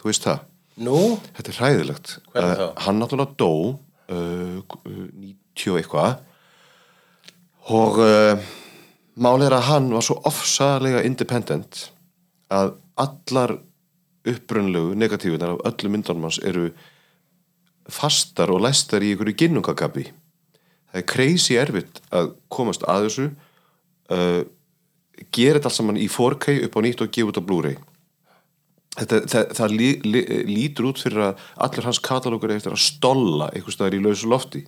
Þú 0.00 0.08
veist 0.08 0.24
það, 0.24 0.40
Nú, 0.80 0.98
þetta 1.36 1.52
er 1.52 1.58
hræðilegt. 1.60 2.14
Þá? 2.32 2.40
Uh, 2.40 2.62
hann 2.86 3.02
náttúrulega 3.02 3.36
dó 3.36 3.52
uh, 4.08 4.78
90 4.88 5.74
og 5.74 5.80
eitthvað. 5.82 6.22
Og 7.76 8.00
uh, 8.00 8.46
málið 9.20 9.50
er 9.50 9.58
að 9.58 9.68
hann 9.68 9.92
var 9.92 10.06
svo 10.06 10.16
ofsalega 10.28 11.04
independent 11.04 11.90
að 12.52 12.72
allar 13.04 13.58
upprunlegu 14.28 14.96
negatífunar 14.98 15.56
af 15.56 15.72
öllum 15.72 15.96
myndunum 15.96 16.28
hans 16.28 16.40
eru 16.42 16.70
fastar 17.90 18.52
og 18.54 18.62
læstar 18.62 19.02
í 19.02 19.14
ykkur 19.16 19.32
ginnungakabi 19.34 20.06
það 20.92 21.00
er 21.00 21.08
crazy 21.08 21.56
erfitt 21.58 22.02
að 22.12 22.34
komast 22.52 22.84
að 22.84 23.08
þessu 23.08 23.28
uh, 24.12 24.42
gera 25.32 25.58
þetta 25.58 25.70
allt 25.70 25.78
saman 25.78 26.00
í 26.00 26.08
4K 26.10 26.58
upp 26.66 26.76
á 26.76 26.80
nýtt 26.84 27.04
og 27.04 27.14
gefa 27.14 27.32
út 27.32 27.40
á 27.40 27.46
Blu-ray. 27.46 27.78
Þetta, 28.92 29.22
það, 29.32 29.52
það 29.56 29.74
lí, 29.78 29.88
lí, 30.04 30.20
lítur 30.50 30.90
út 30.90 31.00
fyrir 31.00 31.22
að 31.30 31.46
allir 31.64 31.88
hans 31.88 32.00
katalógur 32.04 32.52
er 32.52 32.60
eftir 32.60 32.74
að 32.74 32.84
stolla 32.84 33.48
einhvers 33.52 33.78
staðar 33.78 33.96
í 33.96 34.02
lausu 34.04 34.28
lofti. 34.28 34.66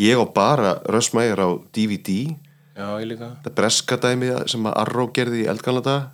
Ég 0.00 0.16
á 0.16 0.24
bara 0.24 0.78
Rössmæjar 0.88 1.44
á 1.44 1.48
DVD 1.76 2.32
Já, 2.74 2.88
þetta 2.98 3.52
breska 3.54 3.98
dæmi 4.00 4.32
sem 4.50 4.64
að 4.66 4.78
Arrow 4.80 5.12
gerði 5.14 5.44
í 5.44 5.50
eldgalanda 5.52 6.13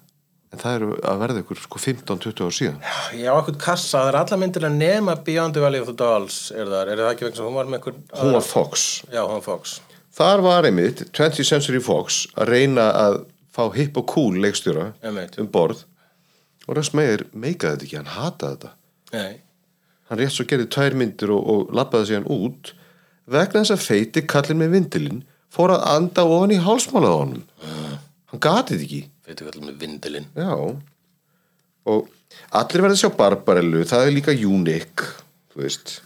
en 0.51 0.59
það 0.59 0.77
eru 0.77 0.89
að 1.07 1.21
verða 1.23 1.43
ykkur 1.45 1.61
sko 1.63 1.81
15-20 1.83 2.43
ár 2.47 2.55
síðan. 2.57 2.79
Já, 3.15 3.31
okkur 3.37 3.59
kassa, 3.63 4.01
það 4.01 4.09
er 4.11 4.19
alla 4.21 4.39
myndir 4.41 4.67
að 4.67 4.79
nema 4.81 5.15
Beyond 5.27 5.57
the 5.57 5.63
Valley 5.63 5.83
of 5.83 5.91
the 5.91 5.97
Dolls 5.99 6.39
er 6.51 6.67
það, 6.71 6.91
er 6.91 7.03
það 7.03 7.11
ekki 7.13 7.27
vegna 7.29 7.39
sem 7.39 7.47
hún 7.49 7.59
var 7.61 7.71
með 7.71 7.79
einhver 7.79 8.01
hún 8.23 8.35
var 8.35 8.47
Fox. 8.47 8.87
Já, 9.13 9.21
hún 9.23 9.37
var 9.37 9.45
Fox. 9.47 9.77
Þar 10.21 10.43
var 10.47 10.67
einmitt 10.67 11.05
20th 11.15 11.47
Century 11.47 11.83
Fox 11.85 12.25
að 12.35 12.51
reyna 12.51 12.89
að 12.99 13.21
fá 13.55 13.63
hip 13.77 14.01
og 14.01 14.09
cool 14.11 14.41
leikstjóra 14.43 14.91
um 15.07 15.51
borð. 15.55 15.85
Og 16.67 16.77
Russ 16.79 16.93
Meyer 16.95 17.25
meikaði 17.31 17.77
þetta 17.77 17.87
ekki, 17.87 18.01
hann 18.01 18.13
hataði 18.17 18.57
þetta. 18.57 18.75
Nei, 19.15 19.41
hann 20.11 20.21
rétt 20.21 20.35
svo 20.35 20.47
gerði 20.51 20.69
tvær 20.71 20.99
myndir 20.99 21.33
og, 21.35 21.47
og 21.51 21.75
lappaði 21.75 22.11
sig 22.11 22.21
hann 22.21 22.31
út. 22.31 22.75
Vegna 23.31 23.63
þess 23.63 23.77
að 23.77 23.87
feiti 23.87 24.27
kallin 24.27 24.59
með 24.59 24.75
vindilinn 24.75 25.23
fór 25.51 25.75
að 25.77 25.87
anda 25.95 26.27
ofan 26.27 26.55
í 26.55 26.61
hálsmálað 26.63 27.15
á 27.15 27.19
honum. 27.23 27.45
Hann 28.31 28.43
gatið 28.43 28.83
þetta 28.83 29.11
ekki 29.31 29.47
veitu 29.47 29.61
hvað 29.63 29.69
með 29.71 29.83
vindilinn. 29.85 30.31
Já. 30.37 30.55
Og 31.91 32.09
allir 32.55 32.85
verða 32.85 32.97
að 32.97 33.03
sjá 33.03 33.11
Barbarellu 33.17 33.85
það 33.89 34.07
er 34.07 34.15
líka 34.15 34.37
unique 34.37 35.11
þú 35.53 35.65
veist. 35.65 35.99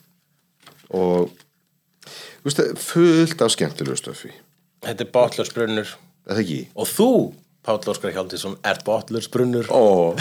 Og 0.94 1.30
þú 2.08 2.48
veist, 2.48 2.66
fullt 2.84 3.44
af 3.44 3.54
skemmtilegu 3.54 4.00
stöfi. 4.00 4.32
Þetta 4.84 5.06
er 5.06 5.14
Botlarsbrunnur 5.14 5.88
er 5.88 6.36
það 6.36 6.44
ekki? 6.44 6.60
Og 6.76 6.88
þú, 6.88 7.10
Páll 7.64 7.88
Óskar 7.88 8.12
Hjálmtísson, 8.12 8.58
ert 8.68 8.82
Botlarsbrunnur 8.84 9.70
Ó. 9.72 10.12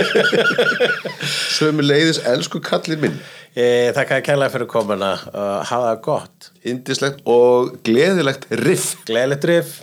Sömu 1.54 1.84
leiðis 1.86 2.18
elsku 2.26 2.58
kallið 2.64 3.04
minn. 3.04 3.20
E, 3.54 3.90
Þakka 3.94 4.18
að 4.18 4.24
kærlega 4.26 4.54
fyrir 4.56 4.70
komuna. 4.70 5.12
Uh, 5.30 5.60
Hafa 5.66 5.92
það 5.92 6.02
gott. 6.06 6.50
Indislegt 6.66 7.22
og 7.30 7.76
gleðilegt 7.86 8.48
riff. 8.62 8.96
Gleðilegt 9.06 9.46
rif 9.50 9.78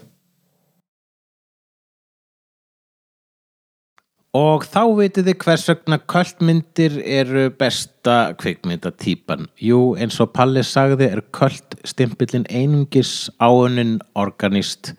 Og 4.38 4.66
þá 4.68 4.82
vitið 5.00 5.30
þið 5.30 5.38
hvers 5.42 5.64
vegna 5.70 5.98
kvöldmyndir 6.12 6.98
eru 7.02 7.46
besta 7.58 8.18
kvikmyndatýpan. 8.38 9.48
Jú, 9.64 9.96
eins 9.98 10.20
og 10.22 10.34
Palli 10.36 10.62
sagði 10.68 11.08
er 11.16 11.24
kvöldstimpillin 11.34 12.46
einungis 12.52 13.32
áunin 13.42 13.96
organist. 14.20 14.92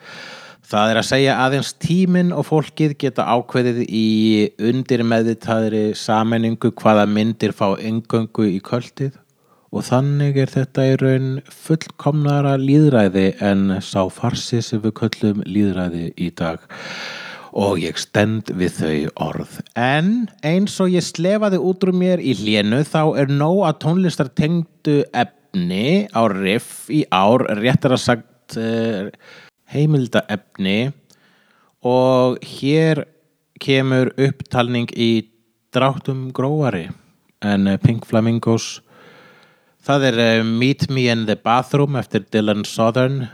Það 0.69 0.91
er 0.93 1.01
að 1.01 1.07
segja 1.11 1.37
aðeins 1.45 1.71
tíminn 1.85 2.33
og 2.35 2.49
fólkið 2.49 2.97
geta 3.05 3.29
ákveðið 3.29 3.85
í 3.87 4.09
undir 4.71 5.05
meðvitaðri 5.07 5.85
sammenningu 5.97 6.73
hvaða 6.81 7.07
myndir 7.09 7.55
fá 7.57 7.71
engöngu 7.77 8.49
í 8.49 8.59
kvöldið 8.65 9.15
og 9.69 9.85
þannig 9.85 10.41
er 10.43 10.51
þetta 10.51 10.85
í 10.89 10.99
raun 11.01 11.31
fullkomnara 11.53 12.57
líðræði 12.61 13.31
en 13.45 13.79
sá 13.85 14.01
farsi 14.13 14.65
sem 14.65 14.83
við 14.85 14.97
köllum 15.03 15.43
líðræði 15.47 16.11
í 16.17 16.33
dag 16.37 16.65
og 17.59 17.81
ég 17.83 17.99
stend 17.99 18.53
við 18.55 18.77
þau 18.79 18.99
orð. 19.29 19.59
En 19.75 20.29
eins 20.47 20.77
og 20.83 20.93
ég 20.95 21.05
slefaði 21.05 21.59
út 21.59 21.83
úr 21.87 21.95
mér 21.97 22.23
í 22.23 22.37
hlénu 22.39 22.85
þá 22.87 23.03
er 23.25 23.33
nóg 23.33 23.65
að 23.67 23.81
tónlistar 23.85 24.31
tengdu 24.39 25.01
efni 25.11 26.07
á 26.15 26.23
riff 26.31 26.87
í 26.93 27.03
ár, 27.11 27.49
réttar 27.59 27.97
að 27.97 28.05
sagt 28.05 28.59
uh, 28.61 29.11
heimildaefni. 29.75 30.93
Og 31.87 32.39
hér 32.47 33.05
kemur 33.63 34.13
upptalning 34.19 34.91
í 34.95 35.29
dráttum 35.75 36.29
gróari 36.35 36.89
en 37.45 37.69
eh, 37.71 37.79
Pink 37.79 38.07
Flamingos. 38.07 38.79
Það 39.83 40.07
er 40.11 40.21
uh, 40.23 40.47
Meet 40.47 40.89
Me 40.91 41.09
in 41.11 41.27
the 41.27 41.37
Bathroom 41.39 41.99
eftir 41.99 42.27
Dylan 42.31 42.65
Southern 42.67 43.27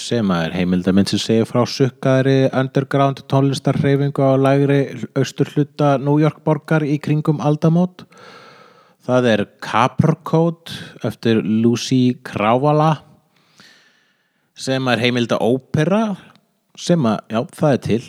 sem 0.00 0.30
er 0.32 0.54
heimildamind 0.56 1.10
sem 1.10 1.20
segir 1.20 1.48
frá 1.48 1.66
sukkaðri 1.68 2.46
underground 2.56 3.20
tónlistarhreyfingu 3.28 4.24
á 4.24 4.40
lægri 4.40 4.78
austurhluta 5.18 5.98
New 6.00 6.16
York 6.22 6.40
borgar 6.44 6.84
í 6.86 6.96
kringum 7.02 7.42
aldamót. 7.44 8.06
Það 9.04 9.28
er 9.32 9.44
Capra 9.60 10.14
Code 10.24 10.72
eftir 11.04 11.42
Lucy 11.44 12.16
Krávala 12.24 13.02
sem 14.56 14.88
er 14.88 15.00
heimilda 15.02 15.40
ópera 15.42 16.14
sem 16.78 17.04
að, 17.04 17.18
já, 17.28 17.40
það 17.52 17.72
er 17.72 17.82
til 17.86 18.02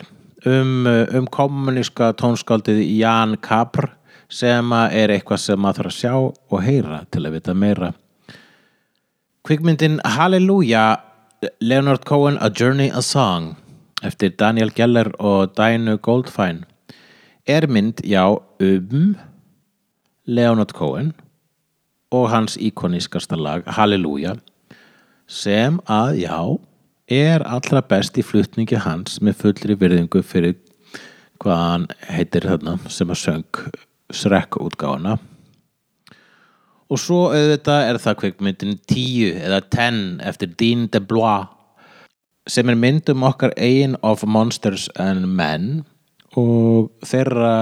um, 0.48 0.86
uh, 0.86 1.16
um 1.18 1.26
kommuníska 1.26 2.12
tónskáldið 2.20 2.80
Jan 2.98 3.36
Capr 3.42 3.90
sem 4.32 4.72
er 4.88 5.12
eitthvað 5.12 5.42
sem 5.42 5.60
maður 5.60 5.84
þarf 5.84 5.92
að 5.92 5.98
sjá 5.98 6.14
og 6.16 6.62
heyra 6.64 7.02
til 7.12 7.24
að 7.26 7.36
vita 7.36 7.54
meira 7.58 7.90
Kvikmyndin 9.44 9.98
Hallelujah 10.08 11.13
Leonard 11.60 12.04
Cohen 12.04 12.38
A 12.40 12.50
Journey 12.50 12.90
a 12.90 13.02
Song 13.02 13.56
eftir 14.02 14.30
Daniel 14.36 14.70
Geller 14.70 15.10
og 15.18 15.54
Dinu 15.56 15.96
Goldfine 15.96 16.64
er 17.46 17.66
mynd, 17.68 18.00
já, 18.04 18.24
um 18.60 19.16
Leonard 20.26 20.72
Cohen 20.72 21.12
og 22.10 22.30
hans 22.30 22.56
íkonískasta 22.56 23.36
lag 23.36 23.64
Hallelujah 23.66 24.36
sem 25.26 25.80
að, 25.88 26.20
já, 26.24 26.38
er 27.08 27.44
allra 27.48 27.82
best 27.82 28.18
í 28.18 28.24
flutningi 28.24 28.78
hans 28.80 29.20
með 29.20 29.40
fullri 29.42 29.76
virðingu 29.80 30.22
fyrir 30.24 30.56
hvað 31.42 31.62
hann 31.64 31.86
heitir 32.08 32.48
þarna 32.48 32.78
sem 32.88 33.10
að 33.10 33.20
söng 33.20 33.62
Shrek 34.14 34.60
útgáfuna 34.60 35.18
og 36.94 37.00
svo 37.02 37.24
auðvitað 37.34 37.88
er 37.88 37.98
það 37.98 38.20
kvikmyndin 38.20 38.76
10 38.86 39.42
eða 39.48 39.60
10 39.66 40.02
eftir 40.30 40.52
Dean 40.60 40.86
DeBlois 40.92 41.50
sem 42.50 42.68
er 42.68 42.78
mynd 42.78 43.08
um 43.12 43.24
okkar 43.26 43.54
eigin 43.56 43.96
of 44.04 44.24
Monsters 44.28 44.86
and 45.00 45.26
Men. 45.34 45.84
Og 46.36 46.90
þeirra 47.06 47.54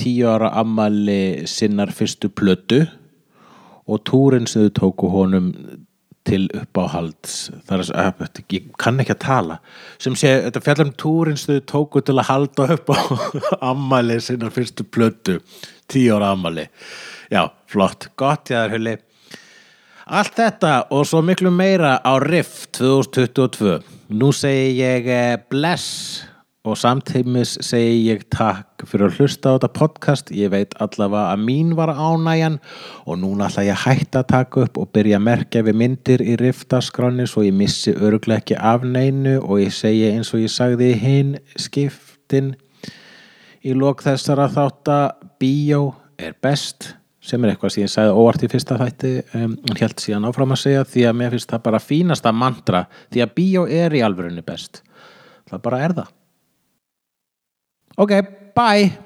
10 0.00 0.28
ára 0.28 0.50
ammali 0.60 1.46
sinnar 1.48 1.92
fyrstu 1.94 2.30
plötu. 2.32 2.84
Og 3.86 4.00
túrin 4.08 4.48
sem 4.48 4.64
þau 4.64 4.76
tóku 4.80 5.10
honum 5.12 5.50
til 6.24 6.48
uppáhalds. 6.56 7.50
Það 7.68 7.82
er 7.84 7.90
að, 8.00 8.44
ég 8.56 8.70
kann 8.80 9.00
ekki 9.02 9.12
að 9.12 9.24
tala. 9.26 9.58
Sem 10.00 10.16
sé, 10.16 10.32
þetta 10.46 10.62
fjallar 10.64 10.88
um 10.88 10.94
túrin 10.98 11.38
sem 11.40 11.58
þau 11.58 11.66
tóku 11.74 12.02
til 12.02 12.16
að 12.16 12.30
halda 12.32 12.70
upp 12.78 12.94
á 12.96 12.98
ammali 13.72 14.16
sinnar 14.24 14.54
fyrstu 14.54 14.88
plötu. 14.88 15.38
10 15.92 16.16
ára 16.16 16.32
ammali 16.32 16.64
já, 17.32 17.48
flott, 17.70 18.10
gott 18.16 18.52
þar 18.52 18.74
hulli. 18.76 18.96
Allt 20.04 20.36
þetta 20.36 20.74
og 20.92 21.06
svo 21.08 21.22
miklu 21.24 21.48
meira 21.48 21.96
á 22.04 22.12
Riff 22.20 22.66
2022 22.76 23.78
nú 24.12 24.28
segi 24.36 24.76
ég 24.82 25.06
eh, 25.08 25.36
bless 25.48 26.24
og 26.64 26.76
samtímis 26.80 27.58
segi 27.64 28.10
ég 28.10 28.22
takk 28.32 28.84
fyrir 28.88 29.10
að 29.10 29.18
hlusta 29.20 29.52
á 29.52 29.54
þetta 29.56 29.70
podcast. 29.76 30.32
Ég 30.32 30.52
veit 30.52 30.72
allavega 30.80 31.34
að 31.34 31.44
mín 31.44 31.74
var 31.76 31.92
ánægjan 31.92 32.58
og 33.04 33.18
núna 33.20 33.50
ætla 33.50 33.66
ég 33.66 33.76
að 33.76 33.84
hætta 33.84 34.22
að 34.22 34.30
taka 34.32 34.64
upp 34.64 34.80
og 34.80 34.90
byrja 34.96 35.20
að 35.20 35.26
merkja 35.26 35.64
við 35.66 35.78
myndir 35.80 36.24
í 36.24 36.36
riftaskráni 36.40 37.28
svo 37.28 37.44
ég 37.44 37.56
missi 37.56 37.92
öruglega 37.92 38.40
ekki 38.40 38.58
af 38.60 38.84
neinu 38.84 39.38
og 39.42 39.60
ég 39.60 39.72
segi 39.76 40.10
eins 40.12 40.32
og 40.32 40.44
ég 40.44 40.52
sagði 40.52 40.92
hinn 41.00 41.36
skiptin 41.60 42.54
í 43.64 43.76
lok 43.76 44.04
þessara 44.04 44.48
þátt 44.52 44.92
að 44.92 45.28
bíó 45.40 45.82
er 46.20 46.36
best 46.44 46.94
sem 47.24 47.44
er 47.44 47.54
eitthvað 47.54 47.74
sem 47.74 47.84
ég 47.84 47.92
sagði 47.92 48.16
óvart 48.20 48.44
í 48.44 48.50
fyrsta 48.52 48.76
þætti 48.80 49.12
um, 49.38 49.54
held 49.78 50.02
síðan 50.02 50.28
áfram 50.28 50.52
að 50.56 50.62
segja 50.64 50.84
því 50.88 51.06
að 51.08 51.16
mér 51.20 51.36
finnst 51.36 51.54
það 51.54 51.64
bara 51.68 51.80
fínasta 51.82 52.34
mantra 52.36 52.84
því 53.14 53.24
að 53.24 53.34
bíó 53.38 53.64
er 53.64 53.96
í 53.96 54.04
alvörunni 54.04 54.44
best. 54.44 54.82
Það 55.48 55.64
bara 55.64 55.80
er 55.86 55.96
það. 56.00 56.12
Ok, 58.04 58.14
bye 58.58 59.03